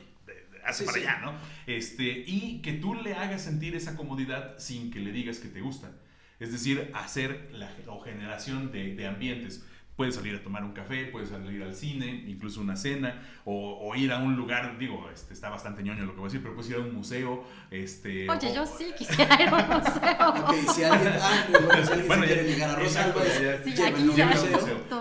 hace 0.65 0.81
Sí, 0.81 0.87
para 0.87 0.99
sí. 0.99 1.05
allá, 1.05 1.19
¿no? 1.21 1.35
Este, 1.67 2.25
y 2.27 2.63
que 2.63 2.73
tú 2.75 2.95
le 2.95 3.15
hagas 3.15 3.43
sentir 3.43 3.75
esa 3.77 3.97
comodidad 3.97 4.55
sin 4.59 4.91
que 4.91 5.01
le 5.01 5.13
digas 5.13 5.39
que 5.39 5.49
te 5.49 5.61
gustan. 5.61 5.93
Es 6.41 6.53
decir, 6.53 6.91
hacer 6.95 7.49
la 7.53 7.71
o 7.87 8.01
generación 8.01 8.73
de, 8.73 8.95
de 8.95 9.07
ambientes. 9.07 9.65
Puedes 9.97 10.17
salir 10.17 10.35
a 10.35 10.43
tomar 10.43 10.65
un 10.65 10.73
café, 10.73 11.05
puedes 11.07 11.29
salir 11.29 11.63
al 11.63 11.73
cine, 11.73 12.25
incluso 12.27 12.61
una 12.61 12.75
cena, 12.75 13.23
o, 13.45 13.79
o 13.81 13.95
ir 13.95 14.11
a 14.11 14.19
un 14.19 14.35
lugar, 14.35 14.77
digo, 14.77 15.09
este, 15.15 15.33
está 15.35 15.51
bastante 15.51 15.85
ñoño 15.85 16.05
lo 16.05 16.11
que 16.15 16.17
voy 16.17 16.25
a 16.25 16.29
decir, 16.31 16.43
pero 16.43 16.55
puedes 16.57 16.69
ir 16.71 16.77
a 16.79 16.81
un 16.81 16.93
museo. 16.95 17.45
Este, 17.71 18.29
Oye, 18.29 18.51
o- 18.51 18.55
yo 18.55 18.67
sí 18.67 18.87
quisiera 18.99 19.41
ir 19.41 19.49
a 19.51 19.55
un 19.55 19.69
museo. 19.79 20.45
Ok, 20.45 20.75
si 20.75 20.83
alguien, 20.83 21.13
ah, 21.23 21.47
bueno, 21.49 21.85
si 21.87 21.93
alguien 21.93 22.07
Bueno, 22.09 22.23
se 22.25 22.29
ya- 22.29 22.35
quiere 22.35 22.49
ligar 22.51 22.71
a 22.71 22.75
Rosalba, 22.77 23.23
Sí. 23.25 23.45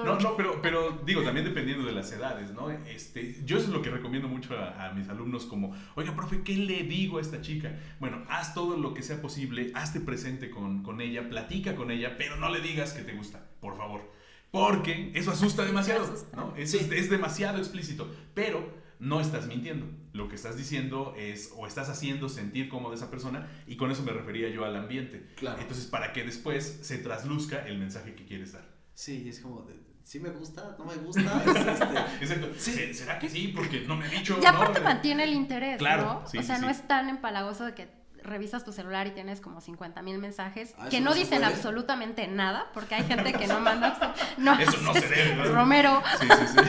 No, 0.06 0.20
no, 0.20 0.38
pero, 0.38 0.62
pero 0.62 1.02
digo, 1.06 1.24
también 1.24 1.46
dependiendo 1.48 1.86
de 1.86 1.92
las 1.92 2.12
edades, 2.12 2.52
¿no? 2.52 2.70
Este, 2.70 3.36
yo 3.46 3.58
eso 3.58 3.68
es 3.68 3.74
lo 3.74 3.82
que 3.82 3.90
recomiendo 3.90 4.28
mucho 4.28 4.56
a, 4.58 4.90
a 4.90 4.94
mis 4.94 5.10
alumnos 5.10 5.46
como, 5.46 5.76
oiga, 5.96 6.16
profe, 6.16 6.44
¿qué 6.44 6.56
le 6.56 6.84
digo 6.84 7.18
a 7.18 7.22
esta 7.22 7.42
chica? 7.42 7.72
Bueno, 8.00 8.24
haz 8.30 8.54
todo 8.54 8.78
lo 8.78 8.94
que 8.94 9.02
sea 9.02 9.22
posible, 9.24 9.72
hazte 9.74 10.00
presente 10.02 10.52
con, 10.52 10.84
con 10.84 11.02
ella, 11.02 11.28
platica 11.30 11.76
con 11.76 11.90
ella, 11.90 12.16
pero 12.18 12.36
no 12.36 12.50
le 12.50 12.60
digas 12.62 12.94
que 12.94 13.02
te 13.02 13.14
gusta, 13.14 13.44
por 13.60 13.76
favor. 13.76 14.22
Porque 14.54 15.12
eso 15.16 15.32
asusta 15.32 15.66
demasiado, 15.66 16.04
asusta. 16.04 16.38
¿no? 16.38 16.54
Eso 16.56 16.78
Sí. 16.78 16.86
es, 16.86 16.92
es 16.92 17.10
demasiado 17.10 17.58
explícito, 17.58 18.08
pero 18.36 18.72
no 19.00 19.20
estás 19.20 19.48
mintiendo. 19.48 19.88
Lo 20.14 20.30
que 20.30 20.36
estás 20.36 20.56
diciendo 20.56 21.16
es, 21.18 21.52
o 21.58 21.66
estás 21.66 21.90
haciendo 21.90 22.30
sentir 22.30 22.70
cómoda 22.70 22.94
a 22.94 22.98
esa 22.98 23.10
persona, 23.10 23.50
y 23.66 23.78
con 23.78 23.90
eso 23.90 24.04
me 24.04 24.12
refería 24.12 24.50
yo 24.50 24.64
al 24.64 24.76
ambiente. 24.76 25.28
Claro. 25.38 25.60
Entonces, 25.60 25.88
para 25.88 26.14
que 26.14 26.24
después 26.24 26.82
se 26.84 27.00
trasluzca 27.00 27.66
el 27.66 27.80
mensaje 27.80 28.14
que 28.14 28.26
quieres 28.26 28.54
dar. 28.54 28.64
Sí, 28.94 29.28
es 29.28 29.40
como, 29.40 29.64
de, 29.64 29.74
sí 30.04 30.20
me 30.20 30.30
gusta, 30.30 30.76
no 30.78 30.86
me 30.86 30.96
gusta. 30.98 31.22
es 31.22 31.48
este, 31.58 32.24
Exacto. 32.36 32.48
Sí. 32.58 32.72
¿Se- 32.74 32.94
¿Será 32.94 33.18
que 33.18 33.28
sí? 33.28 33.52
Porque 33.56 33.82
no 33.88 33.96
me 33.96 34.06
ha 34.06 34.10
dicho. 34.10 34.38
Y 34.40 34.46
aparte 34.46 34.80
¿no? 34.82 34.86
mantiene 34.86 35.24
el 35.24 35.34
interés, 35.34 35.80
Claro, 35.80 36.04
¿no? 36.22 36.28
sí, 36.30 36.38
o 36.38 36.44
sea, 36.44 36.58
sí, 36.58 36.62
no 36.62 36.68
sí. 36.72 36.80
es 36.80 36.88
tan 36.88 37.10
empalagoso 37.10 37.66
de 37.66 37.74
que 37.74 38.03
revisas 38.24 38.64
tu 38.64 38.72
celular 38.72 39.06
y 39.08 39.12
tienes 39.12 39.42
como 39.42 39.62
50 39.62 40.02
mil 40.02 40.18
mensajes 40.18 40.74
Ah, 40.78 40.88
que 40.90 40.98
¿eso 40.98 41.06
no 41.06 41.14
dicen 41.14 41.40
puede? 41.42 41.54
absolutamente 41.54 42.28
nada, 42.28 42.68
porque 42.74 42.96
hay 42.96 43.04
gente 43.04 43.34
que 43.34 43.48
no 43.48 43.60
manda. 43.60 44.16
No, 44.38 44.58
Eso 44.60 44.78
no 44.82 44.94
se 44.94 45.08
debe, 45.08 45.36
¿no? 45.36 45.44
Romero. 45.54 46.02
Sí, 46.20 46.28
sí, 46.28 46.48
sí. 46.54 46.60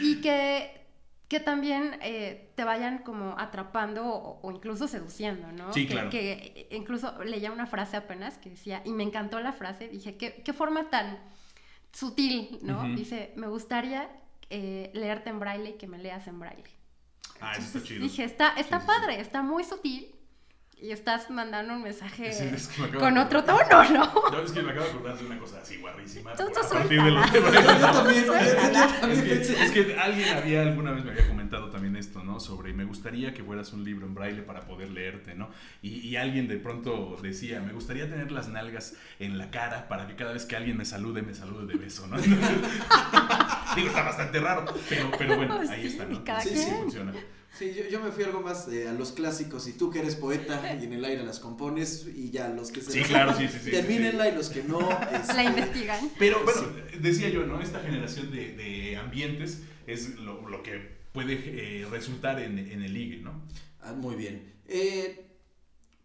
Y 0.00 0.20
que, 0.20 0.86
que 1.28 1.40
también 1.40 1.98
eh, 2.02 2.52
te 2.54 2.64
vayan 2.64 2.98
como 2.98 3.34
atrapando 3.38 4.06
o, 4.06 4.40
o 4.42 4.50
incluso 4.52 4.86
seduciendo, 4.88 5.50
¿no? 5.52 5.72
Sí, 5.72 5.86
que, 5.86 5.92
claro. 5.92 6.10
que 6.10 6.68
incluso 6.70 7.22
leía 7.24 7.50
una 7.52 7.66
frase 7.66 7.96
apenas 7.96 8.38
que 8.38 8.50
decía, 8.50 8.82
y 8.84 8.92
me 8.92 9.02
encantó 9.02 9.40
la 9.40 9.52
frase, 9.52 9.88
dije, 9.88 10.16
qué, 10.16 10.42
qué 10.44 10.52
forma 10.52 10.88
tan 10.90 11.18
sutil, 11.92 12.58
¿no? 12.62 12.84
Dice, 12.94 13.32
me 13.36 13.46
gustaría 13.48 14.08
eh, 14.50 14.90
leerte 14.94 15.30
en 15.30 15.40
braille 15.40 15.70
y 15.70 15.72
que 15.74 15.86
me 15.86 15.98
leas 15.98 16.26
en 16.28 16.38
braille. 16.38 16.77
Ah, 17.40 17.52
eso 17.56 17.66
está 17.78 17.82
chido. 17.82 18.02
Dije, 18.02 18.24
está, 18.24 18.48
está 18.56 18.80
Sí, 18.80 18.86
sí, 18.86 18.92
sí. 18.92 19.00
padre, 19.00 19.20
está 19.20 19.42
muy 19.42 19.64
sutil 19.64 20.14
y 20.80 20.92
estás 20.92 21.28
mandando 21.30 21.74
un 21.74 21.82
mensaje 21.82 22.32
Sí, 22.32 22.44
es 22.44 22.68
que 22.68 22.82
me 22.82 22.88
acabo 22.88 23.00
con 23.00 23.18
otro 23.18 23.44
tono, 23.44 23.84
¿no? 23.90 24.12
No, 24.30 24.40
es 24.40 24.52
que 24.52 24.62
me 24.62 24.70
acabo 24.70 24.86
de 24.86 24.92
acordar 24.92 25.18
de 25.18 25.26
una 25.26 25.38
cosa 25.38 25.60
así 25.60 25.76
guarrísima. 25.78 26.30
Entonces, 26.30 26.64
a 26.64 26.68
partir 26.68 27.02
de 27.02 27.10
los 27.10 27.28
suéltala. 27.28 27.78
yo 27.78 27.92
también, 27.92 28.24
yo, 28.24 28.32
yo 28.32 28.44
Suéltala. 28.44 29.00
también 29.00 29.20
Es 29.20 29.48
que, 29.48 29.64
es 29.64 29.70
que 29.72 29.98
alguien 29.98 30.36
había 30.36 30.62
alguna 30.62 30.92
vez 30.92 31.04
me 31.04 31.10
había 31.10 31.26
comentado 31.26 31.70
también 31.70 31.96
esto, 31.96 32.22
¿no? 32.22 32.38
Sobre 32.38 32.72
me 32.72 32.84
gustaría 32.84 33.34
que 33.34 33.42
fueras 33.42 33.72
un 33.72 33.84
libro 33.84 34.06
en 34.06 34.14
braille 34.14 34.42
para 34.42 34.60
poder 34.60 34.90
leerte, 34.90 35.34
¿no? 35.34 35.50
Y, 35.82 35.98
y, 35.98 36.16
alguien 36.16 36.46
de 36.46 36.58
pronto 36.58 37.16
decía, 37.22 37.60
me 37.60 37.72
gustaría 37.72 38.08
tener 38.08 38.30
las 38.30 38.48
nalgas 38.48 38.94
en 39.18 39.36
la 39.36 39.50
cara 39.50 39.88
para 39.88 40.06
que 40.06 40.14
cada 40.14 40.32
vez 40.32 40.46
que 40.46 40.56
alguien 40.56 40.76
me 40.76 40.84
salude, 40.84 41.22
me 41.22 41.34
salude 41.34 41.66
de 41.66 41.78
beso, 41.78 42.06
¿no? 42.06 42.16
Digo, 43.76 43.88
está 43.88 44.02
bastante 44.02 44.40
raro, 44.40 44.64
pero, 44.88 45.10
pero 45.18 45.36
bueno, 45.36 45.60
ahí 45.70 45.86
está, 45.86 46.04
¿no? 46.04 46.22
Sí, 46.40 46.56
sí, 46.56 46.70
funciona. 46.70 47.12
Sí, 47.58 47.74
yo, 47.74 47.88
yo, 47.88 48.00
me 48.00 48.12
fui 48.12 48.22
algo 48.22 48.40
más 48.40 48.68
eh, 48.68 48.86
a 48.86 48.92
los 48.92 49.10
clásicos 49.10 49.66
y 49.66 49.72
tú 49.72 49.90
que 49.90 49.98
eres 49.98 50.14
poeta 50.14 50.78
y 50.80 50.84
en 50.84 50.92
el 50.92 51.04
aire 51.04 51.24
las 51.24 51.40
compones 51.40 52.06
y 52.06 52.30
ya 52.30 52.48
los 52.50 52.70
que 52.70 52.80
se 52.80 52.92
sí, 52.92 53.00
claro, 53.02 53.36
sí, 53.36 53.48
sí, 53.48 53.58
sí, 53.64 53.70
termínenla 53.72 54.28
y 54.28 54.34
los 54.36 54.48
que 54.48 54.62
no 54.62 54.78
este, 55.12 55.34
la 55.34 55.42
investigan. 55.42 56.08
Pero 56.20 56.44
bueno, 56.44 56.60
decía 57.00 57.28
yo, 57.30 57.44
¿no? 57.46 57.60
Esta 57.60 57.80
generación 57.80 58.30
de, 58.30 58.52
de 58.52 58.96
ambientes 58.96 59.62
es 59.88 60.20
lo, 60.20 60.48
lo 60.48 60.62
que 60.62 60.98
puede 61.10 61.34
eh, 61.82 61.86
resultar 61.90 62.40
en, 62.40 62.60
en, 62.60 62.80
el 62.80 62.94
ligue, 62.94 63.16
¿no? 63.16 63.42
Ah, 63.80 63.92
muy 63.92 64.14
bien. 64.14 64.52
Eh, 64.68 65.26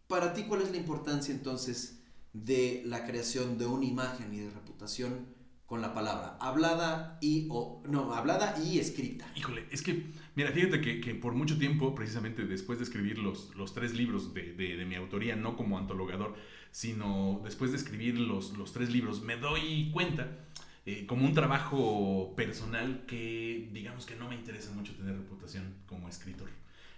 para 0.08 0.34
ti, 0.34 0.46
¿cuál 0.46 0.64
es 0.64 0.72
la 0.72 0.78
importancia 0.78 1.36
entonces 1.36 2.00
de 2.34 2.82
la 2.86 3.06
creación 3.06 3.60
de 3.60 3.68
una 3.68 3.86
imagen 3.86 4.34
y 4.34 4.40
de 4.40 4.50
reputación 4.50 5.28
con 5.74 5.82
la 5.82 5.96
palabra 5.96 6.38
hablada 6.40 7.18
y 7.20 7.48
o 7.50 7.82
no 7.90 8.14
hablada 8.14 8.56
y 8.64 8.78
escrita 8.78 9.26
híjole 9.36 9.66
es 9.72 9.82
que 9.82 10.04
mira 10.36 10.52
fíjate 10.52 10.82
que, 10.82 11.02
que 11.02 11.16
por 11.16 11.34
mucho 11.34 11.58
tiempo 11.58 11.96
precisamente 11.96 12.46
después 12.46 12.78
de 12.78 12.86
escribir 12.86 13.18
los, 13.18 13.56
los 13.56 13.74
tres 13.74 13.96
libros 13.96 14.36
de, 14.36 14.54
de, 14.54 14.86
mi 14.86 14.94
autoría 14.94 15.36
no 15.36 15.58
como 15.58 15.80
antologador 15.80 16.36
sino 16.70 17.42
después 17.44 17.72
de 17.72 17.78
escribir 17.78 18.20
los, 18.20 18.56
los 18.56 18.72
tres 18.72 18.92
libros 18.92 19.24
me 19.24 19.36
doy 19.36 19.90
cuenta 19.92 20.46
eh, 20.86 21.08
como 21.08 21.26
un 21.26 21.34
trabajo 21.34 22.36
personal 22.38 23.06
que 23.08 23.72
digamos 23.74 24.06
que 24.06 24.16
no 24.16 24.30
me 24.30 24.36
interesa 24.36 24.72
mucho 24.74 24.94
tener 24.94 25.18
reputación 25.18 25.74
como 25.88 26.08
escritor 26.08 26.52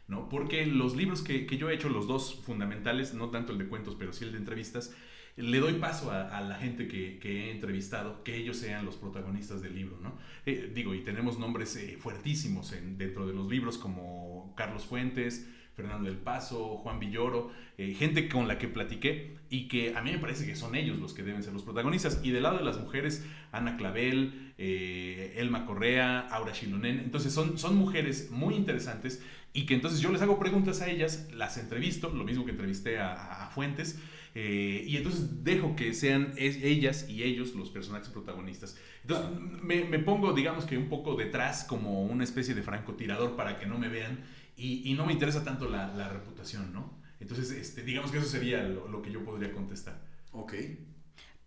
¿no? 0.10 0.28
Porque 0.28 0.66
los 0.66 0.98
libros 0.98 1.22
que, 1.22 1.48
que, 1.48 1.58
yo 1.58 1.70
he 1.70 1.74
hecho, 1.74 1.90
los 1.90 2.06
dos 2.06 2.36
fundamentales, 2.36 3.16
no 3.16 3.32
tanto 3.32 3.54
el 3.54 3.58
de 3.58 3.68
cuentos, 3.68 3.96
pero 3.98 4.14
sí 4.14 4.24
el 4.24 4.34
de 4.34 4.38
entrevistas, 4.38 4.94
le 5.38 5.60
doy 5.60 5.74
paso 5.74 6.12
a, 6.12 6.40
la 6.42 6.56
gente 6.56 6.88
que, 6.88 7.20
he 7.22 7.52
entrevistado, 7.52 8.24
que 8.24 8.38
ellos 8.38 8.58
sean 8.58 8.86
los 8.86 8.96
protagonistas 8.96 9.62
del 9.62 9.76
libro, 9.76 9.98
¿no? 10.02 10.18
Eh, 10.46 10.72
digo, 10.74 10.96
y 10.96 11.02
tenemos 11.02 11.38
nombres 11.38 11.76
eh, 11.76 11.98
fuertísimos 12.00 12.72
en, 12.72 12.98
dentro 12.98 13.28
de 13.28 13.34
los 13.34 13.50
libros 13.50 13.78
como 13.78 14.54
Carlos 14.56 14.86
Fuentes, 14.86 15.50
Fernando 15.76 16.08
del 16.08 16.18
Paso, 16.18 16.78
Juan 16.78 17.00
Villoro, 17.00 17.52
eh, 17.78 17.94
gente 17.96 18.30
con 18.30 18.48
la 18.48 18.58
que 18.58 18.70
platiqué 18.70 19.36
y 19.50 19.68
que 19.68 19.94
a 19.94 20.02
mí 20.02 20.12
me 20.12 20.20
parece 20.20 20.46
que 20.46 20.56
son 20.56 20.74
ellos 20.74 21.00
los 21.00 21.14
que 21.14 21.22
deben 21.22 21.44
ser 21.44 21.52
los 21.52 21.64
protagonistas. 21.64 22.22
Y 22.24 22.32
del 22.32 22.44
lado 22.44 22.60
de 22.60 22.64
las 22.64 22.80
mujeres, 22.80 23.26
Ana 23.52 23.76
Clavel, 23.76 24.54
Elma 24.58 25.66
Correa, 25.66 26.22
Aura 26.30 26.54
Shilonen. 26.54 27.00
Entonces 27.00 27.34
son, 27.34 27.58
son 27.58 27.76
mujeres 27.76 28.32
muy 28.32 28.56
interesantes 28.56 29.22
y 29.52 29.66
que 29.66 29.74
entonces 29.74 30.00
yo 30.00 30.14
les 30.14 30.22
hago 30.22 30.40
preguntas 30.40 30.82
a 30.82 30.90
ellas, 30.90 31.28
las 31.34 31.58
entrevisto, 31.58 32.10
lo 32.10 32.24
mismo 32.24 32.46
que 32.46 32.52
entrevisté 32.52 33.00
a 33.00 33.50
Fuentes. 33.54 34.00
Eh, 34.38 34.84
y 34.86 34.98
entonces 34.98 35.46
dejo 35.46 35.78
que 35.78 35.94
sean 35.94 36.34
es, 36.36 36.58
ellas 36.58 37.08
y 37.08 37.24
ellos 37.24 37.56
los 37.56 37.70
personajes 37.70 38.10
protagonistas. 38.10 38.78
Entonces 39.02 39.32
me, 39.64 39.86
me, 39.86 39.98
pongo, 40.00 40.34
digamos 40.34 40.66
que 40.66 40.78
un 40.78 40.90
poco 40.90 41.16
detrás 41.16 41.64
como 41.64 42.04
una 42.04 42.26
especie 42.26 42.54
de 42.54 42.62
francotirador 42.62 43.38
para 43.38 43.58
que 43.58 43.66
no 43.66 43.78
me 43.78 43.88
vean 43.88 44.26
y, 44.58 44.92
y 44.92 44.94
no 44.94 45.06
me 45.06 45.14
interesa 45.14 45.46
tanto 45.46 45.70
la, 45.70 45.88
la, 45.88 46.10
reputación, 46.10 46.74
¿no? 46.74 46.92
Entonces, 47.22 47.50
este, 47.52 47.84
digamos 47.84 48.12
que 48.12 48.18
eso 48.18 48.28
sería 48.28 48.62
lo, 48.64 48.90
lo, 48.90 49.02
que 49.02 49.10
yo 49.10 49.24
podría 49.24 49.54
contestar. 49.54 50.02
Ok. 50.34 50.54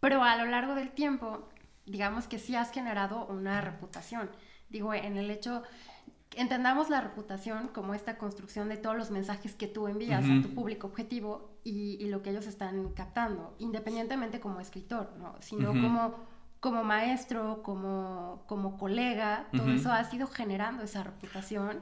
Pero 0.00 0.24
a 0.24 0.36
lo 0.36 0.46
largo 0.46 0.74
del 0.74 0.90
tiempo, 0.90 1.46
digamos 1.84 2.26
que 2.26 2.38
sí 2.38 2.54
has 2.54 2.72
generado 2.72 3.26
una 3.26 3.60
reputación. 3.60 4.30
Digo, 4.70 4.94
en 4.94 5.18
el 5.18 5.30
hecho 5.30 5.62
entendamos 6.36 6.90
la 6.90 7.00
reputación 7.00 7.68
como 7.68 7.94
esta 7.94 8.18
construcción 8.18 8.68
de 8.68 8.76
todos 8.76 8.96
los 8.96 9.10
mensajes 9.10 9.54
que 9.54 9.66
tú 9.66 9.88
envías 9.88 10.24
uh 10.24 10.28
-huh. 10.28 10.38
a 10.38 10.42
tu 10.42 10.54
público 10.54 10.86
objetivo 10.86 11.57
y, 11.68 12.02
y, 12.02 12.08
lo 12.08 12.22
que 12.22 12.30
ellos 12.30 12.46
están 12.46 12.92
captando, 12.94 13.54
independientemente 13.58 14.40
como 14.40 14.60
escritor, 14.60 15.12
¿no? 15.18 15.36
sino 15.40 15.70
uh 15.70 15.74
-huh. 15.74 15.82
como, 15.82 16.14
como 16.60 16.84
maestro, 16.84 17.62
como, 17.62 18.44
como 18.46 18.78
colega, 18.78 19.48
todo 19.52 19.66
uh 19.66 19.70
-huh. 19.70 19.76
eso 19.76 19.92
ha 19.92 20.02
sido 20.04 20.26
generando 20.26 20.82
esa 20.82 21.04
reputación. 21.04 21.80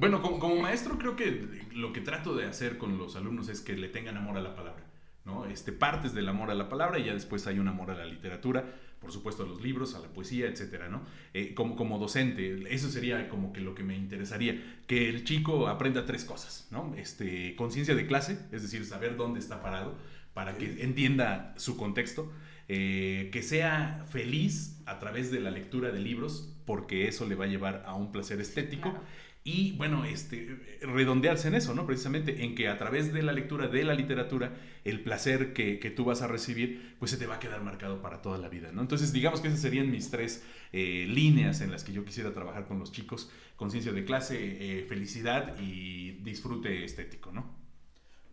Bueno, 0.00 0.20
como, 0.20 0.38
como, 0.38 0.56
maestro 0.56 0.98
creo 0.98 1.14
que 1.16 1.66
lo 1.72 1.92
que 1.92 2.00
trato 2.00 2.34
de 2.34 2.46
hacer 2.46 2.78
con 2.78 2.98
los 2.98 3.14
alumnos 3.16 3.48
es 3.48 3.60
que 3.60 3.76
le 3.76 3.88
tengan 3.88 4.16
amor 4.16 4.36
a 4.36 4.40
la 4.40 4.54
palabra. 4.54 4.84
¿no? 5.24 5.44
Este, 5.44 5.72
partes 5.72 6.14
del 6.14 6.28
amor 6.28 6.50
a 6.50 6.54
la 6.54 6.68
palabra 6.68 6.98
y 6.98 7.04
ya 7.04 7.14
después 7.14 7.46
hay 7.46 7.58
un 7.58 7.68
amor 7.68 7.90
a 7.90 7.94
la 7.94 8.04
literatura 8.04 8.64
por 9.02 9.12
supuesto 9.12 9.42
a 9.42 9.46
los 9.46 9.60
libros, 9.60 9.94
a 9.94 9.98
la 9.98 10.08
poesía, 10.08 10.46
etcétera, 10.46 10.88
¿no? 10.88 11.02
Eh, 11.34 11.52
como, 11.54 11.76
como 11.76 11.98
docente, 11.98 12.72
eso 12.72 12.88
sería 12.88 13.28
como 13.28 13.52
que 13.52 13.60
lo 13.60 13.74
que 13.74 13.82
me 13.82 13.96
interesaría, 13.96 14.80
que 14.86 15.08
el 15.08 15.24
chico 15.24 15.68
aprenda 15.68 16.06
tres 16.06 16.24
cosas, 16.24 16.68
¿no? 16.70 16.94
Este, 16.96 17.54
conciencia 17.56 17.94
de 17.94 18.06
clase, 18.06 18.38
es 18.52 18.62
decir, 18.62 18.86
saber 18.86 19.16
dónde 19.16 19.40
está 19.40 19.60
parado, 19.60 19.98
para 20.32 20.56
que 20.56 20.82
entienda 20.82 21.52
su 21.58 21.76
contexto, 21.76 22.32
eh, 22.68 23.28
que 23.32 23.42
sea 23.42 24.06
feliz 24.08 24.80
a 24.86 24.98
través 24.98 25.30
de 25.30 25.40
la 25.40 25.50
lectura 25.50 25.90
de 25.90 26.00
libros, 26.00 26.54
porque 26.64 27.08
eso 27.08 27.26
le 27.26 27.34
va 27.34 27.44
a 27.44 27.48
llevar 27.48 27.82
a 27.84 27.94
un 27.94 28.12
placer 28.12 28.40
estético. 28.40 28.92
Claro 28.92 29.02
y 29.44 29.72
bueno, 29.72 30.04
este, 30.04 30.78
redondearse 30.82 31.48
en 31.48 31.56
eso, 31.56 31.74
¿no? 31.74 31.84
Precisamente 31.84 32.44
en 32.44 32.54
que 32.54 32.68
a 32.68 32.78
través 32.78 33.12
de 33.12 33.22
la 33.22 33.32
lectura 33.32 33.66
de 33.66 33.82
la 33.82 33.94
literatura, 33.94 34.56
el 34.84 35.02
placer 35.02 35.52
que, 35.52 35.80
que, 35.80 35.90
tú 35.90 36.04
vas 36.04 36.22
a 36.22 36.28
recibir, 36.28 36.94
pues 37.00 37.10
se 37.10 37.16
te 37.16 37.26
va 37.26 37.36
a 37.36 37.40
quedar 37.40 37.60
marcado 37.60 38.00
para 38.00 38.22
toda 38.22 38.38
la 38.38 38.48
vida, 38.48 38.70
¿no? 38.70 38.82
Entonces, 38.82 39.12
digamos 39.12 39.40
que 39.40 39.48
esas 39.48 39.60
serían 39.60 39.90
mis 39.90 40.10
tres 40.10 40.44
eh, 40.72 41.06
líneas 41.08 41.60
en 41.60 41.72
las 41.72 41.82
que 41.82 41.92
yo 41.92 42.04
quisiera 42.04 42.32
trabajar 42.32 42.68
con 42.68 42.78
los 42.78 42.92
chicos, 42.92 43.30
conciencia 43.56 43.92
de 43.92 44.04
clase, 44.04 44.36
eh, 44.38 44.84
felicidad 44.84 45.58
y 45.60 46.12
disfrute 46.22 46.84
estético, 46.84 47.32
¿no? 47.32 47.52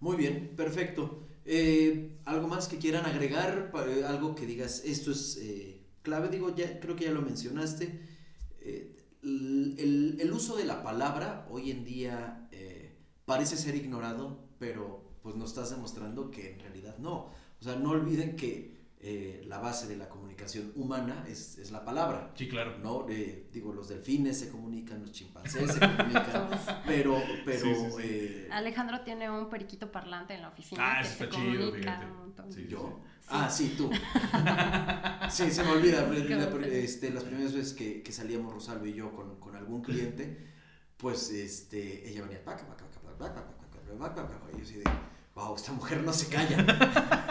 Muy 0.01 0.15
bien, 0.15 0.51
perfecto. 0.55 1.27
Eh, 1.43 2.19
¿Algo 2.25 2.47
más 2.47 2.67
que 2.67 2.77
quieran 2.77 3.07
agregar? 3.07 3.71
Algo 4.07 4.35
que 4.35 4.45
digas, 4.45 4.83
esto 4.85 5.11
es 5.11 5.41
clave, 6.03 6.29
digo, 6.29 6.55
ya 6.55 6.79
creo 6.79 6.95
que 6.95 7.05
ya 7.05 7.11
lo 7.11 7.23
mencionaste 7.23 7.99
el, 9.23 10.17
el, 10.19 10.31
uso 10.31 10.55
de 10.55 10.65
la 10.65 10.83
palabra 10.83 11.47
hoy 11.49 11.71
en 11.71 11.83
día 11.83 12.47
eh, 12.51 12.97
parece 13.25 13.57
ser 13.57 13.75
ignorado, 13.75 14.49
pero 14.59 15.09
pues 15.21 15.35
nos 15.35 15.49
estás 15.49 15.71
demostrando 15.71 16.31
que 16.31 16.53
en 16.53 16.59
realidad 16.59 16.97
no. 16.97 17.31
O 17.59 17.61
sea, 17.63 17.75
no 17.75 17.91
olviden 17.91 18.35
que 18.35 18.79
eh, 19.01 19.43
la 19.45 19.59
base 19.59 19.87
de 19.87 19.95
la 19.95 20.09
comunicación 20.09 20.73
humana 20.75 21.25
es, 21.27 21.57
es 21.57 21.71
la 21.71 21.85
palabra. 21.85 22.31
Sí, 22.35 22.49
claro. 22.49 22.77
¿no? 22.79 23.05
Eh, 23.09 23.47
digo, 23.51 23.73
los 23.73 23.87
delfines 23.87 24.37
se 24.39 24.49
comunican, 24.49 25.01
los 25.01 25.13
chimpancés 25.13 25.71
se 25.71 25.79
comunican, 25.97 26.49
pero... 26.85 27.21
pero 27.45 27.59
sí, 27.59 27.75
sí, 27.75 27.91
sí. 27.91 28.01
Eh, 28.03 28.49
Alejandro 28.51 29.01
tiene 29.01 29.29
un 29.29 29.49
periquito 29.49 29.89
parlante 29.89 30.33
en 30.33 30.41
la 30.41 30.49
oficina. 30.49 30.81
Ah, 30.83 31.01
que 31.01 31.07
está 31.07 31.29
chido, 31.29 31.71
fíjate. 31.71 32.67
Yo. 32.67 32.99
Ah, 33.29 33.49
sí, 33.49 33.75
tú. 33.77 33.89
sí, 35.29 35.51
se 35.51 35.63
me 35.63 35.71
olvida. 35.71 36.07
Este, 36.65 37.11
las 37.11 37.23
primeras 37.23 37.53
veces 37.53 37.73
que, 37.73 38.01
que 38.01 38.11
salíamos 38.11 38.53
Rosalba 38.53 38.87
y 38.87 38.93
yo 38.93 39.11
con, 39.11 39.39
con, 39.39 39.55
algún 39.55 39.81
cliente, 39.81 40.47
pues 40.97 41.31
este, 41.31 42.09
ella 42.09 42.23
venía, 42.23 42.43
paca, 42.43 42.65
paca, 42.67 42.85
paca, 42.85 43.17
paca, 43.17 43.45
paca, 43.45 43.97
paca, 43.97 44.27
paca, 44.27 44.51
y 44.53 44.57
yo 44.57 44.63
así 44.63 44.73
de, 44.75 44.83
wow, 45.35 45.55
esta 45.55 45.71
mujer 45.71 46.03
no 46.03 46.13
se 46.13 46.27
calla. 46.29 46.57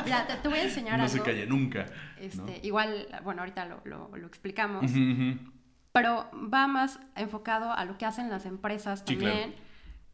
Mira, 0.05 0.27
te, 0.27 0.37
te 0.37 0.49
voy 0.49 0.59
a 0.59 0.65
enseñar 0.65 0.99
no 0.99 1.05
algo. 1.05 1.17
No 1.17 1.25
se 1.25 1.31
calla 1.31 1.47
nunca. 1.47 1.87
Este, 2.19 2.39
¿no? 2.39 2.53
Igual, 2.63 3.09
bueno, 3.25 3.43
ahorita 3.43 3.67
lo, 3.67 3.81
lo, 3.85 4.17
lo 4.17 4.27
explicamos, 4.27 4.91
uh 4.91 4.95
-huh, 4.95 5.15
uh 5.15 5.19
-huh. 5.19 5.53
pero 5.93 6.31
va 6.53 6.67
más 6.69 7.01
enfocado 7.17 7.73
a 7.73 7.85
lo 7.85 7.99
que 7.99 8.07
hacen 8.07 8.31
las 8.31 8.47
empresas 8.47 9.01
sí, 9.01 9.17
también. 9.17 9.53
Claro 9.53 9.68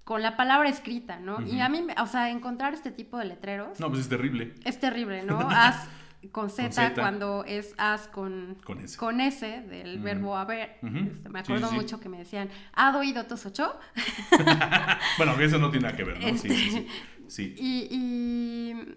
con 0.04 0.22
la 0.22 0.36
palabra 0.36 0.68
escrita, 0.68 1.18
¿no? 1.18 1.36
Uh 1.36 1.40
-huh. 1.40 1.54
Y 1.54 1.60
a 1.60 1.68
mí, 1.68 1.86
o 2.00 2.06
sea, 2.06 2.30
encontrar 2.30 2.74
este 2.74 2.90
tipo 2.90 3.18
de 3.18 3.24
letreros. 3.24 3.80
No, 3.80 3.88
pues 3.88 4.00
es 4.02 4.08
terrible. 4.08 4.54
Es 4.64 4.78
terrible, 4.78 5.22
¿no? 5.22 5.38
Haz 5.50 5.88
con 6.32 6.48
Z, 6.48 6.94
cuando 6.94 7.44
es 7.46 7.74
as 7.76 8.08
con, 8.08 8.56
con 8.64 8.80
S, 8.80 8.96
con 8.96 9.20
S 9.20 9.46
del 9.46 9.96
uh 9.96 10.00
-huh. 10.00 10.02
verbo 10.02 10.36
haber. 10.36 10.78
Uh 10.82 10.86
-huh. 10.86 11.12
este, 11.12 11.28
me 11.28 11.40
acuerdo 11.40 11.68
sí, 11.68 11.74
sí, 11.74 11.80
mucho 11.80 12.00
que 12.00 12.08
me 12.08 12.18
decían, 12.18 12.48
¿ha 12.72 12.96
oído 12.96 13.26
tus 13.26 13.44
ocho? 13.46 13.78
bueno, 15.18 15.38
eso 15.40 15.58
no 15.58 15.70
tiene 15.70 15.86
nada 15.86 15.96
que 15.96 16.04
ver, 16.04 16.20
¿no? 16.20 16.26
Este, 16.26 16.48
sí, 16.48 16.70
sí, 16.70 16.86
sí. 17.28 17.54
Y, 17.58 17.88
y 17.90 18.96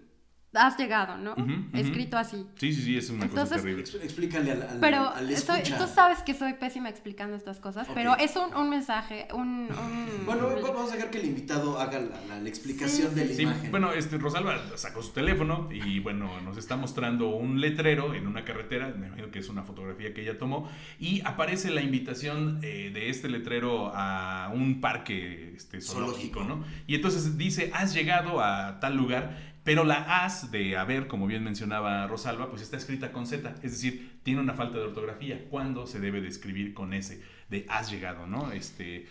has 0.54 0.78
llegado, 0.78 1.16
¿no? 1.18 1.32
Uh 1.32 1.36
-huh, 1.36 1.78
Escrito 1.78 2.16
así. 2.16 2.46
Sí, 2.56 2.72
sí, 2.72 2.82
sí, 2.82 2.96
es 2.96 3.10
una 3.10 3.24
Entonces, 3.26 3.58
cosa 3.58 3.62
terrible. 3.62 4.04
Explícale 4.04 4.52
al, 4.52 4.62
al, 4.62 4.80
pero 4.80 5.08
al 5.10 5.36
soy, 5.36 5.62
tú 5.62 5.86
sabes 5.92 6.20
que 6.20 6.34
soy 6.34 6.54
pésima 6.54 6.88
explicando 6.88 7.36
estas 7.36 7.60
cosas, 7.60 7.88
okay. 7.88 7.94
pero 7.94 8.16
es 8.16 8.34
un, 8.36 8.54
un 8.54 8.70
mensaje, 8.70 9.28
un, 9.34 9.68
un, 9.68 10.26
Bueno, 10.26 10.48
vamos 10.62 10.90
a 10.90 10.94
dejar 10.94 11.10
que 11.10 11.18
el 11.18 11.26
invitado 11.26 11.78
haga 11.78 12.00
la, 12.00 12.20
la, 12.28 12.40
la 12.40 12.48
explicación 12.48 13.10
sí, 13.10 13.14
de 13.14 13.26
la 13.26 13.34
sí, 13.34 13.42
imagen. 13.42 13.70
Bueno, 13.70 13.92
este, 13.92 14.16
Rosalba 14.18 14.58
sacó 14.76 15.02
su 15.02 15.12
teléfono 15.12 15.68
y, 15.70 16.00
bueno, 16.00 16.40
nos 16.40 16.56
está 16.56 16.76
mostrando 16.76 17.28
un 17.28 17.60
letrero 17.60 18.14
en 18.14 18.26
una 18.26 18.44
carretera, 18.44 18.88
me 18.88 19.08
imagino 19.08 19.30
que 19.30 19.40
es 19.40 19.48
una 19.48 19.62
fotografía 19.64 20.14
que 20.14 20.22
ella 20.22 20.38
tomó, 20.38 20.68
y 20.98 21.20
aparece 21.26 21.70
la 21.70 21.82
invitación 21.82 22.60
eh, 22.62 22.90
de 22.92 23.10
este 23.10 23.28
letrero 23.28 23.92
a 23.94 24.50
un 24.54 24.80
parque 24.80 25.52
este, 25.54 25.80
zoológico, 25.80 26.40
zoológico, 26.40 26.44
¿no? 26.44 26.64
Y 26.86 26.94
entonces 26.94 27.36
dice, 27.36 27.70
has 27.74 27.92
llegado 27.94 28.40
a 28.40 28.80
tal 28.80 28.96
lugar 28.96 29.57
pero 29.64 29.84
la 29.84 30.24
as 30.24 30.50
de 30.50 30.76
haber, 30.76 31.06
como 31.06 31.26
bien 31.26 31.44
mencionaba 31.44 32.06
Rosalba, 32.06 32.50
pues 32.50 32.62
está 32.62 32.76
escrita 32.76 33.12
con 33.12 33.26
Z, 33.26 33.54
es 33.62 33.72
decir, 33.72 34.20
tiene 34.22 34.40
una 34.40 34.54
falta 34.54 34.78
de 34.78 34.84
ortografía. 34.84 35.46
¿Cuándo 35.50 35.86
se 35.86 36.00
debe 36.00 36.20
de 36.20 36.28
escribir 36.28 36.74
con 36.74 36.92
S? 36.92 37.22
De 37.50 37.66
has 37.68 37.90
llegado, 37.90 38.26
¿no? 38.26 38.52
Este, 38.52 39.06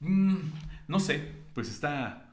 Mm, 0.00 0.36
no 0.86 1.00
sé, 1.00 1.20
pues 1.54 1.68
está 1.68 2.24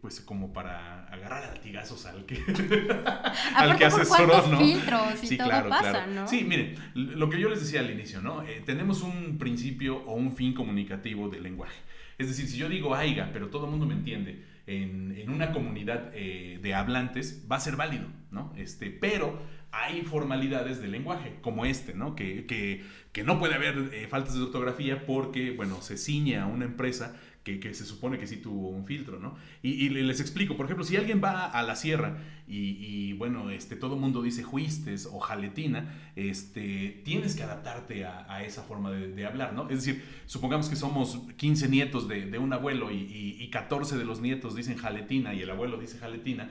pues 0.00 0.20
como 0.20 0.52
para 0.52 1.06
agarrar 1.08 1.42
a 1.42 1.54
latigazos 1.54 2.06
al 2.06 2.24
que, 2.24 2.36
al 3.54 3.76
que 3.76 3.84
asesoró, 3.84 4.46
¿no? 4.46 4.60
filtros 4.60 5.24
y 5.24 5.26
sí, 5.26 5.36
todo 5.36 5.48
claro, 5.48 5.68
pasa, 5.68 5.90
claro. 5.90 6.12
¿no? 6.12 6.28
Sí, 6.28 6.44
miren, 6.44 6.76
lo 6.94 7.28
que 7.28 7.40
yo 7.40 7.48
les 7.48 7.60
decía 7.60 7.80
al 7.80 7.90
inicio, 7.90 8.20
¿no? 8.20 8.42
Eh, 8.44 8.62
tenemos 8.64 9.02
un 9.02 9.38
principio 9.38 9.96
o 10.06 10.14
un 10.14 10.36
fin 10.36 10.54
comunicativo 10.54 11.28
del 11.28 11.42
lenguaje. 11.42 11.76
Es 12.16 12.28
decir, 12.28 12.46
si 12.46 12.56
yo 12.56 12.68
digo 12.68 12.94
aiga, 12.94 13.30
pero 13.32 13.48
todo 13.48 13.64
el 13.64 13.72
mundo 13.72 13.86
me 13.86 13.94
entiende, 13.94 14.44
en, 14.68 15.28
una 15.28 15.52
comunidad 15.52 16.10
eh, 16.14 16.58
de 16.62 16.74
hablantes 16.74 17.46
va 17.50 17.56
a 17.56 17.60
ser 17.60 17.76
válido, 17.76 18.06
¿no? 18.30 18.52
Este, 18.56 18.90
pero 18.90 19.38
hay 19.70 20.02
formalidades 20.02 20.80
del 20.80 20.92
lenguaje, 20.92 21.36
como 21.42 21.64
este, 21.64 21.94
¿no? 21.94 22.14
Que, 22.14 22.46
que, 22.46 22.82
que 23.12 23.24
no 23.24 23.38
puede 23.38 23.54
haber 23.54 23.90
eh, 23.92 24.06
faltas 24.08 24.34
de 24.34 24.42
ortografía 24.42 25.04
porque, 25.06 25.52
bueno, 25.52 25.80
se 25.80 25.96
ciñe 25.96 26.38
a 26.38 26.46
una 26.46 26.64
empresa 26.64 27.16
que, 27.56 27.74
se 27.74 27.84
supone 27.84 28.18
que 28.18 28.26
sí 28.26 28.36
tuvo 28.36 28.68
un 28.68 28.84
filtro, 28.84 29.18
¿no? 29.18 29.36
Y, 29.62 29.88
les 29.88 30.20
explico, 30.20 30.56
por 30.56 30.66
ejemplo, 30.66 30.84
si 30.84 30.96
alguien 30.96 31.20
va 31.22 31.46
a 31.46 31.62
la 31.62 31.76
sierra 31.76 32.18
y, 32.46 33.12
bueno, 33.14 33.50
este, 33.50 33.76
todo 33.76 33.94
el 33.94 34.00
mundo 34.00 34.22
dice 34.22 34.42
juistes 34.42 35.08
o 35.10 35.18
jaletina, 35.18 36.12
este, 36.16 37.02
tienes 37.04 37.34
que 37.34 37.42
adaptarte 37.42 38.04
a, 38.04 38.44
esa 38.44 38.62
forma 38.62 38.90
de, 38.90 39.26
hablar, 39.26 39.52
¿no? 39.54 39.68
Es 39.70 39.84
decir, 39.84 40.04
supongamos 40.26 40.68
que 40.68 40.76
somos 40.76 41.20
15 41.36 41.68
nietos 41.68 42.08
de, 42.08 42.38
un 42.38 42.52
abuelo 42.52 42.90
y, 42.90 43.36
y 43.38 43.50
14 43.50 43.96
de 43.96 44.04
los 44.04 44.20
nietos 44.20 44.54
dicen 44.54 44.76
jaletina 44.76 45.34
y 45.34 45.42
el 45.42 45.50
abuelo 45.50 45.78
dice 45.78 45.98
jaletina, 45.98 46.50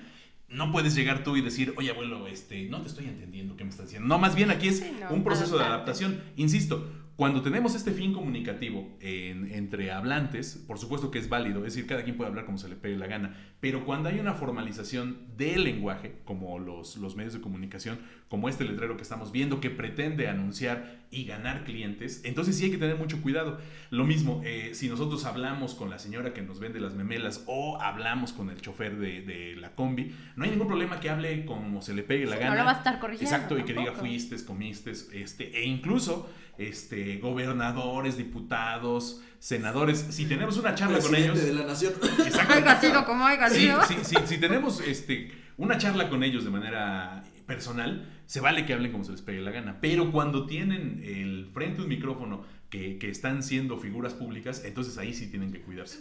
no 0.50 0.72
puedes 0.72 0.96
llegar 0.96 1.24
tú 1.24 1.36
y 1.36 1.42
decir, 1.42 1.74
oye 1.78 1.92
abuelo, 1.92 2.28
este, 2.28 2.70
no 2.70 2.82
te 2.82 2.88
estoy 2.88 3.06
entendiendo 3.06 3.56
qué 3.58 3.64
me 3.64 3.70
estás 3.70 3.88
diciendo. 3.88 4.08
No, 4.08 4.18
más 4.18 4.36
bien 4.36 4.50
aquí 4.50 4.68
es 4.68 4.86
un 5.10 5.24
proceso 5.24 5.58
de 5.58 5.66
adaptación. 5.66 6.22
Insisto, 6.38 6.90
cuando 7.18 7.42
tenemos 7.42 7.74
este 7.74 7.92
fin 7.92 8.14
comunicativo 8.14 8.96
entre 9.02 9.92
hablantes, 9.92 10.64
por 10.68 10.78
supuesto 10.78 11.10
que 11.10 11.18
es 11.18 11.28
válido, 11.30 11.66
es 11.66 11.74
decir, 11.74 11.88
cada 11.88 12.04
quien 12.04 12.16
puede 12.16 12.30
hablar 12.30 12.46
como 12.46 12.60
se 12.60 12.70
le 12.70 12.76
pegue 12.76 12.96
la 12.96 13.08
gana, 13.08 13.36
pero 13.60 13.86
cuando 13.86 14.08
hay 14.08 14.20
una 14.20 14.36
formalización 14.36 15.26
del 15.36 15.64
lenguaje, 15.64 16.20
como 16.26 16.60
los, 16.60 16.96
los 16.98 17.16
medios 17.16 17.34
de 17.34 17.42
comunicación, 17.42 17.98
como 18.30 18.50
este 18.50 18.66
letrero 18.66 18.98
que 18.98 19.04
estamos 19.04 19.32
viendo, 19.32 19.60
que 19.60 19.72
pretende 19.72 20.28
anunciar 20.28 21.08
y 21.10 21.26
ganar 21.26 21.64
clientes, 21.64 22.22
entonces 22.24 22.56
sí 22.56 22.66
hay 22.66 22.72
que 22.72 22.78
tener 22.78 22.98
mucho 22.98 23.20
cuidado. 23.24 23.58
Lo 23.90 24.06
mismo, 24.06 24.42
eh, 24.46 24.72
si 24.74 24.88
nosotros 24.88 25.26
hablamos 25.26 25.74
con 25.74 25.90
la 25.90 25.98
señora 25.98 26.34
que 26.34 26.44
nos 26.44 26.60
vende 26.60 26.80
las 26.80 26.94
memelas 26.94 27.44
o 27.48 27.82
hablamos 27.82 28.32
con 28.32 28.52
el 28.52 28.62
chofer 28.62 28.98
de, 28.98 29.56
la 29.58 29.74
combi, 29.74 30.14
no 30.36 30.44
hay 30.44 30.52
ningún 30.52 30.68
problema 30.68 31.00
que 31.00 31.10
hable 31.10 31.46
como 31.46 31.82
se 31.82 31.96
le 31.96 32.04
pegue 32.04 32.28
la 32.28 32.36
gana. 32.36 32.52
No 32.52 32.58
lo 32.58 32.66
va 32.66 32.74
a 32.74 32.78
estar 32.78 33.00
corrigiendo. 33.00 33.34
Exacto, 33.36 33.58
y 33.58 33.64
que 33.64 33.74
diga 33.74 33.94
fuiste, 33.94 34.36
comiste, 34.46 34.92
este, 34.92 35.58
e 35.58 35.66
incluso 35.66 36.30
este, 36.58 37.07
gobernadores, 37.16 38.18
diputados, 38.18 39.22
senadores, 39.40 40.06
si 40.10 40.26
tenemos 40.26 40.58
una 40.58 40.76
charla 40.76 41.00
con 41.00 41.16
ellos. 41.16 41.42
de 41.42 41.54
la 41.54 41.64
nación. 41.64 41.94
Exacto. 42.26 43.06
como 43.06 43.26
haya 43.26 43.50
sí, 43.50 43.70
sí, 43.88 43.96
sí, 44.04 44.16
si 44.26 44.38
tenemos 44.38 44.82
este, 44.82 45.32
una 45.58 45.78
charla 45.78 46.10
con 46.10 46.24
ellos 46.24 46.44
de 46.44 46.52
manera 46.52 47.24
personal, 47.46 48.08
se 48.26 48.42
vale 48.42 48.66
que 48.66 48.74
hablen 48.74 48.92
como 48.92 49.04
se 49.04 49.12
les 49.12 49.22
pegue 49.22 49.42
la 49.42 49.52
gana. 49.52 49.80
Pero 49.82 50.12
cuando 50.12 50.46
tienen 50.46 51.02
el 51.04 51.50
frente 51.54 51.82
un 51.82 51.88
micrófono 51.88 52.44
que, 52.70 53.00
que 53.00 53.10
están 53.10 53.42
siendo 53.42 53.78
figuras 53.78 54.14
públicas, 54.14 54.64
entonces 54.66 54.98
ahí 54.98 55.14
sí 55.14 55.28
tienen 55.28 55.52
que 55.52 55.62
cuidarse. 55.62 56.00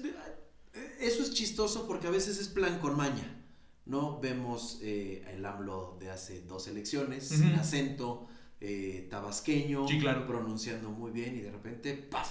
Eso 1.00 1.22
es 1.22 1.32
chistoso 1.32 1.86
porque 1.86 2.08
a 2.08 2.10
veces 2.10 2.38
es 2.38 2.48
plan 2.48 2.78
con 2.80 2.96
maña. 2.96 3.36
¿no? 3.86 4.20
Vemos 4.20 4.80
eh, 4.82 5.24
el 5.32 5.44
AMLO 5.44 5.96
de 6.00 6.10
hace 6.10 6.42
dos 6.42 6.66
elecciones, 6.66 7.28
sin 7.28 7.54
acento, 7.54 8.26
eh, 8.60 9.06
tabasqueño, 9.10 9.86
pronunciando 10.26 10.90
muy 10.90 11.10
bien 11.10 11.36
y 11.36 11.40
de 11.40 11.50
repente, 11.50 11.94
¡paf! 11.94 12.30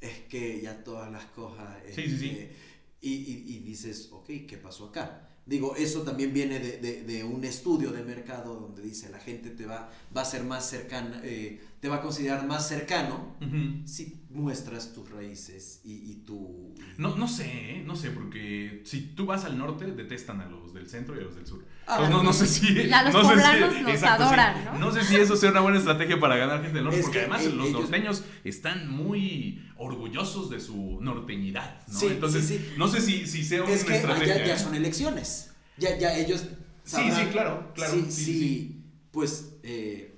Es 0.00 0.20
que 0.28 0.60
ya 0.60 0.82
todas 0.84 1.10
las 1.10 1.24
cosas... 1.26 1.68
Este, 1.86 2.52
y, 3.00 3.10
y, 3.10 3.58
dices, 3.60 4.08
ok, 4.10 4.26
¿qué 4.48 4.58
pasó 4.60 4.86
acá? 4.86 5.28
Digo, 5.46 5.76
eso 5.76 6.02
también 6.02 6.32
viene 6.32 6.58
de, 6.58 7.04
de, 7.04 7.24
un 7.24 7.44
estudio 7.44 7.92
de 7.92 8.02
mercado 8.02 8.56
donde 8.56 8.82
dice 8.82 9.08
la 9.10 9.20
gente 9.20 9.50
te 9.50 9.64
va, 9.64 9.88
va 10.14 10.22
a 10.22 10.24
ser 10.24 10.42
más 10.42 10.68
cercana, 10.68 11.20
eh, 11.22 11.62
te 11.86 11.90
va 11.90 11.98
a 11.98 12.00
considerar 12.00 12.44
más 12.48 12.66
cercano 12.66 13.36
si 13.84 14.26
muestras 14.30 14.92
tus 14.92 15.08
raíces 15.08 15.82
y, 15.84 16.10
y 16.10 16.14
tu... 16.26 16.74
No, 16.98 17.14
no 17.14 17.28
sé, 17.28 17.44
¿eh? 17.46 17.84
no 17.86 17.94
sé, 17.94 18.10
porque 18.10 18.82
si 18.84 19.02
tú 19.02 19.24
vas 19.24 19.44
al 19.44 19.56
norte, 19.56 19.86
detestan 19.92 20.40
a 20.40 20.46
los 20.46 20.74
del 20.74 20.88
centro 20.88 21.14
y 21.14 21.20
a 21.20 21.22
los 21.22 21.36
del 21.36 21.46
sur. 21.46 21.64
Ah, 21.86 22.08
no, 22.10 22.24
no, 22.24 22.32
sé 22.32 22.48
si... 22.48 22.74
los 22.74 23.12
no 23.14 23.22
poblanos 23.22 24.00
sé 24.00 24.04
adoran, 24.04 24.64
¿no? 24.64 24.78
No 24.80 24.90
sé 24.90 25.04
si 25.04 25.14
eso 25.14 25.36
sea 25.36 25.52
una 25.52 25.60
buena 25.60 25.78
estrategia 25.78 26.18
para 26.18 26.34
ganar 26.36 26.60
gente 26.60 26.74
del 26.74 26.86
norte, 26.86 27.02
porque 27.02 27.20
además 27.20 27.44
los 27.44 27.70
norteños 27.70 28.24
están 28.42 28.90
muy 28.90 29.64
orgullosos 29.76 30.50
de 30.50 30.58
su 30.58 30.98
norteñidad, 31.00 31.86
¿no? 31.86 32.00
Entonces, 32.00 32.76
no 32.76 32.88
sé 32.88 33.00
si, 33.00 33.28
si 33.28 33.44
sea 33.44 33.62
una 33.62 33.72
es 33.72 33.84
que 33.84 33.94
estrategia. 33.94 34.38
Ya, 34.38 34.46
ya 34.46 34.58
son 34.58 34.74
elecciones. 34.74 35.52
Ya, 35.76 35.96
ya 35.96 36.18
ellos. 36.18 36.48
sí, 36.82 37.12
sí, 37.12 37.26
claro, 37.30 37.70
claro. 37.76 37.92
Sí, 37.92 38.06
sí, 38.10 38.84
pues 39.12 39.52
eh, 39.62 40.15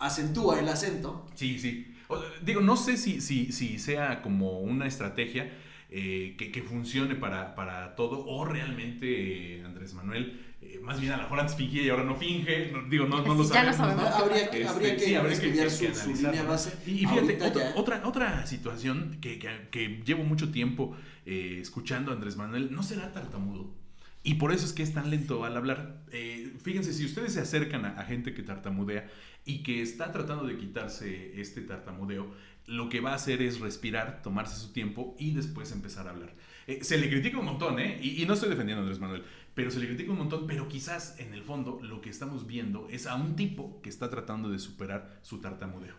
acentúa 0.00 0.58
el 0.58 0.68
acento. 0.68 1.26
Sí, 1.34 1.58
sí. 1.58 1.94
Digo, 2.42 2.60
no 2.60 2.76
sé 2.76 2.96
si, 2.96 3.20
si, 3.20 3.52
si 3.52 3.78
sea 3.78 4.20
como 4.22 4.58
una 4.60 4.86
estrategia 4.86 5.52
eh, 5.90 6.34
que, 6.36 6.62
funcione 6.62 7.14
para, 7.14 7.54
para, 7.54 7.94
todo 7.94 8.26
o 8.26 8.44
realmente 8.44 9.62
Andrés 9.64 9.94
Manuel 9.94 10.50
eh, 10.62 10.78
más 10.82 11.00
bien 11.00 11.12
a 11.12 11.16
lo 11.16 11.22
mejor 11.22 11.40
antes 11.40 11.56
fingía 11.56 11.82
y 11.82 11.88
ahora 11.88 12.04
no 12.04 12.16
finge, 12.16 12.70
digo, 12.90 13.06
no, 13.06 13.22
no 13.22 13.34
lo 13.34 13.44
sabemos. 13.44 13.80
Habría 13.80 14.50
que, 14.50 14.66
habría 14.66 14.94
que, 14.94 15.32
estudiar 15.32 15.70
su, 15.70 16.14
línea 16.14 16.42
base. 16.42 16.76
Y, 16.86 17.06
fíjate, 17.06 17.42
otra, 17.42 17.72
otra, 17.76 18.02
otra, 18.04 18.46
situación 18.46 19.18
que, 19.22 19.38
que, 19.38 20.02
llevo 20.04 20.22
mucho 20.22 20.52
tiempo 20.52 20.94
eh, 21.24 21.58
escuchando 21.62 22.10
a 22.10 22.14
Andrés 22.14 22.36
Manuel, 22.36 22.72
no 22.72 22.82
será 22.82 23.10
tartamudo. 23.10 23.79
Y 24.22 24.34
por 24.34 24.52
eso 24.52 24.66
es 24.66 24.72
que 24.72 24.82
es 24.82 24.92
tan 24.92 25.10
lento 25.10 25.44
al 25.44 25.56
hablar. 25.56 26.02
Eh, 26.12 26.52
fíjense, 26.62 26.92
si 26.92 27.06
ustedes 27.06 27.32
se 27.32 27.40
acercan 27.40 27.86
a, 27.86 28.04
gente 28.04 28.34
que 28.34 28.42
tartamudea 28.42 29.08
y 29.44 29.62
que 29.62 29.80
está 29.80 30.12
tratando 30.12 30.44
de 30.44 30.58
quitarse 30.58 31.40
este 31.40 31.62
tartamudeo, 31.62 32.30
lo 32.66 32.88
que 32.90 33.00
va 33.00 33.12
a 33.12 33.14
hacer 33.14 33.40
es 33.40 33.60
respirar, 33.60 34.20
tomarse 34.22 34.56
su 34.56 34.72
tiempo 34.72 35.16
y 35.18 35.32
después 35.32 35.72
empezar 35.72 36.06
a 36.06 36.10
hablar. 36.10 36.34
se 36.82 36.98
le 36.98 37.08
critica 37.08 37.38
un 37.38 37.46
montón, 37.46 37.78
¿eh? 37.78 37.98
Y, 38.02 38.22
y, 38.22 38.26
no 38.26 38.34
estoy 38.34 38.50
defendiendo 38.50 38.80
a 38.80 38.82
Andrés 38.82 39.00
Manuel, 39.00 39.24
pero 39.54 39.70
se 39.70 39.80
le 39.80 39.86
critica 39.86 40.12
un 40.12 40.18
montón, 40.18 40.46
pero 40.46 40.68
quizás 40.68 41.18
en 41.18 41.32
el 41.32 41.42
fondo 41.42 41.80
lo 41.82 42.02
que 42.02 42.10
estamos 42.10 42.46
viendo 42.46 42.88
es 42.90 43.06
a 43.06 43.14
un 43.16 43.36
tipo 43.36 43.80
que 43.82 43.88
está 43.88 44.10
tratando 44.10 44.50
de 44.50 44.58
superar 44.58 45.18
su 45.22 45.40
tartamudeo. 45.40 45.94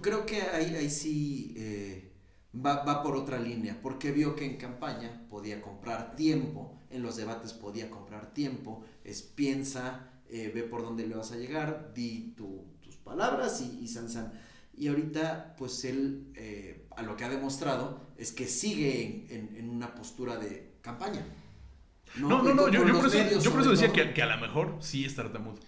Creo 0.00 0.24
que 0.24 0.40
ahí, 0.42 0.74
ahí 0.74 0.88
sí 0.88 1.54
eh, 1.58 2.09
va, 2.54 2.84
va, 2.84 3.02
por 3.02 3.16
otra 3.16 3.38
línea, 3.38 3.80
porque 3.82 4.12
vio 4.12 4.34
que 4.36 4.44
en 4.44 4.56
campaña 4.56 5.26
podía 5.28 5.60
comprar 5.60 6.16
tiempo, 6.16 6.78
en 6.90 7.02
los 7.02 7.16
debates 7.16 7.52
podía 7.52 7.90
comprar 7.90 8.32
tiempo, 8.32 8.84
es 9.04 9.22
piensa, 9.22 10.10
eh, 10.28 10.50
ve 10.54 10.62
por 10.62 10.82
dónde 10.82 11.06
le 11.06 11.14
vas 11.14 11.32
a 11.32 11.36
llegar, 11.36 11.92
di 11.94 12.34
tus 12.36 12.96
palabras 12.96 13.60
y, 13.60 13.84
y 13.84 13.88
san 13.88 14.08
san. 14.08 14.32
Y 14.76 14.88
ahorita, 14.88 15.56
pues 15.58 15.84
él, 15.84 16.32
eh, 16.36 16.86
a 16.96 17.02
lo 17.02 17.16
que 17.16 17.24
ha 17.24 17.28
demostrado, 17.28 18.00
es 18.16 18.32
que 18.32 18.46
sigue 18.46 19.26
en, 19.28 19.56
en 19.56 19.68
una 19.68 19.94
postura 19.94 20.36
de 20.36 20.78
campaña. 20.80 21.24
No, 22.16 22.42
no, 22.42 22.54
no, 22.54 22.68
yo, 22.68 22.80
por 22.80 23.06
eso, 23.06 23.70
decía 23.70 23.92
que, 23.92 24.22
a 24.22 24.26
lo 24.26 24.40
mejor 24.40 24.76
sí 24.80 25.04
es 25.04 25.14
tartamudo. 25.14 25.58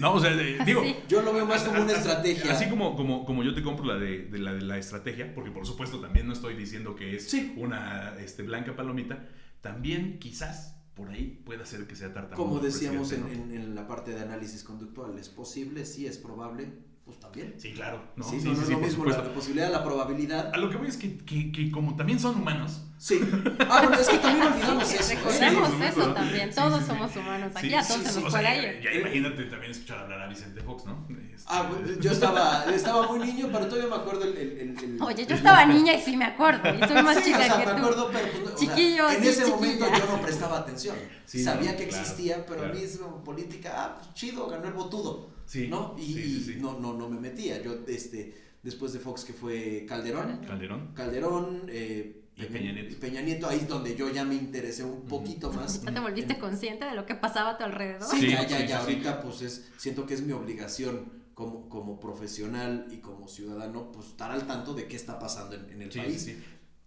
No, 0.00 0.14
o 0.14 0.20
sea, 0.20 0.36
digo. 0.36 0.82
Yo 1.08 1.22
lo 1.22 1.32
veo 1.32 1.46
más 1.46 1.62
como 1.62 1.82
una 1.82 1.92
estrategia. 1.92 2.52
Así 2.52 2.68
como, 2.68 2.96
como, 2.96 3.24
como 3.24 3.42
yo 3.42 3.54
te 3.54 3.62
compro 3.62 3.84
la 3.84 3.96
de, 3.96 4.28
la 4.32 4.52
de 4.52 4.62
la 4.62 4.78
estrategia, 4.78 5.34
porque 5.34 5.50
por 5.50 5.66
supuesto 5.66 6.00
también 6.00 6.26
no 6.26 6.32
estoy 6.32 6.54
diciendo 6.54 6.96
que 6.96 7.16
es 7.16 7.34
una 7.56 8.14
este, 8.18 8.42
blanca 8.42 8.74
palomita, 8.74 9.28
también 9.60 10.18
quizás 10.18 10.76
por 10.94 11.10
ahí 11.10 11.42
pueda 11.44 11.64
ser 11.66 11.86
que 11.86 11.96
sea 11.96 12.12
tartamudo. 12.12 12.48
Como 12.48 12.60
decíamos 12.60 13.12
en, 13.12 13.52
en, 13.52 13.74
la 13.74 13.86
parte 13.86 14.12
de 14.12 14.20
análisis 14.20 14.62
conductual, 14.62 15.18
es 15.18 15.28
posible, 15.28 15.84
sí 15.84 16.06
es 16.06 16.18
probable, 16.18 16.72
pues 17.04 17.18
también. 17.20 17.54
Sí, 17.58 17.72
claro. 17.72 18.02
No, 18.16 18.24
sí, 18.24 18.38
no, 18.42 18.52
es 18.52 18.68
lo 18.68 18.78
mismo 18.78 19.04
la, 19.04 19.32
posibilidad, 19.32 19.70
la 19.70 19.84
probabilidad. 19.84 20.52
A 20.54 20.58
lo 20.58 20.70
que 20.70 20.76
voy 20.76 20.88
es 20.88 20.96
que, 20.96 21.18
que, 21.18 21.52
que, 21.52 21.70
como 21.70 21.96
también 21.96 22.18
son 22.18 22.36
humanos. 22.36 22.82
Sí. 23.04 23.20
Ah, 23.68 23.82
bueno, 23.82 24.00
es 24.00 24.08
que 24.08 24.18
también 24.18 24.46
olvidamos 24.46 24.92
eso. 24.92 25.12
¿eh? 25.12 25.16
Recordemos 25.16 25.70
eso 25.82 26.14
también. 26.14 26.54
Todos 26.54 26.84
somos 26.84 27.16
humanos. 27.16 27.52
Aquí 27.54 27.74
a 27.74 27.86
todos 27.86 28.02
se 28.02 28.20
nos. 28.20 28.32
Ya, 28.32 28.92
imagínate 28.94 29.44
también 29.44 29.72
escuchar 29.72 29.98
hablar 29.98 30.22
a 30.22 30.28
Vicente 30.28 30.60
Fox, 30.62 30.86
¿no? 30.86 31.06
Este, 31.10 31.44
ah, 31.46 31.70
yo 32.00 32.10
estaba, 32.12 32.64
estaba 32.74 33.06
muy 33.08 33.18
niño, 33.26 33.48
pero 33.52 33.66
todavía 33.66 33.90
me 33.90 33.96
acuerdo 33.96 34.24
el. 34.24 34.36
el, 34.36 34.78
el, 34.78 35.02
Oye, 35.02 35.26
yo 35.26 35.34
estaba 35.34 35.66
niña 35.66 35.94
y 35.94 36.00
sí 36.00 36.16
me 36.16 36.24
acuerdo. 36.24 36.62
Y 36.74 36.78
soy 36.88 37.02
más 37.02 37.22
chica 37.22 37.40
o 37.40 37.42
sea, 37.42 37.60
que 37.60 37.66
me 37.66 37.72
tú. 37.72 37.78
acuerdo, 37.78 38.10
pero. 38.10 38.26
Pues, 38.42 38.54
Chiquillo, 38.56 39.10
en 39.10 39.24
ese 39.24 39.46
momento 39.46 39.86
yo 39.86 40.06
no 40.06 40.22
prestaba 40.22 40.58
atención. 40.58 40.96
Sabía 41.26 41.76
que 41.76 41.84
existía, 41.84 42.46
pero 42.46 42.64
a 42.64 42.68
mí 42.68 42.80
es 42.82 42.98
política, 43.24 43.72
ah, 43.76 43.94
pues 43.96 44.14
chido, 44.14 44.48
ganó 44.48 44.68
el 44.68 44.74
botudo. 44.74 45.30
Sí, 45.44 45.68
¿no? 45.68 45.94
Y, 45.98 46.56
no, 46.58 46.78
no, 46.80 46.94
no 46.94 47.08
me 47.10 47.20
metía. 47.20 47.60
Yo, 47.62 47.80
este, 47.86 48.34
después 48.62 48.94
de 48.94 48.98
Fox, 49.00 49.24
que 49.24 49.34
fue 49.34 49.84
Calderón. 49.86 50.40
Calderón. 50.46 50.92
Calderón, 50.94 51.62
eh, 51.68 52.23
y 52.36 52.44
Peña, 52.44 52.72
Nieto. 52.72 52.96
Peña 52.98 53.20
Nieto, 53.20 53.48
ahí 53.48 53.58
es 53.58 53.68
donde 53.68 53.94
yo 53.96 54.10
ya 54.10 54.24
me 54.24 54.34
interesé 54.34 54.84
un 54.84 55.02
poquito 55.06 55.52
más. 55.52 55.82
¿Ya 55.82 55.92
te 55.92 56.00
volviste 56.00 56.38
consciente 56.38 56.84
de 56.84 56.94
lo 56.94 57.06
que 57.06 57.14
pasaba 57.14 57.50
a 57.50 57.58
tu 57.58 57.64
alrededor? 57.64 58.02
Sí, 58.02 58.28
ya, 58.28 58.46
ya, 58.46 58.66
ya. 58.66 58.80
Ahorita, 58.80 59.20
pues 59.20 59.42
es, 59.42 59.70
siento 59.76 60.04
que 60.06 60.14
es 60.14 60.22
mi 60.22 60.32
obligación 60.32 61.24
como, 61.34 61.68
como 61.68 62.00
profesional 62.00 62.86
y 62.90 62.98
como 62.98 63.28
ciudadano, 63.28 63.92
pues 63.92 64.08
estar 64.08 64.32
al 64.32 64.46
tanto 64.46 64.74
de 64.74 64.86
qué 64.86 64.96
está 64.96 65.18
pasando 65.18 65.54
en, 65.54 65.82
el 65.82 65.88
país. 65.88 66.24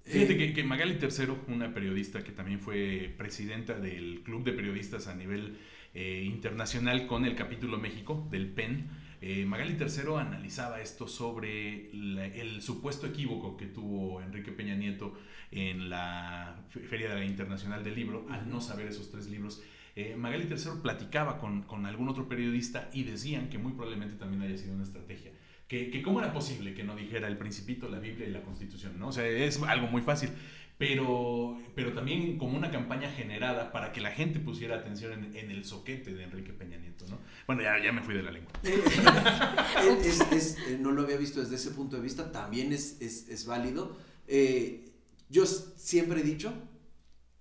Fíjate 0.04 0.34
Eh, 0.34 0.38
que, 0.38 0.54
que 0.54 0.64
Magali 0.64 0.95
Tercero, 0.95 1.38
una 1.48 1.74
periodista 1.74 2.24
que 2.24 2.32
también 2.32 2.60
fue 2.60 3.14
presidenta 3.18 3.74
del 3.74 4.22
Club 4.24 4.43
de 4.43 4.54
Periodistas 4.54 5.08
a 5.08 5.16
nivel 5.16 5.58
eh, 5.93 6.24
internacional 6.26 7.08
con 7.08 7.26
el 7.26 7.36
capítulo 7.36 7.78
México 7.78 8.28
del 8.32 8.50
PEN, 8.50 8.89
eh, 9.22 9.45
Magali 9.45 9.74
Tercero 9.76 10.18
analizaba 10.18 10.82
esto 10.82 11.07
sobre 11.07 11.89
la- 11.93 12.26
el 12.28 12.61
supuesto 12.61 13.07
equívoco 13.07 13.57
que 13.57 13.65
tuvo 13.68 14.22
Enrique 14.22 14.51
Peña 14.51 14.76
Nieto 14.76 15.13
en 15.51 15.89
la 15.89 16.63
Fe- 16.70 16.82
Feria 16.82 17.24
Internacional 17.24 17.84
del 17.84 17.95
Libro 17.95 18.26
al 18.30 18.49
no 18.49 18.61
saber 18.61 18.88
esos 18.88 19.09
tres 19.11 19.28
libros. 19.28 19.61
Eh, 19.95 20.15
Magali 20.15 20.45
Tercero 20.45 20.82
platicaba 20.82 21.39
con, 21.39 21.63
con 21.63 21.86
algún 21.88 22.07
otro 22.09 22.28
periodista 22.30 22.89
y 22.93 23.03
decían 23.03 23.49
que 23.49 23.57
muy 23.57 23.72
probablemente 23.74 24.15
también 24.18 24.43
haya 24.43 24.57
sido 24.57 24.74
una 24.76 24.84
estrategia. 24.84 25.32
Que, 25.68 25.89
que 25.89 26.01
cómo 26.01 26.20
era 26.20 26.32
posible 26.32 26.74
que 26.74 26.84
no 26.84 26.95
dijera 26.95 27.28
el 27.28 27.38
principito, 27.38 27.89
la 27.89 27.99
Biblia 27.99 28.28
y 28.28 28.32
la 28.32 28.41
Constitución, 28.41 28.97
¿no? 28.99 29.07
O 29.09 29.11
sea, 29.11 29.28
es 29.28 29.61
algo 29.63 29.88
muy 29.88 30.01
fácil. 30.01 30.30
Pero, 30.78 31.57
pero 31.73 31.93
también 31.93 32.38
como 32.38 32.55
una 32.55 32.69
campaña 32.69 33.09
generada 33.09 33.71
para 33.71 33.91
que 33.91 33.99
la 33.99 34.11
gente 34.11 34.39
pusiera 34.39 34.75
atención 34.75 35.36
en, 35.36 35.49
el 35.49 35.65
soquete 35.65 36.13
de 36.13 36.23
Enrique 36.23 36.53
Peña 36.53 36.78
Nieto, 36.78 37.05
¿no? 37.09 37.17
Bueno, 37.47 37.63
ya, 37.63 37.84
ya 37.84 37.91
me 37.91 38.03
fui 38.03 38.13
de 38.13 38.21
la 38.21 38.32
lengua. 38.32 38.51
Eh, 38.63 39.99
es- 40.03 40.57
eh, 40.67 40.78
no 40.80 40.91
lo 40.91 41.01
había 41.03 41.17
visto 41.17 41.39
desde 41.39 41.55
ese 41.55 41.71
punto 41.71 41.95
de 41.95 42.01
vista, 42.03 42.32
también 42.32 42.71
es, 42.71 43.45
válido. 43.47 43.97
Eh, 44.28 44.86
yo 45.30 45.45
siempre 45.45 46.19
he 46.19 46.23
dicho 46.23 46.53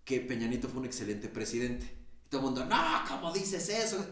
que 0.04 0.20
Peña 0.20 0.46
Nieto 0.46 0.68
fue 0.68 0.80
un 0.80 0.86
excelente 0.86 1.28
presidente. 1.28 1.86
Todo 2.30 2.40
el 2.40 2.46
mundo, 2.46 2.64
no, 2.64 2.76
¿cómo 3.08 3.32
dices 3.32 3.68
eso? 3.68 4.06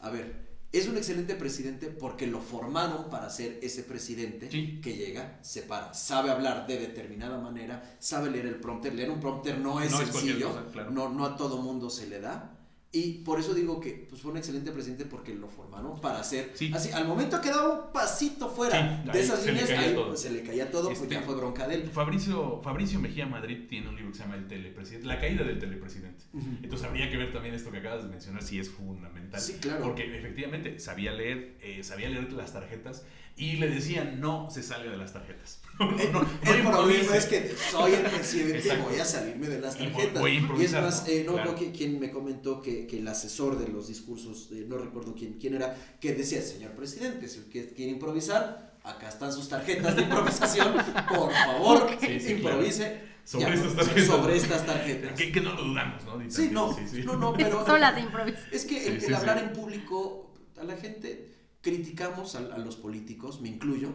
A 0.00 0.10
ver, 0.10 0.43
es 0.78 0.88
un 0.88 0.96
excelente 0.96 1.34
presidente 1.34 1.86
porque 1.88 2.26
lo 2.26 2.40
formaron 2.40 3.10
para 3.10 3.30
ser 3.30 3.58
ese 3.62 3.82
presidente 3.82 4.50
Sí. 4.50 4.80
que 4.82 4.96
llega, 4.96 5.38
se 5.42 5.62
para, 5.62 5.92
sabe 5.94 6.30
hablar 6.30 6.66
de 6.66 6.78
determinada 6.78 7.38
manera, 7.38 7.96
sabe 7.98 8.30
leer 8.30 8.46
el 8.46 8.56
prompter. 8.56 8.94
Leer 8.94 9.10
un 9.10 9.20
prompter 9.20 9.58
no 9.58 9.80
es 9.80 9.90
No 9.90 10.00
es 10.00 10.10
cualquier 10.10 10.34
sencillo, 10.34 10.48
cosa, 10.50 10.64
claro. 10.72 10.90
no, 10.90 11.08
no 11.10 11.24
a 11.24 11.36
todo 11.36 11.58
mundo 11.62 11.90
se 11.90 12.06
le 12.06 12.20
da. 12.20 12.53
Y 12.96 13.24
por 13.24 13.40
eso 13.40 13.54
digo 13.54 13.80
que 13.80 14.06
pues, 14.08 14.22
fue 14.22 14.30
un 14.30 14.36
excelente 14.36 14.70
presidente 14.70 15.04
porque 15.04 15.34
lo 15.34 15.48
formaron 15.48 16.00
para 16.00 16.20
hacer 16.20 16.52
Sí. 16.54 16.70
así. 16.72 16.92
Al 16.92 17.08
momento 17.08 17.40
que 17.40 17.48
daba 17.50 17.86
un 17.86 17.92
pasito 17.92 18.48
fuera 18.48 19.02
Sí, 19.04 19.10
de 19.10 19.20
esas 19.20 19.40
se 19.40 19.50
líneas, 19.50 19.68
ahí 19.70 19.94
todo. 19.94 20.08
pues, 20.10 20.20
se 20.20 20.30
le 20.30 20.42
caía 20.44 20.70
todo, 20.70 20.84
pues 20.90 21.00
Este- 21.02 21.14
ya 21.14 21.22
fue 21.22 21.34
bronca 21.34 21.66
de 21.66 21.74
él. 21.74 21.90
Fabricio, 21.92 22.60
Fabricio 22.62 23.00
Mejía 23.00 23.26
Madrid 23.26 23.64
tiene 23.68 23.88
un 23.88 23.96
libro 23.96 24.12
que 24.12 24.18
se 24.18 24.22
llama 24.22 24.36
El 24.36 24.46
telepresidente, 24.46 25.08
La 25.08 25.18
caída 25.18 25.42
del 25.42 25.58
telepresidente. 25.58 26.24
Entonces 26.62 26.86
habría 26.86 27.10
que 27.10 27.16
ver 27.16 27.32
también 27.32 27.54
esto 27.56 27.72
que 27.72 27.78
acabas 27.78 28.04
de 28.04 28.10
mencionar, 28.10 28.42
si 28.44 28.60
es 28.60 28.70
fundamental. 28.70 29.40
Sí, 29.40 29.54
claro. 29.60 29.82
Porque 29.82 30.16
efectivamente 30.16 30.78
sabía 30.78 31.10
leer, 31.12 31.56
eh, 31.62 31.82
sabía 31.82 32.08
leer 32.08 32.32
las 32.32 32.52
tarjetas 32.52 33.04
y 33.36 33.54
le 33.56 33.68
decían 33.68 34.20
no 34.20 34.48
se 34.50 34.62
salga 34.62 34.90
de 34.90 34.96
las 34.96 35.12
tarjetas. 35.12 35.60
No, 35.76 35.90
no, 35.90 35.96
El, 35.98 36.12
no, 36.12 36.22
no 36.22 36.52
el 36.52 36.62
problema 36.62 37.16
es 37.16 37.26
que 37.26 37.52
soy 37.70 37.94
el 37.94 38.02
presidente, 38.02 38.58
Exacto. 38.58 38.84
voy 38.88 39.00
a 39.00 39.04
salirme 39.04 39.48
de 39.48 39.60
las 39.60 39.76
tarjetas. 39.76 40.20
voy 40.20 40.36
a 40.36 40.60
y 40.60 40.64
es 40.64 40.72
más, 40.72 41.02
¿no? 41.02 41.08
eh, 41.12 41.24
no 41.26 41.32
Claro. 41.32 41.54
creo 41.56 41.72
que 41.72 41.76
quien 41.76 41.98
me 41.98 42.12
comentó 42.12 42.62
que, 42.62 42.86
que 42.86 43.00
el 43.00 43.08
asesor 43.08 43.58
de 43.58 43.66
los 43.72 43.88
discursos, 43.88 44.50
eh, 44.52 44.64
no 44.68 44.78
recuerdo 44.78 45.16
quién, 45.16 45.32
quién 45.40 45.54
era, 45.56 45.76
que 46.00 46.14
decía, 46.14 46.40
señor 46.42 46.72
presidente, 46.76 47.26
si 47.28 47.40
usted 47.40 47.74
quiere 47.74 47.90
improvisar, 47.90 48.76
acá 48.84 49.08
están 49.08 49.32
sus 49.32 49.48
tarjetas 49.48 49.96
de 49.96 50.02
improvisación, 50.02 50.74
por 51.08 51.32
favor, 51.32 51.88
Sí, 52.00 52.20
sí, 52.20 52.32
improvise. 52.34 53.00
Sobre 53.24 53.46
Ya, 53.46 53.54
estas 53.54 53.74
tarjetas. 53.74 54.06
Sobre 54.06 54.36
estas 54.36 54.66
tarjetas. 54.66 55.12
Que, 55.18 55.32
que 55.32 55.40
no 55.40 55.54
lo 55.54 55.64
dudamos, 55.64 56.04
¿no? 56.04 56.30
Sí, 56.30 56.50
no, 56.52 56.72
sí, 56.76 56.82
sí. 56.88 57.02
no, 57.04 57.16
no, 57.16 57.32
pero... 57.32 57.66
Son 57.66 57.80
las 57.80 57.94
de 57.96 58.02
improviso. 58.02 58.38
Es 58.52 58.64
que 58.64 58.78
Sí, 58.80 58.86
el, 58.88 58.94
el 58.96 59.00
sí. 59.02 59.12
hablar 59.14 59.38
en 59.38 59.52
público, 59.52 60.32
a 60.60 60.62
la 60.62 60.76
gente 60.76 61.32
criticamos 61.64 62.34
a, 62.36 62.40
a 62.54 62.58
los 62.58 62.76
políticos, 62.76 63.40
me 63.40 63.48
incluyo, 63.48 63.88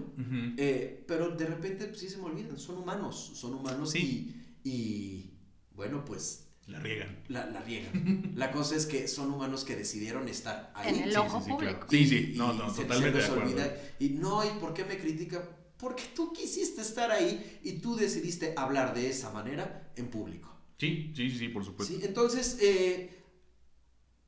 eh, 0.58 1.06
pero 1.08 1.30
de 1.30 1.46
repente 1.46 1.86
pues, 1.86 2.00
sí 2.00 2.10
se 2.10 2.18
me 2.18 2.24
olvidan, 2.26 2.58
son 2.60 2.80
humanos, 2.80 3.32
son 3.36 3.54
humanos 3.54 3.92
Sí. 3.92 4.34
y, 4.64 4.70
y, 4.70 5.34
bueno, 5.76 6.04
pues 6.04 6.48
La 6.68 6.80
riegan. 6.80 7.24
la, 7.30 7.46
la 7.46 7.62
riegan. 7.62 8.32
la 8.36 8.52
cosa 8.52 8.76
es 8.76 8.86
que 8.88 9.08
son 9.08 9.32
humanos 9.32 9.64
que 9.66 9.76
decidieron 9.76 10.28
estar 10.28 10.72
ahí. 10.76 10.96
En 10.96 11.04
el 11.04 11.12
Sí, 11.12 11.18
ojo 11.18 11.38
sí, 11.40 11.46
sí, 11.46 11.52
público. 11.52 11.74
claro. 11.76 11.88
Sí, 11.92 12.08
sí, 12.08 12.32
y- 12.34 12.38
no, 12.38 12.54
y 12.54 12.58
no, 12.58 12.74
se- 12.74 12.82
totalmente 12.82 13.22
se 13.22 13.28
de 13.28 13.30
nos 13.30 13.38
acuerdo. 13.38 13.52
olvida. 13.64 13.78
Y 14.00 14.10
no, 14.10 14.44
¿y 14.44 14.60
por 14.60 14.74
qué 14.74 14.84
me 14.86 14.98
critica? 14.98 15.48
Porque 15.78 16.04
tú 16.16 16.34
quisiste 16.34 16.82
estar 16.82 17.12
ahí 17.12 17.60
y 17.64 17.74
tú 17.80 17.96
decidiste 17.96 18.54
hablar 18.58 18.94
de 18.96 19.10
esa 19.10 19.32
manera 19.32 19.94
en 19.96 20.10
público. 20.10 20.54
Sí, 20.80 21.14
sí, 21.16 21.30
sí, 21.30 21.50
por 21.50 21.64
supuesto. 21.64 21.94
Sí, 21.94 22.02
entonces, 22.04 22.58
eh, 22.62 23.16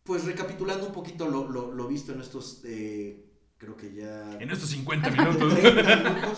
pues 0.04 0.26
recapitulando 0.26 0.86
un 0.88 0.94
poquito 0.94 1.28
lo, 1.28 1.50
lo- 1.50 1.72
lo 1.74 1.88
visto 1.88 2.14
en 2.14 2.22
estos, 2.22 2.62
eh, 2.66 3.31
creo 3.62 3.78
que 3.78 3.93
ya... 3.93 4.38
En 4.39 4.49
estos 4.49 4.70
50 4.70 5.12
minutos. 5.18 5.53
30 5.53 6.09
minutos, 6.14 6.38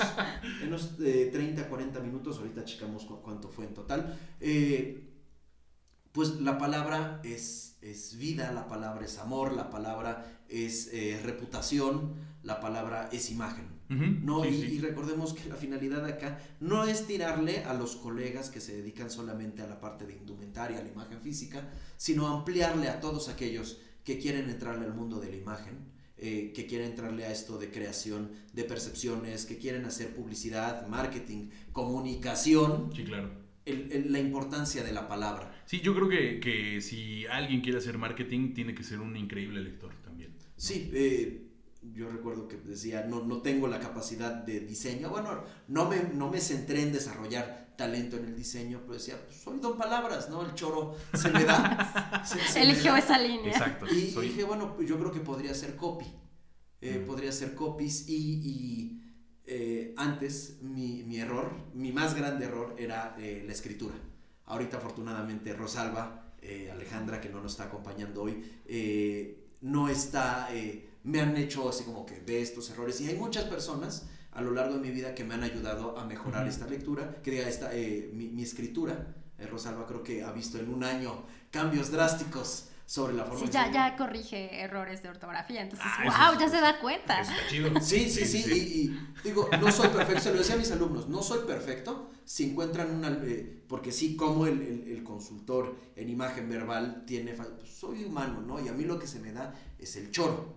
en 0.62 0.68
unos 0.68 0.92
eh, 1.02 1.30
30, 1.32 1.70
40 1.70 2.00
minutos, 2.02 2.38
ahorita 2.40 2.66
checamos 2.66 3.06
cu- 3.06 3.22
cuánto 3.22 3.48
fue 3.48 3.64
en 3.66 3.74
total. 3.74 4.20
Eh, 4.42 5.10
pues 6.12 6.42
la 6.42 6.58
palabra 6.58 7.22
es, 7.24 7.78
es 7.82 8.18
vida, 8.18 8.52
la 8.52 8.68
palabra 8.68 9.06
es 9.06 9.18
amor, 9.20 9.54
la 9.54 9.70
palabra 9.70 10.44
es 10.50 10.90
eh, 10.94 11.18
reputación, 11.24 12.14
la 12.44 12.60
palabra 12.60 13.08
es 13.14 13.32
imagen. 13.32 13.72
¿no? 13.90 14.42
sí, 14.44 14.50
y, 14.50 14.62
sí. 14.62 14.66
y 14.76 14.80
recordemos 14.80 15.34
que 15.34 15.48
la 15.48 15.56
finalidad 15.56 16.04
acá 16.06 16.40
no 16.60 16.84
es 16.86 17.06
tirarle 17.06 17.64
a 17.64 17.74
los 17.76 17.96
colegas 17.96 18.50
que 18.50 18.60
se 18.60 18.76
dedican 18.76 19.10
solamente 19.12 19.62
a 19.62 19.68
la 19.68 19.80
parte 19.80 20.06
de 20.08 20.14
indumentaria, 20.18 20.80
a 20.80 20.84
la 20.84 20.90
imagen 20.90 21.22
física, 21.22 21.70
sino 21.96 22.28
ampliarle 22.28 22.90
a 22.90 23.00
todos 23.00 23.30
aquellos 23.30 23.80
que 24.04 24.18
quieren 24.20 24.50
entrarle 24.50 24.86
al 24.86 24.96
mundo 24.96 25.20
de 25.20 25.30
la 25.30 25.36
imagen, 25.38 25.93
eh, 26.26 26.54
que 26.56 26.66
quieren 26.66 26.92
entrarle 26.92 27.26
a 27.26 27.32
esto 27.32 27.58
de 27.58 27.70
creación 27.70 28.32
de 28.54 28.64
percepciones, 28.64 29.46
que 29.46 29.58
quieren 29.58 29.84
hacer 29.86 30.16
publicidad, 30.16 30.88
marketing, 30.88 31.50
comunicación, 31.74 32.92
Sí, 32.96 33.04
claro. 33.04 33.30
el- 33.66 33.92
el- 33.92 34.12
la 34.12 34.20
importancia 34.20 34.84
de 34.84 34.92
la 34.94 35.08
palabra. 35.08 35.52
Sí, 35.66 35.82
yo 35.82 35.94
creo 35.96 36.08
que, 36.10 36.40
que 36.40 36.82
si 36.82 37.26
alguien 37.28 37.62
quiere 37.62 37.78
hacer 37.80 37.98
marketing, 37.98 38.54
tiene 38.54 38.74
que 38.74 38.84
ser 38.84 39.00
un 39.00 39.16
increíble 39.18 39.62
lector 39.62 39.94
también. 40.04 40.32
¿no? 40.34 40.44
Sí, 40.56 40.90
eh, 40.94 41.48
yo 41.94 42.10
recuerdo 42.10 42.48
que 42.48 42.58
decía, 42.58 43.06
no, 43.10 43.26
no 43.26 43.42
tengo 43.42 43.68
la 43.68 43.80
capacidad 43.80 44.34
de 44.34 44.62
diseño. 44.62 45.10
Bueno, 45.10 45.44
no 45.68 45.90
me, 45.90 45.98
no 46.14 46.30
me 46.32 46.40
centré 46.40 46.82
en 46.82 46.94
desarrollar 46.94 47.63
talento 47.76 48.18
en 48.18 48.26
el 48.26 48.36
diseño, 48.36 48.80
pero 48.82 48.94
decía, 48.94 49.20
pues 49.26 49.38
soy 49.42 49.60
don 49.60 49.78
palabras, 49.78 50.30
¿no? 50.30 50.44
El 50.46 50.54
choro 50.54 50.96
se 51.14 51.30
me 51.30 51.44
da. 51.44 52.24
se- 52.26 52.40
se 52.40 52.60
me 52.60 52.66
Eligió 52.72 52.92
da. 52.94 53.00
esa 53.00 53.18
línea. 53.20 53.52
Exacto. 53.52 53.86
Y 53.88 54.12
soy- 54.12 54.30
dije, 54.30 54.44
bueno, 54.44 54.76
pues 54.76 54.88
yo 54.88 54.98
creo 55.00 55.12
que 55.12 55.20
podría 55.20 55.54
ser 55.54 55.76
copy. 55.76 56.06
Eh, 56.82 57.00
Mm. 57.02 57.08
Podría 57.08 57.32
ser 57.32 57.56
copies 57.56 58.10
y, 58.10 58.16
y, 58.44 59.02
eh, 59.46 59.94
antes 59.98 60.58
mi, 60.62 61.04
mi 61.04 61.18
error, 61.18 61.52
mi 61.74 61.92
más 61.94 62.14
grande 62.14 62.46
error 62.46 62.76
era 62.78 63.16
eh, 63.18 63.44
la 63.46 63.54
escritura. 63.54 63.96
Ahorita 64.46 64.78
afortunadamente 64.78 65.54
Rosalba, 65.54 66.34
eh, 66.42 66.70
Alejandra, 66.72 67.22
que 67.22 67.30
no 67.30 67.42
nos 67.42 67.54
está 67.54 67.66
acompañando 67.66 68.24
hoy, 68.24 68.44
eh, 68.66 69.48
no 69.62 69.88
está, 69.88 70.50
eh, 70.54 70.90
me 71.04 71.22
han 71.22 71.38
hecho 71.38 71.70
así 71.70 71.86
como 71.86 72.06
que 72.06 72.20
ve 72.20 72.42
estos 72.42 72.70
errores 72.70 73.00
y 73.00 73.08
hay 73.08 73.16
muchas 73.16 73.46
personas 73.46 74.10
a 74.36 74.42
lo 74.42 74.52
largo 74.52 74.76
de 74.76 74.80
mi 74.82 74.92
vida 74.92 75.14
que 75.16 75.24
me 75.24 75.34
han 75.36 75.44
ayudado 75.44 75.98
a 75.98 76.06
mejorar 76.06 76.48
esta 76.48 76.66
lectura, 76.68 77.18
que 77.22 77.32
diga, 77.32 77.48
esta, 77.48 77.74
eh, 77.74 78.10
mi, 78.14 78.28
mi 78.30 78.44
escritura. 78.44 79.16
Eh, 79.40 79.48
Rosalba 79.48 79.86
creo 79.88 80.04
que 80.04 80.24
ha 80.24 80.32
visto 80.32 80.58
en 80.60 80.70
un 80.74 80.84
año 80.84 81.24
cambios 81.52 81.92
drásticos 81.92 82.70
sobre 82.86 83.14
la 83.14 83.24
forma 83.26 83.40
Sí, 83.46 83.52
ya, 83.52 83.72
ya 83.72 83.96
corrige 83.96 84.60
errores 84.62 85.02
de 85.02 85.10
ortografía. 85.10 85.62
Entonces, 85.62 85.88
Ah, 85.90 86.28
wow, 86.32 86.34
es- 86.36 86.40
ya 86.42 86.50
se 86.50 86.62
da 86.62 86.80
cuenta. 86.80 87.22
Está 87.22 87.34
chido. 87.50 87.70
Sí, 87.82 88.10
sí, 88.10 88.26
sí, 88.26 88.44
y, 88.52 88.58
y 88.90 89.00
digo, 89.24 89.50
no 89.60 89.72
soy 89.72 89.88
perfecto, 89.90 90.22
se 90.22 90.32
lo 90.32 90.38
decía 90.40 90.56
a 90.56 90.58
mis 90.60 90.72
alumnos, 90.72 91.08
no 91.10 91.24
soy 91.24 91.46
perfecto, 91.48 92.12
si 92.26 92.50
encuentran 92.52 92.92
una, 92.92 93.10
eh, 93.24 93.64
porque 93.68 93.92
sí, 93.92 94.16
como 94.16 94.46
el, 94.48 94.62
el- 94.62 94.88
el 94.98 95.04
consultor 95.04 95.76
en 95.96 96.10
imagen 96.10 96.48
verbal 96.50 97.04
tiene, 97.08 97.34
pues, 97.34 97.48
soy 97.66 98.04
humano, 98.04 98.42
¿no? 98.42 98.64
Y 98.64 98.68
a 98.68 98.74
mí 98.74 98.84
lo 98.84 99.00
que 99.00 99.08
se 99.08 99.20
me 99.20 99.32
da 99.32 99.54
es 99.80 99.96
el 99.96 100.12
choro, 100.12 100.56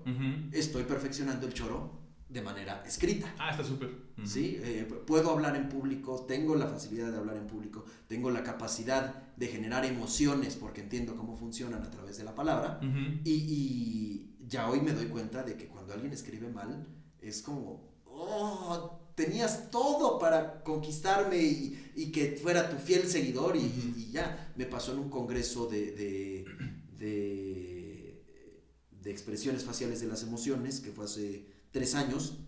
estoy 0.52 0.84
perfeccionando 0.84 1.46
el 1.46 1.54
choro 1.54 1.95
de 2.28 2.42
manera 2.42 2.82
escrita. 2.86 3.32
Ah, 3.38 3.50
está 3.52 3.62
súper. 3.64 3.90
¿Sí? 4.24 4.58
Eh, 4.60 4.84
puedo 5.06 5.30
hablar 5.30 5.54
en 5.56 5.68
público, 5.68 6.24
tengo 6.26 6.54
la 6.56 6.66
facilidad 6.66 7.12
de 7.12 7.18
hablar 7.18 7.36
en 7.36 7.46
público, 7.46 7.84
tengo 8.08 8.30
la 8.30 8.42
capacidad 8.42 9.22
de 9.36 9.46
generar 9.48 9.84
emociones 9.84 10.56
porque 10.56 10.80
entiendo 10.80 11.14
cómo 11.16 11.36
funcionan 11.36 11.82
a 11.82 11.90
través 11.90 12.16
de 12.18 12.24
la 12.24 12.34
palabra. 12.34 12.80
Y, 13.24 13.30
y 13.32 14.36
ya 14.48 14.68
hoy 14.70 14.80
me 14.80 14.92
doy 14.92 15.06
cuenta 15.06 15.42
de 15.42 15.56
que 15.56 15.66
cuando 15.68 15.92
alguien 15.92 16.12
escribe 16.12 16.48
mal, 16.48 16.86
es 17.20 17.42
como, 17.42 17.92
oh, 18.06 19.00
tenías 19.14 19.70
todo 19.70 20.18
para 20.18 20.62
conquistarme 20.64 21.38
y, 21.42 21.92
y 21.94 22.10
que 22.12 22.38
fuera 22.42 22.68
tu 22.70 22.76
fiel 22.76 23.06
seguidor 23.08 23.56
y, 23.56 23.60
y- 23.60 23.94
y 24.08 24.10
ya. 24.12 24.52
Me 24.56 24.66
pasó 24.66 24.92
en 24.92 24.98
un 25.00 25.10
congreso 25.10 25.66
de, 25.66 25.92
de, 25.92 26.44
de, 26.98 28.24
de 29.02 29.10
expresiones 29.10 29.64
faciales 29.64 30.00
de 30.00 30.06
las 30.08 30.22
emociones, 30.22 30.80
que 30.80 30.90
fue 30.90 31.04
hace 31.04 31.46
tres 31.76 31.94
años, 31.94 32.38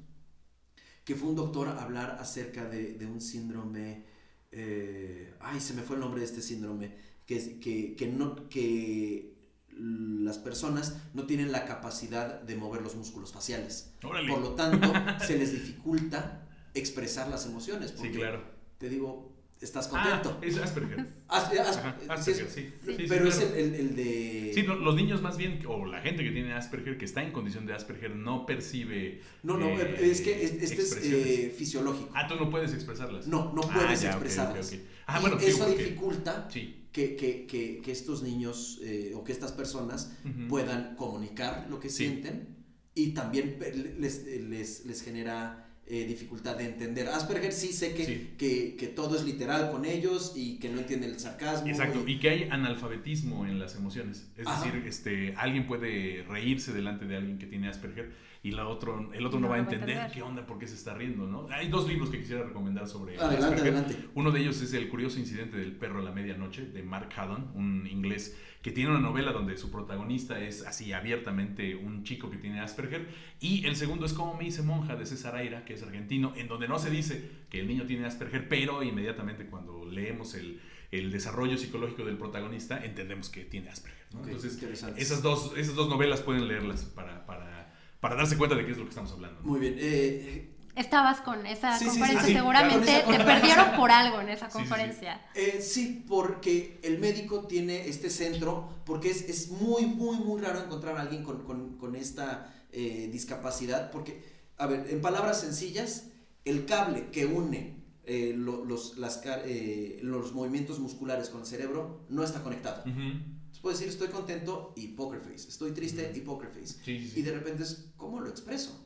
que 1.05 1.15
fue 1.15 1.29
un 1.29 1.37
doctor 1.37 1.69
a 1.69 1.83
hablar 1.83 2.17
acerca 2.19 2.65
de, 2.67 2.95
de 2.95 3.05
un 3.05 3.21
síndrome, 3.21 4.07
eh, 4.51 5.35
ay, 5.41 5.61
se 5.61 5.75
me 5.75 5.83
fue 5.83 5.97
el 5.97 6.01
nombre 6.01 6.21
de 6.21 6.27
este 6.27 6.41
síndrome, 6.41 6.95
que, 7.27 7.61
que, 7.61 7.95
que 7.95 8.07
no, 8.07 8.49
que 8.49 9.37
las 9.71 10.39
personas 10.39 10.97
no 11.13 11.27
tienen 11.27 11.53
la 11.53 11.67
capacidad 11.67 12.41
de 12.41 12.57
mover 12.57 12.81
los 12.81 12.97
músculos 12.97 13.31
faciales. 13.31 13.93
Órale. 14.03 14.33
Por 14.33 14.41
lo 14.41 14.55
tanto, 14.55 14.91
se 15.27 15.37
les 15.37 15.53
dificulta 15.53 16.49
expresar 16.73 17.29
las 17.29 17.45
emociones. 17.45 17.91
Sí, 17.91 17.97
porque, 17.99 18.13
claro. 18.13 18.43
Te 18.79 18.89
digo, 18.89 19.28
estás 19.61 19.91
Ah, 19.93 20.21
contento. 20.21 20.39
es 20.47 20.57
Asperger. 20.59 21.07
As- 21.29 21.53
as- 21.53 21.77
Ajá, 21.79 21.97
sí, 22.01 22.07
Asperger, 22.09 22.47
es- 22.47 22.53
sí. 22.53 22.69
Sí. 22.87 23.05
Pero 23.09 23.29
es 23.29 23.39
el, 23.41 23.53
el- 23.55 23.75
el 23.75 23.97
de... 23.97 24.53
Sí, 24.55 24.63
no, 24.63 24.75
los 24.77 24.95
niños 24.95 25.21
más 25.23 25.37
bien, 25.37 25.61
o 25.67 25.85
la 25.87 26.01
gente 26.01 26.23
que 26.25 26.31
tiene 26.31 26.53
Asperger, 26.55 26.97
que 26.99 27.05
está 27.05 27.23
en 27.23 27.33
condición 27.33 27.67
de 27.67 27.75
Asperger, 27.75 28.15
no 28.15 28.47
percibe. 28.47 29.21
No, 29.43 29.57
no, 29.57 29.67
eh, 29.69 29.99
es 30.01 30.21
que 30.21 30.45
es- 30.45 30.53
este 30.53 30.65
es 30.65 30.73
expresiones. 30.73 31.27
eh, 31.27 31.55
fisiológico. 31.57 32.11
Ah, 32.15 32.27
tú 32.29 32.37
no 32.37 32.51
puedes 32.51 32.73
expresarlas. 32.73 33.27
No, 33.27 33.53
no 33.53 33.63
Ah, 33.65 33.75
puedes 33.75 34.01
ya, 34.03 34.11
expresarlas. 34.11 34.69
ok, 34.73 34.75
ok. 34.75 34.87
Ah, 35.07 35.19
y 35.19 35.21
bueno, 35.23 35.37
digo, 35.37 35.49
eso 35.51 35.67
dificulta 35.71 36.49
Sí. 36.53 36.87
que, 36.93 37.17
que- 37.17 37.47
que- 37.47 37.81
que 37.83 37.93
estos 37.93 38.23
niños 38.23 38.79
eh, 38.83 39.13
o 39.15 39.25
que 39.25 39.33
estas 39.33 39.53
personas 39.53 40.13
puedan 40.49 40.95
comunicar 40.97 41.67
lo 41.71 41.79
que 41.81 41.89
Sí. 41.91 42.05
sienten 42.05 42.57
y 42.95 43.13
también 43.13 43.57
pe- 43.59 43.73
les, 43.99 44.25
les, 44.25 44.85
les 44.87 45.03
genera 45.03 45.68
eh, 45.91 46.05
dificultad 46.07 46.57
de 46.57 46.67
entender. 46.67 47.09
Asperger 47.09 47.53
sí 47.53 47.73
sé 47.73 47.95
que, 47.95 48.05
Sí. 48.05 48.31
Que, 48.39 48.77
que 48.77 48.87
todo 48.89 49.17
es 49.17 49.25
literal 49.25 49.71
con 49.71 49.85
ellos 49.85 50.35
y 50.37 50.59
que 50.59 50.69
no 50.69 50.79
entienden 50.81 51.11
el 51.11 51.19
sarcasmo. 51.19 51.67
Exacto, 51.69 52.03
y- 52.07 52.13
y 52.13 52.19
que 52.19 52.31
hay 52.31 52.43
analfabetismo 52.51 53.47
en 53.47 53.59
las 53.59 53.75
emociones. 53.77 54.31
Es 54.37 54.47
Ajá. 54.47 54.65
decir, 54.65 54.83
este, 54.87 55.35
alguien 55.37 55.67
puede 55.67 56.25
reírse 56.29 56.73
delante 56.73 57.07
de 57.07 57.17
alguien 57.17 57.39
que 57.39 57.47
tiene 57.47 57.69
Asperger 57.69 58.13
y 58.43 58.53
la 58.53 58.69
otro, 58.69 59.13
el 59.15 59.27
otro 59.27 59.41
no, 59.41 59.47
No 59.47 59.51
va 59.51 59.57
a 59.57 59.59
lo 59.59 59.65
va 59.65 59.71
a 59.71 59.75
entender 59.75 59.97
entender. 59.97 60.13
qué 60.15 60.23
onda, 60.23 60.47
por 60.47 60.59
qué 60.59 60.67
se 60.69 60.75
está 60.75 60.95
riendo, 60.95 61.27
¿no? 61.27 61.49
Hay 61.51 61.69
dos 61.69 61.89
libros 61.89 62.11
que 62.11 62.19
quisiera 62.21 62.45
recomendar 62.45 62.87
sobre 62.87 63.17
Adelante, 63.19 63.45
Asperger. 63.47 63.75
adelante. 63.75 64.09
Uno 64.15 64.31
de 64.31 64.41
ellos 64.41 64.61
es 64.63 64.73
El 64.75 64.89
curioso 64.89 65.19
incidente 65.19 65.57
del 65.57 65.73
perro 65.73 66.01
a 66.01 66.03
la 66.03 66.13
medianoche, 66.13 66.67
de 66.67 66.83
Mark 66.83 67.09
Haddon, 67.17 67.51
un 67.55 67.87
inglés 67.91 68.37
que 68.63 68.73
tiene 68.73 68.91
una 68.91 68.99
novela 69.01 69.33
donde 69.33 69.57
su 69.57 69.71
protagonista 69.71 70.41
es 70.41 70.67
así 70.67 70.93
abiertamente 70.93 71.77
un 71.77 72.03
chico 72.05 72.29
que 72.31 72.37
tiene 72.39 72.61
Asperger. 72.61 73.07
Y 73.41 73.65
el 73.67 73.77
segundo 73.77 74.05
es 74.05 74.13
Cómo 74.13 74.35
me 74.37 74.47
hice 74.47 74.63
monja, 74.63 74.97
de 74.97 75.07
César 75.07 75.37
Aira, 75.37 75.65
que 75.65 75.77
es 75.79 75.83
argentino, 75.85 76.33
en 76.37 76.49
donde 76.49 76.69
no 76.69 76.79
se 76.79 76.91
dice 76.91 77.31
que 77.51 77.61
el 77.61 77.67
niño 77.69 77.87
tiene 77.87 78.07
Asperger, 78.07 78.49
pero 78.49 78.83
inmediatamente 78.83 79.47
cuando 79.47 79.85
leemos 79.87 80.35
el, 80.35 80.61
el 80.91 81.11
desarrollo 81.11 81.57
psicológico 81.59 82.05
del 82.05 82.19
protagonista, 82.19 82.85
entendemos 82.85 83.29
que 83.31 83.45
tiene 83.45 83.71
Asperger. 83.71 84.07
¿no? 84.13 84.21
Ok, 84.21 84.27
Entonces, 84.27 84.55
interesante. 84.55 85.01
esas 85.01 85.23
dos, 85.23 85.53
esas 85.57 85.75
dos 85.75 85.89
novelas 85.89 86.21
pueden 86.21 86.47
leerlas 86.49 86.85
para, 86.85 87.25
para, 87.27 87.75
para 88.01 88.15
darse 88.17 88.37
cuenta 88.37 88.55
de 88.57 88.65
qué 88.67 88.73
es 88.73 88.79
lo 88.79 88.85
que 88.85 88.91
estamos 88.91 89.13
hablando. 89.13 89.41
¿no? 89.41 89.47
Muy 89.49 89.61
bien. 89.61 89.75
eh, 89.79 90.55
Estabas 90.77 91.21
con 91.23 91.45
esa 91.45 91.77
Sí, 91.77 91.87
sí, 91.87 91.91
sí, 91.91 91.99
conferencia, 91.99 92.29
sí, 92.29 92.35
seguramente 92.35 92.89
esa 92.89 92.99
te 93.01 93.05
conferencia. 93.05 93.35
perdieron 93.41 93.77
por 93.77 93.91
algo 93.91 94.21
en 94.21 94.29
esa 94.29 94.47
Sí, 94.49 94.59
sí, 94.59 94.63
sí. 94.65 94.69
conferencia. 94.71 95.21
Eh, 95.35 95.59
sí, 95.61 96.05
porque 96.07 96.79
el 96.85 96.99
médico 97.01 97.49
tiene 97.49 97.89
este 97.89 98.11
centro, 98.11 98.69
porque 98.87 99.11
es, 99.11 99.23
es 99.29 99.49
muy, 99.51 99.87
muy, 99.87 100.19
muy 100.19 100.41
raro 100.41 100.63
encontrar 100.63 100.97
a 100.97 101.01
alguien 101.01 101.25
con, 101.25 101.43
con- 101.43 101.77
con 101.79 101.97
esta 101.97 102.55
eh, 102.71 103.09
discapacidad, 103.11 103.91
porque, 103.91 104.23
a 104.59 104.67
ver, 104.67 104.87
en 104.91 105.01
palabras 105.01 105.41
sencillas, 105.41 106.05
el 106.45 106.67
cable 106.67 107.11
que 107.11 107.27
une 107.27 107.79
eh, 108.05 108.35
lo- 108.37 108.65
los, 108.65 108.97
las 108.99 109.21
eh, 109.27 110.01
los 110.03 110.33
movimientos 110.33 110.79
musculares 110.79 111.29
con 111.29 111.43
el 111.43 111.47
cerebro 111.47 112.05
no 112.09 112.23
está 112.25 112.43
conectado. 112.43 112.83
Ujú. 112.83 113.01
Entonces 113.01 113.61
puedo 113.61 113.75
decir, 113.77 113.89
estoy 113.89 114.09
contento 114.09 114.73
y 114.77 114.89
poker 114.89 115.21
face, 115.21 115.49
estoy 115.49 115.73
triste 115.73 116.13
y 116.15 116.21
poker 116.21 116.49
face. 116.51 116.67
Sí, 116.85 116.99
sí, 117.01 117.11
sí. 117.11 117.21
Y 117.21 117.23
de 117.23 117.33
repente 117.33 117.63
es, 117.65 117.87
¿cómo 117.97 118.21
lo 118.21 118.29
expreso? 118.29 118.85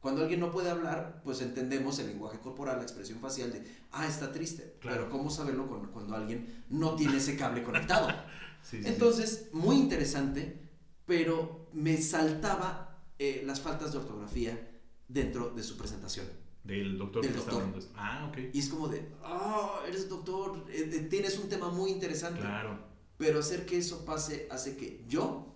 Cuando 0.00 0.20
alguien 0.22 0.40
no 0.40 0.50
puede 0.50 0.68
hablar, 0.70 1.22
pues 1.24 1.40
entendemos 1.40 1.98
el 1.98 2.08
lenguaje 2.08 2.38
corporal, 2.38 2.76
la 2.76 2.82
expresión 2.82 3.20
facial 3.20 3.50
de, 3.52 3.64
ah, 3.92 4.06
está 4.06 4.32
triste. 4.32 4.76
Claro. 4.80 4.96
Pero 4.98 5.10
¿cómo 5.10 5.30
saberlo 5.30 5.66
cuando, 5.66 5.90
cuando 5.92 6.14
alguien 6.14 6.64
no 6.68 6.94
tiene 6.96 7.16
ese 7.18 7.36
cable 7.36 7.62
conectado? 7.62 8.08
Entonces, 8.72 9.48
muy 9.52 9.76
interesante, 9.76 10.60
pero 11.06 11.68
me 11.72 12.00
saltaba 12.00 13.02
eh, 13.18 13.42
las 13.46 13.60
faltas 13.60 13.92
de 13.92 13.98
ortografía 13.98 14.70
dentro 15.08 15.50
de 15.50 15.62
su 15.62 15.76
presentación. 15.76 16.26
Del 16.64 16.96
doctor 16.96 17.22
Del 17.22 17.32
que 17.32 17.38
está 17.38 17.50
doctor. 17.52 17.68
hablando. 17.68 17.88
Ah, 17.96 18.26
ok. 18.30 18.38
Y 18.54 18.58
es 18.58 18.68
como 18.70 18.88
de, 18.88 19.06
ah, 19.22 19.80
eres 19.86 20.08
doctor, 20.08 20.64
eh, 20.70 20.90
eh, 20.92 20.98
tienes 21.10 21.38
un 21.38 21.48
tema 21.48 21.68
muy 21.70 21.90
interesante. 21.90 22.40
Claro. 22.40 22.78
Pero 23.18 23.40
hacer 23.40 23.66
que 23.66 23.76
eso 23.78 24.04
pase 24.04 24.48
hace 24.50 24.76
que 24.76 25.04
yo 25.06 25.54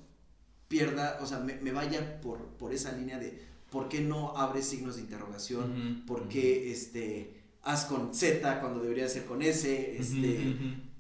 pierda, 0.69 1.19
o 1.23 1.27
sea, 1.27 1.39
me, 1.39 1.55
me 1.57 1.73
vaya 1.73 2.21
por, 2.21 2.39
por 2.59 2.73
esa 2.75 2.93
línea 2.93 3.19
de 3.19 3.43
por 3.71 3.89
qué 3.89 4.01
no 4.01 4.37
abres 4.37 4.67
signos 4.67 4.97
de 4.97 5.03
interrogación, 5.03 5.97
Ujú, 6.01 6.07
por 6.07 6.29
qué 6.29 6.71
este, 6.71 7.41
haz 7.63 7.87
con 7.87 8.15
Z 8.15 8.61
cuando 8.61 8.81
debería 8.81 9.09
ser 9.09 9.25
con 9.25 9.41
S, 9.43 9.97
este, 9.99 10.55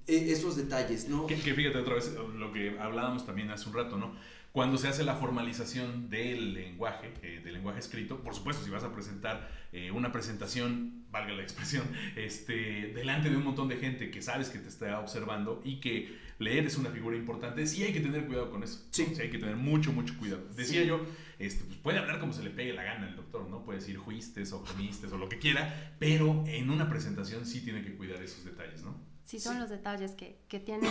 e- 0.06 0.32
esos 0.32 0.56
detalles, 0.56 1.08
¿no? 1.08 1.26
Que, 1.26 1.36
que 1.38 1.54
fíjate 1.54 1.78
otra 1.78 1.94
vez 1.94 2.12
lo 2.34 2.52
que 2.52 2.78
hablábamos 2.78 3.26
también 3.26 3.50
hace 3.50 3.68
un 3.68 3.74
rato, 3.74 3.96
¿no? 3.96 4.14
Cuando 4.58 4.76
se 4.76 4.88
hace 4.88 5.04
la 5.04 5.14
formalización 5.14 6.10
del 6.10 6.52
lenguaje, 6.52 7.14
eh, 7.22 7.40
del 7.44 7.54
lenguaje 7.54 7.78
escrito, 7.78 8.24
por 8.24 8.34
supuesto, 8.34 8.64
si 8.64 8.70
vas 8.70 8.82
a 8.82 8.92
presentar 8.92 9.48
eh, 9.70 9.92
una 9.92 10.10
presentación, 10.10 11.04
valga 11.12 11.32
la 11.32 11.44
expresión, 11.44 11.84
este, 12.16 12.92
delante 12.92 13.30
de 13.30 13.36
un 13.36 13.44
montón 13.44 13.68
de 13.68 13.76
gente 13.76 14.10
que 14.10 14.20
sabes 14.20 14.48
que 14.48 14.58
te 14.58 14.66
está 14.68 14.98
observando 14.98 15.62
y 15.64 15.78
que 15.78 16.18
leer 16.40 16.66
es 16.66 16.76
una 16.76 16.90
figura 16.90 17.16
importante, 17.16 17.68
sí 17.68 17.84
hay 17.84 17.92
que 17.92 18.00
tener 18.00 18.26
cuidado 18.26 18.50
con 18.50 18.64
eso. 18.64 18.84
Sí. 18.90 19.06
hay 19.20 19.30
que 19.30 19.38
tener 19.38 19.54
mucho, 19.54 19.92
mucho 19.92 20.18
cuidado. 20.18 20.42
Decía 20.56 20.82
Sí. 20.82 20.88
yo, 20.88 21.06
este, 21.38 21.62
pues 21.64 21.78
puede 21.78 21.98
hablar 22.00 22.18
como 22.18 22.32
se 22.32 22.42
le 22.42 22.50
pegue 22.50 22.72
la 22.72 22.82
gana 22.82 23.08
el 23.08 23.14
doctor, 23.14 23.48
¿no? 23.48 23.64
Puede 23.64 23.78
decir 23.78 23.96
juistes 23.96 24.52
o 24.52 24.64
comistes 24.64 25.12
o 25.12 25.18
lo 25.18 25.28
que 25.28 25.38
quiera, 25.38 25.94
pero 26.00 26.42
en 26.48 26.68
una 26.70 26.88
presentación 26.88 27.46
sí 27.46 27.60
tiene 27.60 27.82
que 27.82 27.94
cuidar 27.94 28.20
esos 28.20 28.44
detalles, 28.44 28.82
¿no? 28.82 28.96
Sí, 29.22 29.38
son 29.38 29.54
Sí. 29.54 29.60
los 29.60 29.70
detalles 29.70 30.12
que, 30.16 30.40
que 30.48 30.58
tienen. 30.58 30.90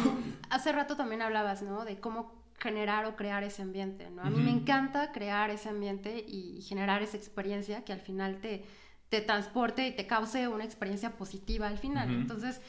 Hace 0.49 0.71
rato 0.71 0.95
también 0.95 1.21
hablabas, 1.21 1.63
¿no? 1.63 1.83
De 1.83 1.99
cómo 1.99 2.46
generar 2.59 3.05
o 3.05 3.15
crear 3.15 3.43
ese 3.43 3.61
ambiente, 3.61 4.09
¿no? 4.09 4.21
A 4.23 4.29
mí 4.29 4.39
me 4.41 4.51
encanta 4.51 5.11
crear 5.11 5.49
ese 5.51 5.69
ambiente 5.69 6.23
y 6.27 6.61
generar 6.61 7.01
esa 7.03 7.15
experiencia 7.17 7.85
que 7.85 7.93
al 7.93 7.99
final 8.01 8.39
te, 8.39 8.65
te 9.09 9.21
transporte 9.21 9.87
y 9.87 9.91
te 9.91 10.07
cause 10.07 10.47
una 10.47 10.63
experiencia 10.63 11.11
positiva 11.17 11.67
al 11.67 11.77
final. 11.77 12.09
Entonces, 12.09 12.61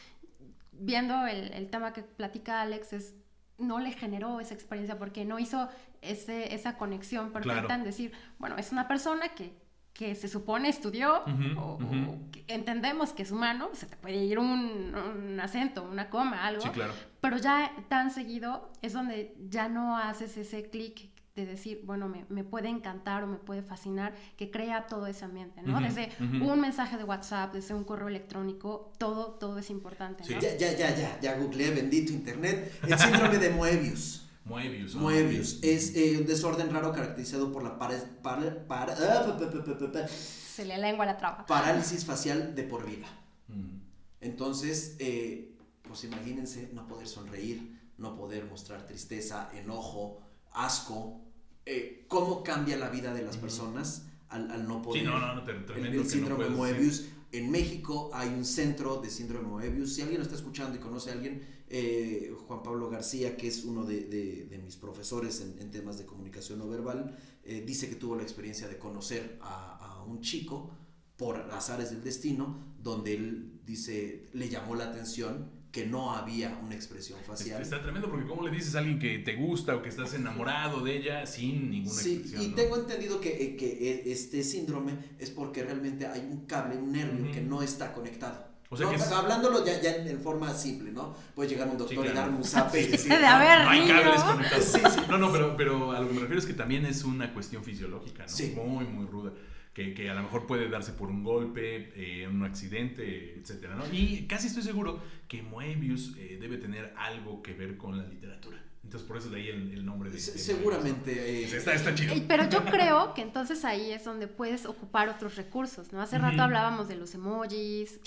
viendo 0.73 1.27
el, 1.27 1.53
el 1.53 1.71
tema 1.71 1.93
que 1.93 2.03
platica 2.03 2.61
Alex, 2.61 2.93
es 2.93 3.15
no 3.57 3.81
le 3.81 3.93
generó 3.93 4.39
esa 4.41 4.55
experiencia 4.55 4.99
porque 4.99 5.25
no 5.25 5.39
hizo 5.39 5.69
ese, 6.01 6.55
esa 6.55 6.77
conexión 6.79 7.33
perfecta 7.33 7.61
Claro. 7.61 7.75
en 7.75 7.85
decir, 7.85 8.13
bueno, 8.39 8.57
es 8.57 8.71
una 8.71 8.87
persona 8.87 9.31
que, 9.31 9.53
que 9.99 10.15
se 10.15 10.29
supone 10.29 10.69
estudió 10.69 11.25
Ujú, 11.27 11.61
o, 11.61 11.75
ujú. 11.75 12.11
o 12.13 12.31
que 12.31 12.45
entendemos 12.47 13.13
que 13.13 13.25
es 13.25 13.33
humano, 13.33 13.69
se 13.73 13.87
te 13.87 13.97
puede 13.97 14.15
ir 14.15 14.39
un, 14.39 14.95
un 14.95 15.41
acento, 15.41 15.83
una 15.83 16.09
coma, 16.09 16.47
algo, 16.47 16.63
Sí, 16.63 16.69
claro. 16.69 16.93
pero 17.21 17.37
ya 17.37 17.73
tan 17.89 18.13
seguido 18.13 18.71
es 18.81 18.93
donde 18.93 19.35
ya 19.51 19.69
no 19.69 19.97
haces 19.99 20.37
ese 20.37 20.71
clic 20.71 21.11
de 21.35 21.47
decir, 21.47 21.83
bueno, 21.85 22.09
me, 22.09 22.25
me 22.29 22.45
puede 22.45 22.69
encantar 22.69 23.25
o 23.25 23.27
me 23.27 23.39
puede 23.39 23.63
fascinar, 23.63 24.15
que 24.37 24.53
crea 24.53 24.87
todo 24.87 25.09
ese 25.09 25.25
ambiente, 25.25 25.63
¿no? 25.63 25.75
Ujú, 25.75 25.83
Desde 25.83 26.11
ujú. 26.21 26.53
un 26.53 26.61
mensaje 26.61 26.97
de 26.97 27.03
WhatsApp, 27.03 27.53
desde 27.53 27.75
un 27.75 27.83
correo 27.83 28.07
electrónico, 28.07 28.93
todo, 28.99 29.33
todo 29.33 29.59
es 29.59 29.69
importante, 29.69 30.23
Sí. 30.23 30.35
¿no? 30.35 30.41
Ya, 30.41 30.57
ya, 30.57 30.73
ya, 30.77 30.95
ya, 30.97 31.21
ya 31.21 31.37
googleé, 31.37 31.73
bendito 31.73 32.13
internet, 32.13 32.73
el 32.87 32.97
síndrome 32.97 33.39
de 33.39 33.51
Moebius. 33.51 34.28
Moebius. 34.49 34.95
ah, 34.95 34.99
Moebius 34.99 35.59
es 35.63 35.95
eh, 35.95 36.17
un 36.19 36.27
desorden 36.27 36.71
raro 36.71 36.93
caracterizado 36.93 37.53
por 37.53 37.63
la 37.63 37.79
para- 37.79 38.03
para- 38.23 38.67
para- 38.67 38.95
ah, 38.95 40.07
Se 40.09 40.65
le 40.65 40.79
lengua 40.79 41.07
la 41.07 41.17
traba. 41.17 41.47
parálisis 41.47 42.05
facial 42.05 42.55
de 42.55 42.63
por 42.65 42.87
vida. 42.87 43.07
Mm. 43.49 43.79
Entonces, 44.21 44.97
eh, 44.99 45.55
pues 45.83 46.05
imagínense 46.05 46.71
no 46.75 46.87
poder 46.89 47.07
sonreír, 47.07 47.79
no 47.99 48.17
poder 48.17 48.45
mostrar 48.47 48.87
tristeza, 48.87 49.51
enojo, 49.55 50.21
asco, 50.53 51.21
eh, 51.67 52.05
cómo 52.09 52.43
cambia 52.43 52.77
la 52.77 52.89
vida 52.89 53.13
de 53.15 53.23
las 53.23 53.37
Ujú. 53.37 53.43
personas 53.43 54.07
al, 54.29 54.51
al 54.51 54.67
no 54.67 54.83
poder. 54.83 55.03
Sí, 55.03 55.07
no, 55.07 55.19
no, 55.19 55.35
no, 55.37 55.43
el, 55.43 55.57
el 55.85 55.91
que 55.93 55.97
no 55.99 56.05
síndrome 56.05 56.45
puedes 56.47 56.57
Moebius. 56.57 57.05
En 57.31 57.51
México 57.51 58.11
hay 58.15 58.29
un 58.29 58.45
centro 58.45 58.97
de 59.03 59.11
síndrome 59.11 59.47
Moebius. 59.49 59.95
Si 59.95 60.01
alguien 60.03 60.19
lo 60.19 60.25
está 60.25 60.35
escuchando 60.37 60.77
y 60.77 60.81
conoce 60.81 61.11
a 61.11 61.13
alguien, 61.13 61.47
eh, 61.71 62.33
Juan 62.47 62.63
Pablo 62.63 62.89
García, 62.91 63.37
que 63.37 63.49
es 63.49 63.65
uno 63.65 63.85
de, 63.85 64.05
de- 64.05 64.47
de 64.47 64.59
mis 64.59 64.77
profesores 64.77 65.41
en, 65.41 65.59
en 65.61 65.71
temas 65.71 65.99
de 65.99 66.07
comunicación 66.07 66.59
no 66.59 66.69
verbal, 66.69 67.17
eh, 67.45 67.63
dice 67.67 67.89
que 67.89 67.97
tuvo 67.97 68.17
la 68.17 68.23
experiencia 68.23 68.69
de 68.69 68.79
conocer 68.79 69.39
a, 69.43 69.77
a 69.99 70.05
un 70.05 70.21
chico 70.21 70.71
por 71.17 71.37
azares 71.53 71.91
del 71.91 72.03
destino, 72.05 72.75
donde 72.83 73.15
él 73.15 73.61
dice, 73.67 74.29
le 74.33 74.49
llamó 74.49 74.75
la 74.77 74.85
atención 74.85 75.51
que 75.73 75.85
no 75.87 76.13
había 76.13 76.59
una 76.65 76.75
expresión 76.75 77.19
facial. 77.27 77.61
Está 77.61 77.83
tremendo 77.83 78.09
porque 78.11 78.27
cómo 78.27 78.43
le 78.47 78.51
dices 78.55 78.75
a 78.75 78.79
alguien 78.79 78.99
que 78.99 79.19
te 79.19 79.35
gusta 79.37 79.77
o 79.77 79.83
que 79.83 79.91
estás 79.91 80.15
enamorado 80.15 80.83
de 80.83 80.97
ella 80.97 81.27
sin 81.27 81.71
ninguna 81.71 81.95
Sí, 82.01 82.13
expresión. 82.15 82.43
y 82.43 82.49
¿no? 82.49 82.55
tengo 82.55 82.77
entendido 82.79 83.21
que, 83.21 83.43
eh, 83.45 83.57
que 83.57 84.11
este 84.11 84.43
síndrome 84.43 84.93
es 85.19 85.31
porque 85.31 85.63
realmente 85.63 86.07
hay 86.07 86.21
un 86.21 86.47
cable, 86.47 86.77
un 86.79 86.93
nervio 86.93 87.31
que 87.33 87.43
no 87.43 87.63
está 87.63 87.93
conectado. 87.93 88.48
O 88.71 88.77
sea 88.77 88.87
No, 88.87 88.91
que 88.93 88.97
es- 88.99 89.11
Hablándolo 89.11 89.65
ya, 89.65 89.81
ya 89.81 89.97
en 89.97 90.21
forma 90.21 90.53
simple, 90.53 90.91
¿no? 90.93 91.15
Puede 91.35 91.49
llegar 91.51 91.69
un 91.69 91.79
doctor 91.79 92.05
Sí, 92.05 92.11
y 92.13 92.15
darme 92.15 92.37
un 92.37 92.45
zape 92.45 92.83
y 92.83 92.87
decir... 92.89 93.11
De 93.11 93.27
haber 93.27 93.65
No 93.65 93.71
hay 93.71 93.87
cables 93.89 94.23
conectados. 94.23 94.65
Sí, 94.65 94.81
sí. 94.91 95.01
No, 95.09 95.17
no, 95.19 95.33
pero, 95.33 95.57
pero 95.57 95.93
a 95.93 96.01
lo 96.01 96.09
que 96.09 96.15
me 96.15 96.21
refiero 96.21 96.39
es 96.41 96.47
que 96.47 96.53
también 96.55 96.85
es 96.85 97.03
una 97.05 97.33
cuestión 97.33 97.65
fisiológica, 97.65 98.25
¿no? 98.25 98.29
Sí. 98.29 98.53
Muy, 98.55 98.85
muy 98.85 99.07
ruda. 99.07 99.33
Que, 99.73 99.95
que 99.95 100.11
a 100.11 100.15
lo 100.15 100.23
mejor 100.23 100.47
puede 100.47 100.69
darse 100.69 100.93
por 100.93 101.09
un 101.09 101.23
golpe, 101.25 101.93
eh, 101.95 102.27
un 102.27 102.43
accidente, 102.43 103.39
etcétera, 103.39 103.75
¿no? 103.77 103.85
Y 103.93 104.27
casi 104.27 104.49
estoy 104.49 104.63
seguro 104.65 105.01
que 105.29 105.41
Moebius 105.43 106.15
eh, 106.19 106.37
debe 106.41 106.59
tener 106.59 106.93
algo 106.99 107.43
que 107.43 107.55
ver 107.55 107.77
con 107.77 107.97
la 107.97 108.05
literatura. 108.07 108.59
Entonces 108.89 109.07
por 109.07 109.19
eso 109.19 109.29
de 109.29 109.37
ahí 109.37 109.49
el, 109.51 109.85
nombre 109.85 110.09
de... 110.09 110.19
seguramente. 110.19 111.13
Eh, 111.13 111.45
está, 111.45 111.75
está 111.75 111.95
chido. 111.95 112.15
Pero 112.27 112.49
yo 112.49 112.65
creo 112.65 113.13
que 113.13 113.21
entonces 113.21 113.67
ahí 113.67 113.93
es 113.93 114.03
donde 114.03 114.29
puedes 114.29 114.65
ocupar 114.65 115.11
otros 115.11 115.37
recursos, 115.37 115.93
¿no? 115.93 116.01
Hace 116.01 116.17
rato 116.17 116.41
hablábamos 116.41 116.89
de 116.89 116.97
los 116.97 117.15
emojis 117.15 118.01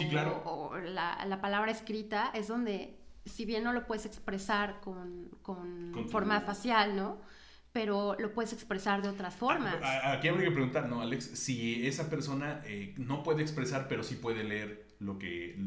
o, 0.43 0.75
la, 0.77 1.39
palabra 1.39 1.71
escrita, 1.71 2.31
es 2.33 2.47
donde, 2.47 2.97
si 3.27 3.45
bien 3.45 3.63
no 3.63 3.73
lo 3.73 3.85
puedes 3.85 4.07
expresar 4.07 4.81
con, 4.81 5.29
forma 6.09 6.41
facial, 6.41 6.95
¿no? 6.95 7.21
pero 7.71 8.15
lo 8.19 8.33
puedes 8.33 8.51
expresar 8.51 9.03
de 9.03 9.09
otras 9.09 9.35
formas. 9.35 9.75
Aquí 10.03 10.27
habría 10.29 10.49
que 10.49 10.51
preguntar, 10.51 10.89
¿no, 10.89 11.01
Alex? 11.01 11.25
Si 11.35 11.87
esa 11.87 12.09
persona 12.09 12.61
eh, 12.65 12.95
no 12.97 13.21
puede 13.21 13.43
expresar, 13.43 13.87
pero 13.87 14.01
sí 14.03 14.15
puede 14.15 14.43
leer 14.43 14.87
lo 14.99 15.19
que... 15.19 15.57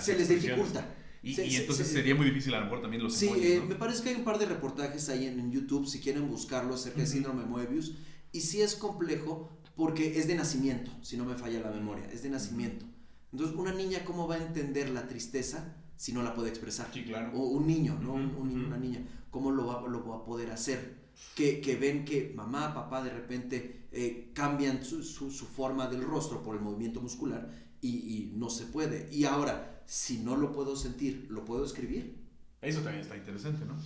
Se 0.00 0.18
les 0.18 0.28
dificulta. 0.28 0.84
Y, 1.24 1.56
entonces 1.56 1.86
sería 1.86 2.14
muy 2.14 2.26
difícil 2.26 2.52
a 2.54 2.58
lo 2.58 2.64
mejor 2.66 2.82
también 2.82 3.02
los 3.02 3.14
Sí, 3.14 3.30
eh, 3.34 3.62
me 3.66 3.76
parece 3.76 4.02
que 4.02 4.10
hay 4.10 4.16
un 4.16 4.24
par 4.24 4.38
de 4.38 4.44
reportajes 4.44 5.08
ahí 5.08 5.26
en, 5.26 5.50
YouTube, 5.50 5.86
si 5.86 6.00
quieren 6.00 6.28
buscarlo, 6.28 6.74
acerca 6.74 6.98
del 6.98 7.06
síndrome 7.06 7.44
Moebius. 7.46 7.94
Y 8.30 8.42
sí 8.42 8.60
es 8.60 8.74
complejo 8.74 9.50
porque 9.74 10.18
es 10.18 10.26
de 10.26 10.34
nacimiento, 10.34 10.90
si 11.00 11.16
no 11.16 11.24
me 11.24 11.34
falla 11.34 11.60
la 11.60 11.70
memoria, 11.70 12.04
es 12.12 12.22
de 12.22 12.28
nacimiento. 12.28 12.84
Entonces, 13.32 13.56
una 13.56 13.72
niña, 13.72 14.04
¿cómo 14.04 14.28
va 14.28 14.34
a 14.34 14.42
entender 14.42 14.90
la 14.90 15.08
tristeza 15.08 15.74
si 15.96 16.12
no 16.12 16.22
la 16.22 16.34
puede 16.34 16.50
expresar? 16.50 16.90
Sí, 16.92 17.04
claro. 17.04 17.32
O 17.34 17.48
un 17.48 17.66
niño, 17.66 17.98
¿no? 18.02 18.12
un, 18.12 18.48
niño, 18.48 18.66
una 18.66 18.76
niña, 18.76 19.04
¿cómo 19.30 19.50
lo 19.50 19.66
va, 19.66 19.88
lo 19.88 20.06
va 20.06 20.16
a 20.16 20.24
poder 20.24 20.50
hacer? 20.50 21.04
Que, 21.34 21.60
que, 21.60 21.76
ven 21.76 22.04
que 22.04 22.32
mamá, 22.36 22.74
papá 22.74 23.02
de 23.02 23.10
repente 23.10 23.86
eh, 23.92 24.30
cambian 24.34 24.84
su, 24.84 25.02
su, 25.02 25.30
su, 25.30 25.46
forma 25.46 25.86
del 25.86 26.02
rostro 26.02 26.42
por 26.42 26.56
el 26.56 26.60
movimiento 26.60 27.00
muscular 27.00 27.50
y, 27.80 27.88
y, 27.88 28.32
no 28.36 28.50
se 28.50 28.66
puede. 28.66 29.08
Y 29.12 29.24
ahora, 29.24 29.73
si 29.86 30.18
no 30.18 30.36
lo 30.36 30.52
puedo 30.52 30.76
sentir, 30.76 31.26
¿lo 31.30 31.44
puedo 31.44 31.64
escribir? 31.64 32.24
Eso 32.64 32.80
también 32.80 33.02
está 33.02 33.16
interesante, 33.16 33.64
¿no? 33.66 33.76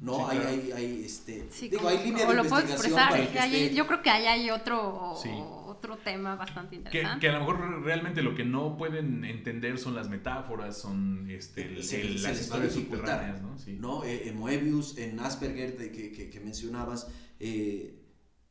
No, 0.00 0.28
hay, 0.28 0.38
hay, 0.38 0.72
hay, 0.72 1.04
este, 1.04 1.48
digo, 1.68 1.88
hay 1.88 2.04
línea 2.04 2.24
de 2.24 2.34
lo 2.34 2.44
puedo 2.44 2.62
expresar, 2.62 3.12
yo 3.72 3.86
creo 3.86 4.02
que 4.02 4.10
ahí 4.10 4.26
hay 4.26 4.50
otro, 4.50 5.16
otro 5.66 5.96
tema 5.98 6.36
bastante 6.36 6.76
interesante. 6.76 7.20
Que, 7.20 7.28
a 7.28 7.32
lo 7.32 7.40
mejor 7.40 7.82
realmente 7.82 8.22
lo 8.22 8.34
que 8.34 8.44
no 8.44 8.76
pueden 8.76 9.24
entender 9.24 9.78
son 9.78 9.94
las 9.94 10.08
metáforas, 10.08 10.78
son 10.78 11.28
este, 11.30 11.62
el, 11.62 12.22
las 12.22 12.40
historias 12.40 12.72
subterráneas, 12.74 13.42
¿no? 13.42 13.58
Sí. 13.58 13.76
¿no? 13.78 14.04
Eh, 14.04 14.28
en 14.28 14.38
Moebius, 14.38 14.98
en 14.98 15.18
Asperger 15.18 15.76
de, 15.76 15.90
que, 15.90 16.30
que, 16.30 16.40
mencionabas, 16.40 17.08
eh, 17.40 18.00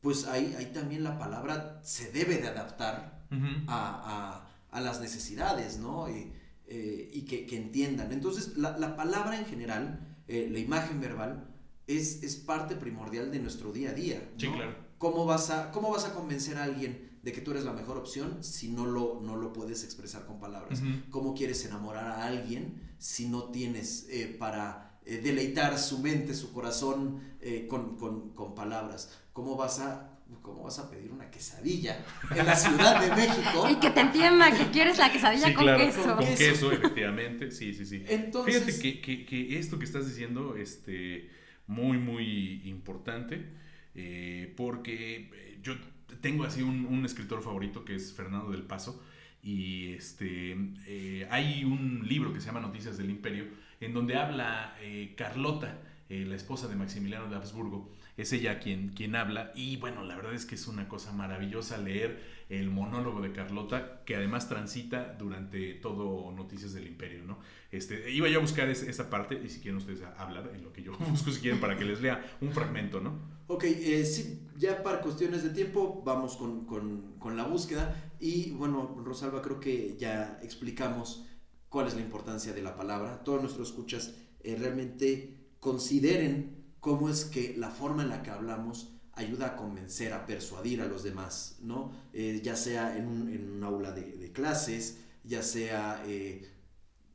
pues 0.02 0.26
ahí, 0.26 0.54
ahí 0.58 0.66
también 0.66 1.02
la 1.02 1.18
palabra 1.18 1.80
se 1.82 2.12
debe 2.12 2.36
de 2.36 2.48
adaptar 2.48 3.26
a, 3.30 4.46
a, 4.70 4.76
a, 4.76 4.80
las 4.80 5.00
necesidades, 5.00 5.78
¿no? 5.78 6.08
Eh, 6.08 6.32
eh, 6.70 7.10
y 7.14 7.22
que, 7.22 7.56
entiendan. 7.56 8.12
Entonces, 8.12 8.58
la, 8.58 8.94
palabra 8.94 9.38
en 9.38 9.46
general, 9.46 10.06
eh, 10.26 10.48
la 10.52 10.58
imagen 10.58 11.00
verbal, 11.00 11.48
es, 11.86 12.22
es, 12.22 12.36
parte 12.36 12.76
primordial 12.76 13.30
de 13.30 13.38
nuestro 13.38 13.72
día 13.72 13.90
a 13.90 13.94
día. 13.94 14.30
Sí, 14.36 14.48
claro. 14.48 14.76
¿Cómo 14.98 15.24
vas, 15.24 15.48
a, 15.48 15.70
¿Cómo 15.70 15.90
vas 15.90 16.04
a 16.04 16.12
convencer 16.12 16.58
a 16.58 16.64
alguien 16.64 17.18
de 17.22 17.32
que 17.32 17.40
tú 17.40 17.52
eres 17.52 17.64
la 17.64 17.72
mejor 17.72 17.96
opción 17.96 18.44
si 18.44 18.68
no 18.68 18.84
lo, 18.84 19.20
no 19.22 19.36
lo 19.36 19.54
puedes 19.54 19.82
expresar 19.82 20.26
con 20.26 20.40
palabras? 20.40 20.82
¿Cómo 21.08 21.34
quieres 21.34 21.64
enamorar 21.64 22.04
a 22.04 22.26
alguien 22.26 22.82
si 22.98 23.28
no 23.28 23.44
tienes 23.44 24.06
eh, 24.10 24.36
para 24.38 25.00
deleitar 25.06 25.78
su 25.78 26.00
mente, 26.00 26.34
su 26.34 26.52
corazón 26.52 27.22
con, 27.68 27.96
con, 27.96 28.34
con 28.34 28.54
palabras? 28.54 29.10
¿Cómo 29.32 29.56
vas 29.56 29.78
a 29.80 30.17
¿cómo 30.42 30.64
vas 30.64 30.78
a 30.78 30.90
pedir 30.90 31.10
una 31.10 31.30
quesadilla 31.30 32.04
en 32.34 32.46
la 32.46 32.56
Ciudad 32.56 33.00
de 33.00 33.14
México? 33.14 33.68
Y 33.70 33.76
que 33.76 33.90
te 33.90 34.00
entienda 34.00 34.50
que 34.56 34.70
quieres 34.70 34.98
la 34.98 35.10
quesadilla 35.10 35.54
con 35.54 35.66
queso. 35.76 36.16
Con 36.16 36.34
queso, 36.34 36.72
efectivamente, 36.72 37.50
sí, 37.50 37.74
sí, 37.74 37.86
sí. 37.86 38.04
Fíjate 38.44 38.78
que, 38.78 39.24
que, 39.24 39.58
esto 39.58 39.78
que 39.78 39.84
estás 39.84 40.06
diciendo, 40.06 40.56
este, 40.56 41.30
muy, 41.66 41.98
muy 41.98 42.62
importante, 42.64 43.46
eh, 43.94 44.52
porque 44.56 45.30
eh, 45.32 45.58
yo 45.62 45.74
tengo 46.20 46.44
así 46.44 46.62
un, 46.62 47.04
escritor 47.04 47.42
favorito 47.42 47.84
que 47.84 47.94
es 47.94 48.12
Fernando 48.12 48.50
del 48.50 48.62
Paso, 48.62 49.02
y 49.42 49.92
este, 49.92 50.56
eh, 50.86 51.28
hay 51.30 51.64
un 51.64 52.06
libro 52.06 52.32
que 52.32 52.40
se 52.40 52.46
llama 52.46 52.60
Noticias 52.60 52.98
del 52.98 53.10
Imperio, 53.10 53.46
en 53.80 53.94
donde 53.94 54.16
habla 54.16 54.74
Carlota, 55.16 55.78
la 56.08 56.34
esposa 56.34 56.66
de 56.66 56.74
Maximiliano 56.74 57.28
de 57.28 57.36
Habsburgo, 57.36 57.92
es 58.18 58.32
ella 58.32 58.58
quien, 58.58 58.90
quien 58.90 59.16
habla 59.16 59.52
y 59.54 59.76
bueno, 59.76 60.04
la 60.04 60.16
verdad 60.16 60.34
es 60.34 60.44
que 60.44 60.56
es 60.56 60.66
una 60.66 60.88
cosa 60.88 61.12
maravillosa 61.12 61.78
leer 61.78 62.20
el 62.48 62.68
monólogo 62.68 63.20
de 63.20 63.32
Carlota 63.32 64.02
que 64.04 64.16
además 64.16 64.48
transita 64.48 65.14
durante 65.18 65.74
todo 65.74 66.32
Noticias 66.32 66.72
del 66.72 66.86
Imperio, 66.86 67.22
¿no? 67.24 67.38
Este, 67.70 68.10
iba 68.10 68.28
yo 68.28 68.38
a 68.38 68.42
buscar 68.42 68.68
esa 68.68 69.08
parte 69.08 69.40
y 69.42 69.48
si 69.48 69.60
quieren 69.60 69.78
ustedes 69.78 70.02
hablar 70.16 70.50
en 70.54 70.62
lo 70.62 70.72
que 70.72 70.82
yo 70.82 70.92
busco 71.10 71.30
si 71.30 71.40
quieren 71.40 71.60
para 71.60 71.76
que 71.76 71.84
les 71.84 72.00
lea 72.00 72.36
un 72.40 72.50
fragmento, 72.52 73.00
¿no? 73.00 73.38
Ok, 73.46 73.64
eh, 73.64 74.04
sí, 74.04 74.46
ya 74.58 74.82
para 74.82 75.00
cuestiones 75.00 75.42
de 75.42 75.50
tiempo 75.50 76.02
vamos 76.04 76.36
con, 76.36 76.66
con, 76.66 77.14
con 77.18 77.36
la 77.36 77.44
búsqueda 77.44 78.12
y 78.18 78.50
bueno, 78.50 79.00
Rosalba, 79.04 79.40
creo 79.42 79.60
que 79.60 79.96
ya 79.96 80.40
explicamos 80.42 81.24
cuál 81.68 81.86
es 81.86 81.94
la 81.94 82.00
importancia 82.00 82.52
de 82.52 82.62
la 82.62 82.74
palabra. 82.74 83.22
Todos 83.22 83.42
nuestros 83.42 83.68
escuchas 83.68 84.16
eh, 84.40 84.56
realmente 84.58 85.36
consideren 85.60 86.57
cómo 86.88 87.10
es 87.10 87.26
que 87.26 87.54
la 87.58 87.68
forma 87.68 88.02
en 88.02 88.08
la 88.08 88.22
que 88.22 88.30
hablamos 88.30 88.94
ayuda 89.12 89.48
a 89.48 89.56
convencer, 89.56 90.14
a 90.14 90.24
persuadir 90.24 90.80
a 90.80 90.86
los 90.86 91.02
demás, 91.02 91.58
¿no? 91.60 91.92
Eh, 92.14 92.40
ya 92.42 92.56
sea 92.56 92.96
en 92.96 93.06
un, 93.06 93.62
aula 93.62 93.92
de, 93.92 94.32
clases, 94.32 94.96
ya 95.22 95.42
sea 95.42 96.02
eh, 96.06 96.48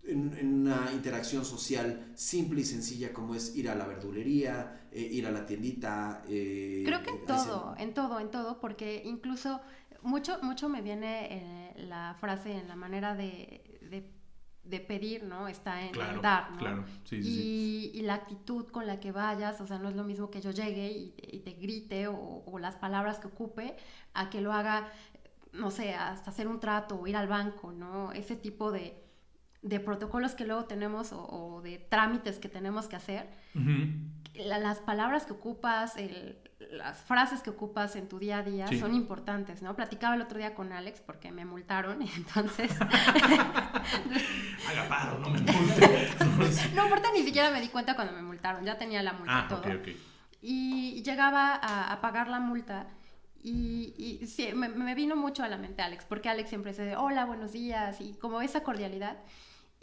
en, 0.03 0.61
una 0.61 0.91
interacción 0.93 1.43
social 1.43 2.11
simple 2.13 2.61
y 2.61 2.65
sencilla 2.65 3.13
como 3.13 3.33
es 3.33 3.55
ir 3.55 3.67
a 3.67 3.73
la 3.73 3.87
verdulería, 3.87 4.89
eh, 4.91 5.01
ir 5.01 5.25
a 5.25 5.31
la 5.31 5.47
tiendita. 5.47 6.21
Creo 6.27 7.01
que 7.01 7.09
en 7.09 7.25
todo, 7.25 7.73
en 7.79 7.95
todo, 7.95 8.19
en 8.19 8.29
todo, 8.29 8.59
porque 8.59 9.01
incluso 9.03 9.59
mucho, 10.03 10.37
mucho 10.43 10.69
me 10.69 10.83
viene 10.83 11.73
la 11.77 12.15
frase 12.19 12.51
en 12.51 12.67
la 12.67 12.75
manera 12.75 13.15
de 13.15 13.72
de 14.63 14.79
pedir, 14.79 15.23
¿no? 15.23 15.47
Está 15.47 15.81
en 15.85 15.93
dar, 16.21 16.51
¿no? 16.51 16.57
Claro, 16.57 16.85
sí, 17.03 17.21
sí, 17.21 17.91
y, 17.93 17.99
y, 17.99 18.01
la 18.03 18.15
actitud 18.15 18.67
con 18.67 18.87
la 18.87 18.99
que 18.99 19.11
vayas, 19.11 19.59
o 19.59 19.67
sea, 19.67 19.77
no 19.77 19.89
es 19.89 19.95
lo 19.95 20.03
mismo 20.03 20.29
que 20.31 20.41
yo 20.41 20.51
llegue 20.51 20.89
y, 20.91 21.39
te 21.43 21.51
grite 21.53 22.07
o, 22.07 22.57
las 22.59 22.75
palabras 22.75 23.19
que 23.19 23.27
ocupe, 23.27 23.75
a 24.13 24.29
que 24.29 24.39
lo 24.39 24.53
haga, 24.53 24.89
no 25.51 25.69
sé, 25.69 25.93
hasta 25.93 26.31
hacer 26.31 26.47
un 26.47 26.59
trato 26.59 26.99
o 26.99 27.07
ir 27.07 27.17
al 27.17 27.27
banco, 27.27 27.73
¿no? 27.73 28.13
Ese 28.13 28.37
tipo 28.37 28.71
de, 28.71 29.02
de 29.63 29.79
protocolos 29.79 30.35
que 30.35 30.45
luego 30.45 30.65
tenemos 30.65 31.11
o, 31.13 31.61
de 31.63 31.79
trámites 31.79 32.37
que 32.37 32.49
tenemos 32.49 32.87
que 32.87 32.97
hacer. 32.97 33.27
las 34.35 34.79
palabras 34.79 35.25
que 35.25 35.33
ocupas, 35.33 35.95
el, 35.97 36.37
las 36.71 37.01
frases 37.01 37.41
que 37.41 37.49
ocupas 37.49 37.95
en 37.95 38.09
tu 38.09 38.19
día 38.19 38.39
a 38.39 38.43
día 38.43 38.67
son 38.79 38.93
importantes, 38.93 39.61
¿no? 39.61 39.75
Platicaba 39.75 40.15
el 40.15 40.21
otro 40.21 40.37
día 40.37 40.53
con 40.53 40.73
Alex 40.73 41.01
porque 41.01 41.31
me 41.31 41.45
multaron 41.45 42.01
entonces... 42.15 42.71
Haga 42.81 43.49
paro, 44.89 45.19
no 45.19 45.29
me 45.29 45.39
multe. 45.39 46.09
no, 46.75 46.83
aparte 46.83 47.07
ni 47.13 47.23
siquiera 47.23 47.49
me 47.51 47.61
di 47.61 47.69
cuenta 47.69 47.95
cuando 47.95 48.13
me 48.13 48.21
multaron, 48.21 48.65
ya 48.65 48.77
tenía 48.77 49.01
la 49.01 49.13
multa 49.13 49.39
ah, 49.39 49.47
todo. 49.47 49.59
Okay, 49.59 49.97
Y 50.41 51.01
llegaba 51.03 51.55
a, 51.55 52.01
pagar 52.01 52.27
la 52.27 52.41
multa 52.41 52.87
y, 53.41 53.93
y 53.97 54.27
sí, 54.27 54.51
me, 54.53 54.67
me, 54.69 54.93
vino 54.95 55.15
mucho 55.15 55.43
a 55.43 55.47
la 55.47 55.57
mente 55.57 55.81
Alex, 55.81 56.05
porque 56.05 56.29
Alex 56.29 56.49
siempre 56.49 56.71
dice, 56.71 56.95
hola, 56.95 57.25
buenos 57.25 57.51
días, 57.51 58.01
y 58.01 58.13
como 58.15 58.41
esa 58.41 58.63
cordialidad. 58.63 59.17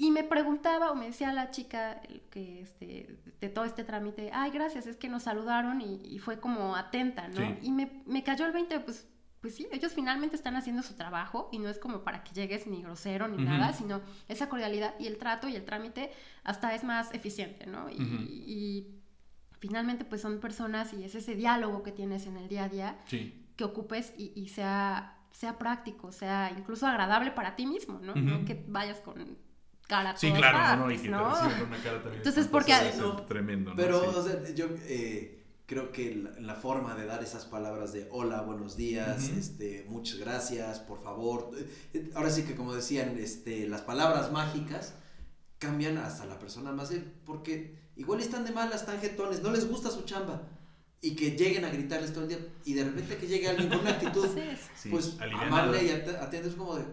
Y 0.01 0.11
me 0.11 0.25
preguntaba 0.25 0.91
o 0.91 0.95
me 0.95 1.09
decía 1.09 1.31
la 1.31 1.51
chica 1.51 2.01
que 2.31 2.63
este, 2.63 3.19
de 3.39 3.49
todo 3.51 3.67
este 3.67 3.85
trámite, 3.85 4.31
ay, 4.33 4.51
gracias, 4.51 4.87
es 4.87 4.97
que 4.97 5.11
nos 5.11 5.25
saludaron 5.25 5.83
y, 5.83 6.19
fue 6.21 6.41
como 6.41 6.75
atenta, 6.75 7.29
¿no? 7.29 7.59
Y 7.61 7.71
me, 7.71 8.03
me, 8.07 8.23
cayó 8.23 8.47
el 8.47 8.53
20, 8.53 8.81
pues, 8.81 9.07
pues 9.43 9.57
sí, 9.57 9.69
ellos 9.71 9.93
finalmente 9.93 10.37
están 10.37 10.57
haciendo 10.57 10.83
su 10.83 10.95
trabajo 10.95 11.51
y 11.53 11.59
no 11.59 11.69
es 11.69 11.79
como 11.79 12.03
para 12.03 12.25
que 12.25 12.33
llegues 12.33 12.67
ni 12.67 12.81
grosero 12.81 13.29
ni 13.29 13.45
nada, 13.45 13.75
sino 13.75 14.01
esa 14.27 14.49
cordialidad 14.49 14.95
y 14.99 15.07
el 15.07 15.19
trato 15.19 15.49
y 15.49 15.55
el 15.55 15.67
trámite 15.67 16.11
hasta 16.45 16.75
es 16.75 16.83
más 16.83 17.13
eficiente, 17.13 17.67
¿no? 17.67 17.91
Y, 17.91 17.97
y 17.99 19.03
finalmente 19.59 20.07
pues 20.07 20.23
son 20.23 20.41
personas 20.41 20.95
y 20.95 21.05
es 21.05 21.15
ese 21.15 21.35
diálogo 21.35 21.83
que 21.83 21.93
tienes 21.93 22.27
en 22.27 22.39
el 22.39 22.49
día 22.49 22.65
a 22.65 22.69
día 22.71 22.97
que 23.55 23.65
ocupes 23.65 24.15
y, 24.17 24.33
y, 24.35 24.49
sea, 24.49 25.19
sea 25.31 25.59
práctico, 25.59 26.11
sea 26.11 26.55
incluso 26.57 26.87
agradable 26.87 27.33
para 27.33 27.55
ti 27.55 27.67
mismo, 27.67 28.01
¿no? 28.03 28.15
No 28.15 28.47
que 28.47 28.65
vayas 28.67 29.03
con 29.03 29.50
cara 29.91 30.17
Sí, 30.17 30.33
claro, 30.33 30.85
no, 30.85 30.91
y 30.91 30.97
que 30.97 31.09
te 31.09 31.09
una 31.09 31.83
cara 31.83 32.03
también. 32.03 32.17
Entonces, 32.17 32.47
porque... 32.47 32.73
tremendo, 33.27 33.71
¿no? 33.71 33.77
Pero, 33.77 34.09
o 34.09 34.23
sea, 34.23 34.49
yo 34.55 34.67
eh, 34.87 35.43
creo 35.67 35.91
que 35.91 36.25
la, 36.39 36.55
forma 36.55 36.95
de 36.95 37.07
dar 37.07 37.23
esas 37.23 37.45
palabras 37.45 37.93
de 37.93 38.09
hola, 38.13 38.43
buenos 38.43 38.77
días, 38.77 39.29
este, 39.31 39.85
muchas 39.89 40.19
gracias, 40.19 40.79
por 40.79 41.03
favor. 41.03 41.51
Eh, 41.93 42.11
ahora 42.15 42.31
sí 42.31 42.45
que 42.45 42.55
como 42.55 42.73
decían, 42.73 43.19
este, 43.19 43.67
las 43.67 43.83
palabras 43.83 44.31
mágicas 44.31 44.95
cambian 45.59 45.99
hasta 45.99 46.25
la 46.25 46.39
persona 46.39 46.71
más... 46.73 46.93
Porque 47.27 47.77
igual 47.97 48.21
están 48.21 48.45
de 48.45 48.53
malas, 48.53 48.83
están 48.83 49.01
jetones, 49.01 49.43
no 49.43 49.51
les 49.51 49.69
gusta 49.69 49.91
su 49.91 50.03
chamba 50.03 50.43
y 51.03 51.17
que 51.17 51.33
lleguen 51.33 51.65
a 51.65 51.71
gritarles 51.71 52.13
todo 52.13 52.25
el 52.25 52.29
día 52.29 52.39
y 52.65 52.75
de 52.75 52.85
repente 52.85 53.17
que 53.17 53.27
llegue 53.27 53.49
alguien 53.49 53.71
con 53.71 53.81
una 53.81 53.93
actitud 53.93 54.29
pues 54.91 55.17
amable 55.19 55.83
y 55.83 55.91
atento 55.91 56.49
es 56.49 56.55
como 56.55 56.77
de 56.77 56.85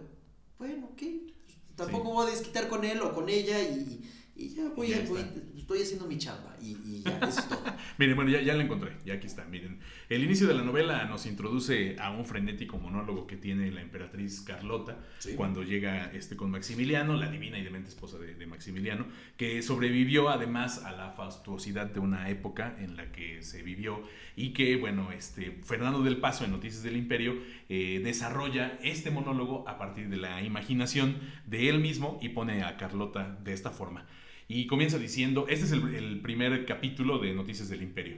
bueno, 0.57 0.89
¿qué? 0.95 1.33
Tampoco 1.77 2.11
voy 2.11 2.27
a 2.27 2.31
desquitar 2.31 2.67
con 2.67 2.83
él 2.83 3.01
o 3.01 3.13
con 3.13 3.29
ella 3.29 3.61
y, 3.61 4.01
y 4.35 4.49
ya 4.49 4.67
voy, 4.75 4.93
voy, 5.07 5.25
estoy 5.55 5.81
haciendo 5.81 6.07
mi 6.07 6.17
chamba 6.17 6.57
y, 6.61 6.71
y 6.83 7.03
ya, 7.03 7.17
eso 7.19 7.39
es 7.39 7.47
todo. 7.47 7.63
Miren, 7.97 8.15
bueno, 8.15 8.31
ya, 8.31 8.41
ya 8.41 8.53
la 8.53 8.63
encontré, 8.63 8.97
ya 9.05 9.13
aquí 9.13 9.27
está, 9.27 9.45
miren. 9.45 9.79
El 10.09 10.23
inicio 10.23 10.47
de 10.47 10.53
la 10.53 10.63
novela 10.63 11.03
nos 11.03 11.25
introduce 11.25 11.97
a 11.99 12.11
un 12.11 12.23
frenético 12.25 12.77
monólogo 12.77 13.27
que 13.27 13.35
tiene 13.35 13.69
la 13.71 13.81
emperatriz 13.81 14.39
Carlota 14.39 14.97
Sí. 15.19 15.33
cuando 15.35 15.63
llega 15.63 16.09
este, 16.13 16.37
con 16.37 16.49
Maximiliano, 16.49 17.17
la 17.17 17.29
divina 17.29 17.59
y 17.59 17.63
demente 17.63 17.89
esposa 17.89 18.17
de, 18.17 18.33
de 18.33 18.45
Maximiliano, 18.47 19.05
que 19.35 19.61
sobrevivió 19.61 20.29
además 20.29 20.81
a 20.85 20.93
la 20.93 21.11
fastuosidad 21.11 21.87
de 21.87 21.99
una 21.99 22.29
época 22.29 22.77
en 22.79 22.95
la 22.95 23.11
que 23.11 23.41
se 23.43 23.61
vivió 23.63 24.01
y 24.37 24.53
que, 24.53 24.77
bueno, 24.77 25.11
este, 25.11 25.51
Fernando 25.65 26.01
del 26.01 26.17
Paso 26.17 26.45
en 26.45 26.51
Noticias 26.51 26.83
del 26.83 26.95
Imperio 26.95 27.35
eh, 27.67 27.99
desarrolla 28.01 28.79
este 28.81 29.11
monólogo 29.11 29.67
a 29.67 29.77
partir 29.77 30.07
de 30.07 30.15
la 30.15 30.41
imaginación 30.41 31.17
de 31.47 31.67
él 31.67 31.79
mismo 31.81 32.17
y 32.21 32.29
pone 32.29 32.63
a 32.63 32.77
Carlota 32.77 33.37
de 33.43 33.51
esta 33.51 33.71
forma. 33.71 34.05
Y 34.47 34.67
comienza 34.67 34.97
diciendo, 34.99 35.47
este 35.49 35.65
es 35.65 35.73
el, 35.73 35.93
el 35.93 36.21
primer 36.21 36.65
capítulo 36.65 37.19
de 37.19 37.33
Noticias 37.33 37.67
del 37.67 37.81
Imperio. 37.81 38.15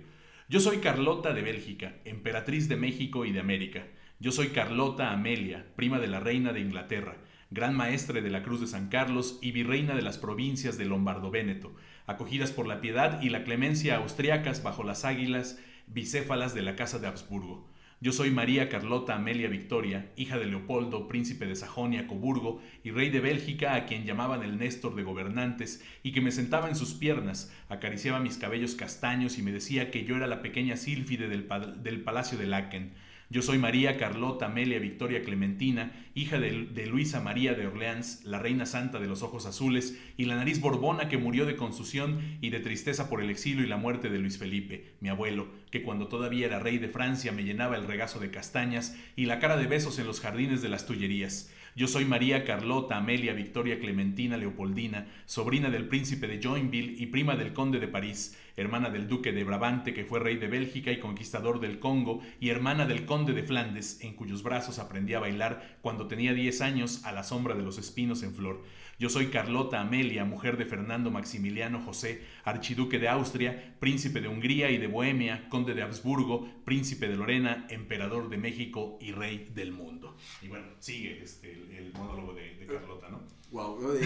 Yo 0.52 0.60
soy 0.60 0.80
Carlota 0.80 1.32
de 1.32 1.44
Bélgica, 1.44 1.98
emperatriz 2.06 2.68
de 2.68 2.76
México 2.76 3.24
y 3.24 3.32
de 3.32 3.40
América. 3.40 3.86
Yo 4.20 4.32
soy 4.32 4.48
Carlota 4.48 5.12
Amelia, 5.12 5.68
prima 5.76 6.00
de 6.00 6.08
la 6.08 6.20
reina 6.20 6.54
de 6.54 6.60
Inglaterra, 6.60 7.18
gran 7.52 7.78
maestre 7.78 8.24
de 8.24 8.32
la 8.32 8.42
Cruz 8.42 8.60
de 8.60 8.66
San 8.66 8.90
Carlos 8.90 9.38
y 9.44 9.52
virreina 9.52 9.94
de 9.94 10.02
las 10.02 10.18
provincias 10.18 10.80
de 10.80 10.86
Lombardo-Véneto, 10.86 11.76
acogidas 12.08 12.52
por 12.52 12.66
la 12.66 12.82
piedad 12.82 13.22
y 13.22 13.30
la 13.30 13.44
clemencia 13.44 13.98
austriacas 13.98 14.64
bajo 14.64 14.84
las 14.84 15.06
águilas 15.06 15.60
bicéfalas 15.86 16.56
de 16.56 16.64
la 16.64 16.76
Casa 16.76 16.98
de 16.98 17.06
Habsburgo. 17.06 17.70
Yo 18.02 18.14
soy 18.14 18.32
María 18.32 18.70
Carlota 18.70 19.16
Amelia 19.16 19.50
Victoria, 19.50 20.12
hija 20.16 20.38
de 20.38 20.46
Leopoldo, 20.46 21.10
príncipe 21.10 21.46
de 21.48 21.56
Sajonia, 21.58 22.08
Coburgo 22.08 22.62
y 22.82 22.92
rey 22.92 23.10
de 23.10 23.20
Bélgica, 23.20 23.76
a 23.76 23.86
quien 23.86 24.06
llamaban 24.06 24.42
el 24.42 24.58
Néstor 24.58 24.96
de 24.96 25.04
gobernantes, 25.04 25.84
y 26.02 26.14
que 26.14 26.22
me 26.22 26.32
sentaba 26.32 26.70
en 26.70 26.78
sus 26.78 26.94
piernas, 26.94 27.54
acariciaba 27.68 28.22
mis 28.22 28.38
cabellos 28.38 28.76
castaños 28.76 29.38
y 29.38 29.42
me 29.42 29.52
decía 29.52 29.92
que 29.92 30.06
yo 30.06 30.16
era 30.16 30.28
la 30.28 30.42
pequeña 30.42 30.78
sílfide 30.78 31.28
del, 31.28 31.44
pa- 31.44 31.60
del 31.60 32.02
palacio 32.02 32.38
de 32.38 32.48
Laken. 32.48 32.94
Yo 33.32 33.44
soy 33.44 33.60
María 33.60 33.96
Carlota 33.98 34.48
Amelia 34.48 34.80
Victoria 34.80 35.22
Clementina, 35.22 35.92
hija 36.16 36.40
de, 36.40 36.88
Luisa 36.88 37.22
María 37.22 37.54
de 37.54 37.68
Orleans, 37.68 38.26
la 38.26 38.40
reina 38.40 38.66
santa 38.66 39.00
de 39.00 39.06
los 39.06 39.22
ojos 39.22 39.46
azules, 39.46 40.02
y 40.18 40.26
la 40.26 40.36
nariz 40.36 40.60
borbona 40.60 41.10
que 41.10 41.20
murió 41.20 41.46
de 41.46 41.56
consución 41.56 42.40
y 42.42 42.50
de 42.50 42.60
tristeza 42.60 43.08
por 43.08 43.22
el 43.22 43.30
exilio 43.30 43.64
y 43.64 43.68
la 43.68 43.78
muerte 43.78 44.10
de 44.10 44.18
Luis 44.18 44.40
Felipe, 44.40 44.96
mi 45.00 45.10
abuelo, 45.10 45.48
que 45.70 45.84
cuando 45.84 46.08
todavía 46.08 46.48
era 46.48 46.58
rey 46.58 46.80
de 46.80 46.90
Francia 46.90 47.32
me 47.32 47.44
llenaba 47.44 47.76
el 47.76 47.86
regazo 47.86 48.20
de 48.20 48.32
castañas 48.32 48.98
y 49.16 49.28
la 49.28 49.38
cara 49.38 49.58
de 49.58 49.68
besos 49.68 50.00
en 50.00 50.08
los 50.08 50.22
jardines 50.22 50.64
de 50.64 50.70
las 50.70 50.88
Tullerías. 50.88 51.54
Yo 51.76 51.88
soy 51.88 52.06
María 52.06 52.46
Carlota 52.46 52.98
Amelia 52.98 53.34
Victoria 53.34 53.80
Clementina 53.80 54.38
Leopoldina, 54.38 55.08
sobrina 55.28 55.70
del 55.70 55.88
príncipe 55.88 56.28
de 56.28 56.42
Joinville 56.42 56.96
y 56.98 57.06
prima 57.06 57.36
del 57.36 57.54
conde 57.54 57.80
de 57.80 57.88
París, 57.88 58.36
hermana 58.62 58.90
del 58.90 59.08
duque 59.08 59.32
de 59.32 59.44
Brabante 59.44 59.94
que 59.94 60.06
fue 60.06 60.20
rey 60.20 60.38
de 60.38 60.48
Bélgica 60.48 60.92
y 60.92 61.00
conquistador 61.00 61.60
del 61.60 61.80
Congo, 61.80 62.22
y 62.40 62.50
hermana 62.50 62.86
del 62.86 63.06
conde 63.06 63.34
de 63.34 63.44
Flandes, 63.44 64.00
en 64.02 64.14
cuyos 64.14 64.44
brazos 64.44 64.80
aprendí 64.80 65.14
a 65.14 65.20
bailar 65.20 65.78
cuando 65.82 66.08
tenía 66.08 66.34
10 66.34 66.62
años 66.62 67.06
a 67.06 67.12
la 67.12 67.24
sombra 67.24 67.56
de 67.56 67.64
los 67.64 67.78
espinos 67.78 68.24
en 68.24 68.34
flor. 68.34 68.64
Yo 69.00 69.08
soy 69.08 69.28
Carlota 69.28 69.80
Amelia, 69.80 70.26
mujer 70.26 70.58
de 70.58 70.66
Fernando 70.66 71.10
Maximiliano 71.10 71.80
José, 71.80 72.22
archiduque 72.44 73.00
de 73.00 73.08
Austria, 73.08 73.76
príncipe 73.80 74.20
de 74.20 74.28
Hungría 74.28 74.72
y 74.72 74.78
de 74.78 74.88
Bohemia, 74.88 75.48
conde 75.48 75.74
de 75.74 75.84
Habsburgo, 75.84 76.50
príncipe 76.66 77.08
de 77.08 77.16
Lorena, 77.16 77.66
emperador 77.70 78.30
de 78.30 78.38
México 78.38 78.98
y 79.00 79.14
rey 79.14 79.50
del 79.56 79.72
mundo. 79.72 80.18
Y 80.42 80.50
bueno, 80.50 80.66
sigue 80.80 81.24
este, 81.24 81.54
el, 81.54 81.94
monólogo 81.94 82.34
de, 82.34 82.68
Carlota, 82.68 83.10
¿no? 83.10 83.22
Wow. 83.52 83.80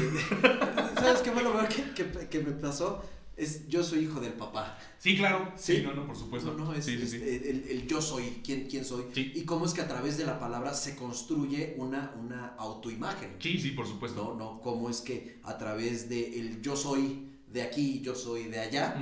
¿Sabes 0.95 1.21
qué 1.21 1.31
bueno 1.31 1.51
que, 1.67 2.03
que, 2.03 2.29
que 2.29 2.39
me 2.39 2.51
pasó? 2.51 3.03
Es 3.35 3.67
yo 3.67 3.83
soy 3.83 3.99
hijo 4.03 4.19
del 4.19 4.33
papá. 4.33 4.77
Sí, 4.99 5.17
claro. 5.17 5.51
Sí, 5.55 5.77
Sí. 5.77 5.81
no, 5.83 5.93
no, 5.93 6.05
por 6.05 6.15
supuesto. 6.15 6.53
No, 6.53 6.65
no, 6.65 6.73
es, 6.73 6.85
sí, 6.85 6.97
sí, 6.97 7.03
es 7.03 7.11
sí. 7.11 7.17
El, 7.17 7.65
el 7.67 7.87
yo 7.87 7.99
soy, 8.01 8.41
quién, 8.43 8.67
quién 8.69 8.85
soy. 8.85 9.05
Y 9.15 9.43
cómo 9.43 9.65
es 9.65 9.73
que 9.73 9.81
a 9.81 9.87
través 9.87 10.17
de 10.17 10.25
la 10.25 10.39
palabra 10.39 10.73
se 10.73 10.95
construye 10.95 11.73
una, 11.77 12.13
una 12.21 12.49
autoimagen. 12.59 13.31
Sí, 13.39 13.57
sí, 13.59 13.71
por 13.71 13.87
supuesto. 13.87 14.23
No, 14.23 14.35
no, 14.53 14.61
cómo 14.61 14.89
es 14.89 15.01
que 15.01 15.39
a 15.43 15.57
través 15.57 16.09
de 16.09 16.39
el 16.39 16.61
yo 16.61 16.75
soy 16.75 17.27
de 17.47 17.63
aquí, 17.63 18.01
yo 18.01 18.13
soy 18.15 18.43
de 18.45 18.59
allá, 18.59 18.95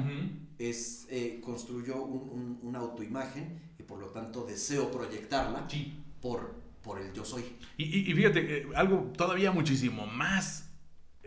es 0.59 1.07
eh, 1.09 1.41
construyó 1.43 2.01
un- 2.03 2.29
un- 2.29 2.59
una 2.61 2.79
autoimagen 2.79 3.59
y 3.79 3.84
por 3.84 3.99
lo 3.99 4.07
tanto 4.09 4.45
deseo 4.45 4.91
proyectarla 4.91 5.67
Sí. 5.69 5.93
por, 6.21 6.55
por 6.84 7.01
el 7.01 7.11
yo 7.13 7.25
soy. 7.25 7.43
Y, 7.77 7.84
y- 7.84 8.11
y 8.11 8.13
fíjate, 8.13 8.59
eh, 8.59 8.67
algo 8.75 9.11
todavía 9.17 9.51
muchísimo 9.51 10.05
más 10.07 10.69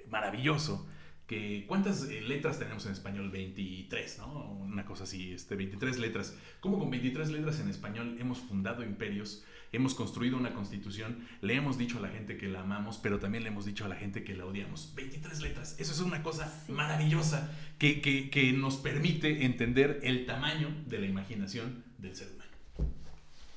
maravilloso, 0.09 0.87
que 1.35 1.65
¿cuántas 1.67 2.05
eh, 2.05 2.21
letras 2.21 2.59
tenemos 2.59 2.87
en 2.87 2.93
español? 2.93 3.31
23, 3.31 4.19
¿no? 4.19 4.53
Una 4.53 4.85
cosa 4.85 5.05
así, 5.05 5.33
este, 5.33 5.57
23 5.57 5.99
letras. 5.99 6.35
¿Cómo 6.61 6.79
con 6.79 6.91
23 6.91 7.31
letras 7.31 7.59
en 7.61 7.69
español 7.69 8.17
hemos 8.21 8.39
fundado 8.39 8.83
imperios, 8.85 9.45
hemos 9.73 9.95
construido 9.95 10.37
una 10.37 10.55
constitución, 10.55 11.27
le 11.41 11.55
hemos 11.55 11.77
dicho 11.79 11.99
a 11.99 12.01
la 12.01 12.09
gente 12.09 12.37
que 12.37 12.47
la 12.49 12.61
amamos, 12.61 12.99
pero 12.99 13.19
también 13.19 13.43
le 13.45 13.51
hemos 13.51 13.65
dicho 13.65 13.85
a 13.85 13.89
la 13.89 13.97
gente 13.97 14.23
que 14.23 14.35
la 14.37 14.47
odiamos? 14.47 14.93
23 14.95 15.41
letras, 15.41 15.77
eso 15.81 15.93
es 15.93 16.01
una 16.01 16.23
cosa 16.23 16.63
maravillosa 16.69 17.51
que, 17.79 18.01
que- 18.01 18.31
que 18.31 18.53
nos 18.53 18.77
permite 18.77 19.45
entender 19.45 20.01
el 20.05 20.27
tamaño 20.27 20.69
de 20.87 20.99
la 21.01 21.07
imaginación 21.07 21.83
del 21.99 22.15
ser 22.15 22.29
humano. 22.33 22.51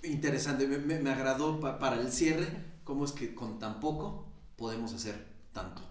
Interesante, 0.03 0.67
me, 0.67 0.77
me- 0.77 0.99
me 0.99 1.09
agradó 1.11 1.59
pa- 1.59 1.77
para 1.79 1.99
el 2.01 2.11
cierre 2.11 2.47
cómo 2.83 3.05
es 3.05 3.11
que 3.11 3.35
con 3.35 3.59
tan 3.59 3.79
poco 3.79 4.27
podemos 4.55 4.93
hacer 4.93 5.15
tanto. 5.53 5.81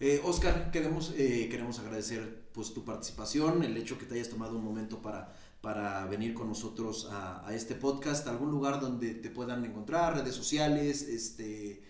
Eh, 0.00 0.20
Oscar, 0.24 0.70
queremos, 0.70 1.12
eh, 1.16 1.48
queremos 1.50 1.78
agradecer 1.80 2.48
pues, 2.52 2.72
tu 2.72 2.84
participación, 2.84 3.64
el 3.64 3.76
hecho 3.76 3.98
que 3.98 4.06
te 4.06 4.14
hayas 4.14 4.28
tomado 4.28 4.56
un 4.56 4.64
momento 4.64 5.02
para, 5.02 5.34
para 5.60 6.06
venir 6.06 6.34
con 6.34 6.48
nosotros 6.48 7.08
a, 7.10 7.46
a 7.46 7.54
este 7.54 7.74
podcast, 7.74 8.26
algún 8.28 8.50
lugar 8.50 8.80
donde 8.80 9.14
te 9.14 9.30
puedan 9.30 9.64
encontrar, 9.64 10.14
redes 10.14 10.34
sociales, 10.34 11.02
este, 11.02 11.82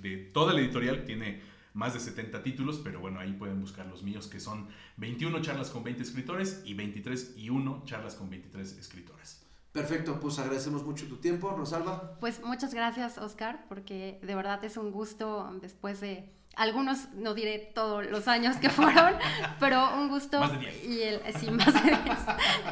de- 0.02 0.18
toda 0.34 0.54
la 0.54 0.62
editorial, 0.62 1.06
tiene 1.06 1.42
más 1.74 1.94
de 1.94 2.00
70 2.00 2.44
títulos, 2.44 2.80
pero 2.84 3.00
bueno, 3.00 3.20
ahí 3.20 3.34
pueden 3.34 3.60
buscar 3.62 3.86
los 3.88 4.04
míos, 4.04 4.28
que 4.28 4.40
son 4.40 4.68
21 4.98 5.42
charlas 5.42 5.70
con 5.70 5.84
20 5.84 6.04
escritores 6.04 6.62
y 6.66 6.74
23 6.74 7.36
y 7.38 7.50
1 7.50 7.84
charlas 7.86 8.16
con 8.16 8.30
23 8.30 8.78
escritoras. 8.78 9.43
Perfecto, 9.74 10.20
pues 10.20 10.38
agradecemos 10.40 10.84
mucho 10.86 11.08
tu 11.08 11.18
tiempo, 11.18 11.50
Rosalba. 11.52 12.18
Pues 12.20 12.42
muchas 12.44 12.74
gracias, 12.74 13.18
Oscar, 13.18 13.66
porque 13.68 14.20
de 14.24 14.36
verdad 14.36 14.64
es 14.64 14.78
un 14.78 14.92
gusto 14.92 15.50
después 15.62 16.00
de 16.00 16.32
algunos, 16.56 17.12
no 17.16 17.34
diré 17.34 17.72
todos 17.74 18.06
los 18.06 18.28
años 18.28 18.58
que 18.58 18.70
fueron, 18.70 19.16
pero 19.60 19.96
un 19.96 20.10
gusto 20.10 20.40
Más 20.40 20.52
de 20.52 20.60
diez. 20.60 20.84
y 20.86 21.02
el, 21.02 21.22
sí, 21.34 21.50
más 21.50 21.74
de 21.74 21.82
diez. 21.82 22.20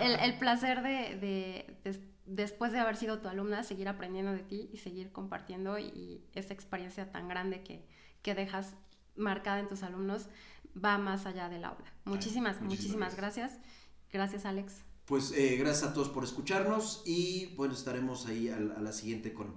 el, 0.03 0.11
el 0.19 0.37
placer 0.37 0.83
de, 0.83 1.17
de- 1.17 1.77
des- 1.83 2.01
después 2.27 2.71
de 2.71 2.79
haber 2.79 2.95
sido 2.95 3.17
tu 3.19 3.27
alumna, 3.27 3.63
seguir 3.63 3.89
aprendiendo 3.89 4.31
de 4.33 4.43
ti 4.43 4.69
y 4.71 4.77
seguir 4.77 5.11
compartiendo 5.11 5.79
y, 5.79 5.85
y 5.85 6.23
esa 6.35 6.53
experiencia 6.53 7.11
tan 7.11 7.27
grande 7.27 7.63
que, 7.63 7.83
que 8.21 8.35
dejas 8.35 8.75
marcada 9.15 9.59
en 9.59 9.67
tus 9.67 9.81
alumnos 9.81 10.27
va 10.77 10.99
más 10.99 11.25
allá 11.25 11.49
del 11.49 11.65
aula. 11.65 11.91
Muchísimas, 12.05 12.61
muchísimas 12.61 12.69
muchísimas 12.69 13.15
gracias. 13.15 13.59
Gracias, 14.13 14.45
Alex. 14.45 14.85
Pues 15.11 15.33
eh, 15.35 15.57
gracias 15.59 15.89
a 15.89 15.93
todos 15.93 16.07
por 16.07 16.23
escucharnos 16.23 17.03
y 17.05 17.47
bueno, 17.57 17.73
estaremos 17.73 18.27
ahí 18.27 18.47
a, 18.47 18.57
la- 18.57 18.75
a 18.75 18.79
la 18.79 18.93
siguiente 18.93 19.33
con 19.33 19.53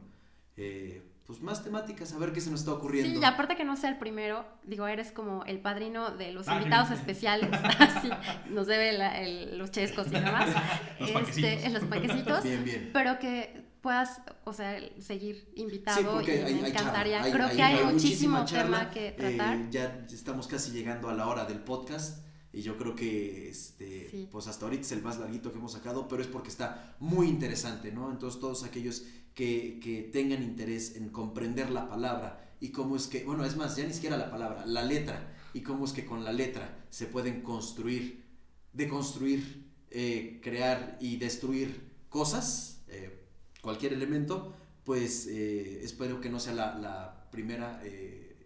eh, 0.56 1.00
pues 1.26 1.40
más 1.42 1.62
temáticas, 1.62 2.12
a 2.12 2.18
ver 2.18 2.32
qué 2.32 2.40
se 2.40 2.50
nos 2.50 2.58
está 2.60 2.72
ocurriendo. 2.72 3.20
Sí, 3.20 3.24
aparte 3.24 3.54
que 3.54 3.64
no 3.64 3.76
sea 3.76 3.90
el 3.90 3.98
primero, 3.98 4.44
digo, 4.64 4.88
eres 4.88 5.12
como 5.12 5.44
el 5.44 5.60
padrino 5.60 6.10
de 6.10 6.32
los 6.32 6.48
Ah, 6.48 6.56
invitados 6.56 6.88
sí. 6.88 6.94
especiales. 6.94 7.50
Así, 7.78 8.10
nos 8.50 8.66
debe 8.66 8.94
la- 8.94 9.20
el- 9.22 9.56
los 9.56 9.70
chescos 9.70 10.08
y 10.08 10.10
demás. 10.10 10.48
Los 10.98 11.10
Este, 11.10 11.14
panquecitos. 11.14 11.72
los 11.72 11.84
panquecitos. 11.84 12.42
Bien, 12.42 12.64
bien. 12.64 12.90
Pero 12.92 13.20
que 13.20 13.64
puedas, 13.80 14.22
o 14.42 14.52
sea, 14.52 14.76
el- 14.76 15.00
seguir 15.00 15.52
invitado 15.54 15.98
Sí, 16.00 16.04
porque 16.12 16.34
y 16.34 16.38
hay, 16.40 16.54
me 16.56 16.64
hay 16.64 16.70
encantaría. 16.72 17.22
Creo 17.30 17.48
que 17.48 17.62
hay 17.62 17.84
muchísimo 17.84 18.44
charla. 18.44 18.78
tema 18.80 18.90
que 18.90 19.12
tratar. 19.12 19.56
Eh, 19.56 19.66
ya 19.70 20.04
estamos 20.12 20.48
casi 20.48 20.72
llegando 20.72 21.08
a 21.08 21.14
la 21.14 21.28
hora 21.28 21.44
del 21.44 21.60
podcast. 21.60 22.23
Y 22.54 22.62
yo 22.62 22.78
creo 22.78 22.94
que 22.94 23.48
este, 23.48 24.28
pues 24.30 24.46
hasta 24.46 24.66
ahorita 24.66 24.82
es 24.82 24.92
el 24.92 25.02
más 25.02 25.18
larguito 25.18 25.50
que 25.50 25.58
hemos 25.58 25.72
sacado, 25.72 26.06
pero 26.06 26.22
es 26.22 26.28
porque 26.28 26.50
está 26.50 26.94
muy 27.00 27.28
interesante, 27.28 27.90
¿no? 27.90 28.10
Entonces 28.10 28.40
todos 28.40 28.62
aquellos 28.62 29.04
que, 29.34 29.80
que 29.82 30.02
tengan 30.02 30.42
interés 30.42 30.94
en 30.94 31.08
comprender 31.08 31.70
la 31.70 31.88
palabra 31.88 32.54
y 32.60 32.68
cómo 32.70 32.94
es 32.94 33.08
que, 33.08 33.24
bueno, 33.24 33.44
es 33.44 33.56
más, 33.56 33.76
ya 33.76 33.84
ni 33.84 33.92
siquiera 33.92 34.16
la 34.16 34.30
palabra, 34.30 34.64
la 34.66 34.84
letra, 34.84 35.34
y 35.52 35.62
cómo 35.62 35.84
es 35.84 35.92
que 35.92 36.04
con 36.04 36.22
la 36.22 36.32
letra 36.32 36.86
se 36.90 37.06
pueden 37.06 37.42
construir, 37.42 38.24
deconstruir, 38.72 39.64
eh, 39.90 40.40
crear 40.42 40.96
y 41.00 41.16
destruir 41.16 41.90
cosas, 42.08 42.84
eh, 42.88 43.26
cualquier 43.62 43.92
elemento, 43.92 44.54
pues 44.84 45.26
eh, 45.26 45.80
espero 45.82 46.20
que 46.20 46.30
no 46.30 46.38
sea 46.38 46.54
la, 46.54 46.78
la 46.78 47.30
primera 47.30 47.82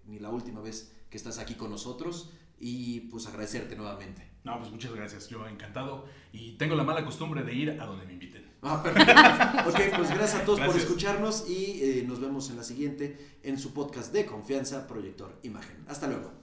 ni 0.07 0.19
la 0.19 0.31
última 0.31 0.63
vez 0.63 0.93
que 1.11 1.19
estás 1.19 1.39
aquí 1.39 1.55
con 1.55 1.71
nosotros 1.71 2.31
y 2.61 3.01
pues 3.01 3.27
agradecerte 3.27 3.77
nuevamente. 3.77 4.29
No, 4.45 4.59
pues 4.59 4.71
muchas 4.71 4.93
gracias, 4.93 5.29
yo 5.29 5.47
encantado 5.47 6.07
y 6.33 6.53
tengo 6.53 6.75
la 6.75 6.85
mala 6.85 7.05
costumbre 7.05 7.43
de 7.43 7.53
ir 7.53 7.71
a 7.81 7.85
donde 7.85 8.07
me 8.07 8.15
inviten. 8.15 8.49
Ah, 8.63 8.83
perfecto. 8.83 9.13
ok, 9.69 9.97
pues 9.97 10.11
gracias 10.11 10.35
a 10.35 10.45
todos 10.45 10.61
por 10.61 10.77
escucharnos 10.77 11.49
y 11.49 12.05
nos 12.07 12.21
vemos 12.21 12.49
en 12.51 12.57
la 12.57 12.63
siguiente 12.63 13.39
en 13.43 13.59
su 13.59 13.73
podcast 13.73 14.13
de 14.13 14.27
confianza, 14.27 14.87
Proyector 14.87 15.39
Imagen. 15.43 15.85
Hasta 15.89 16.07
luego. 16.07 16.38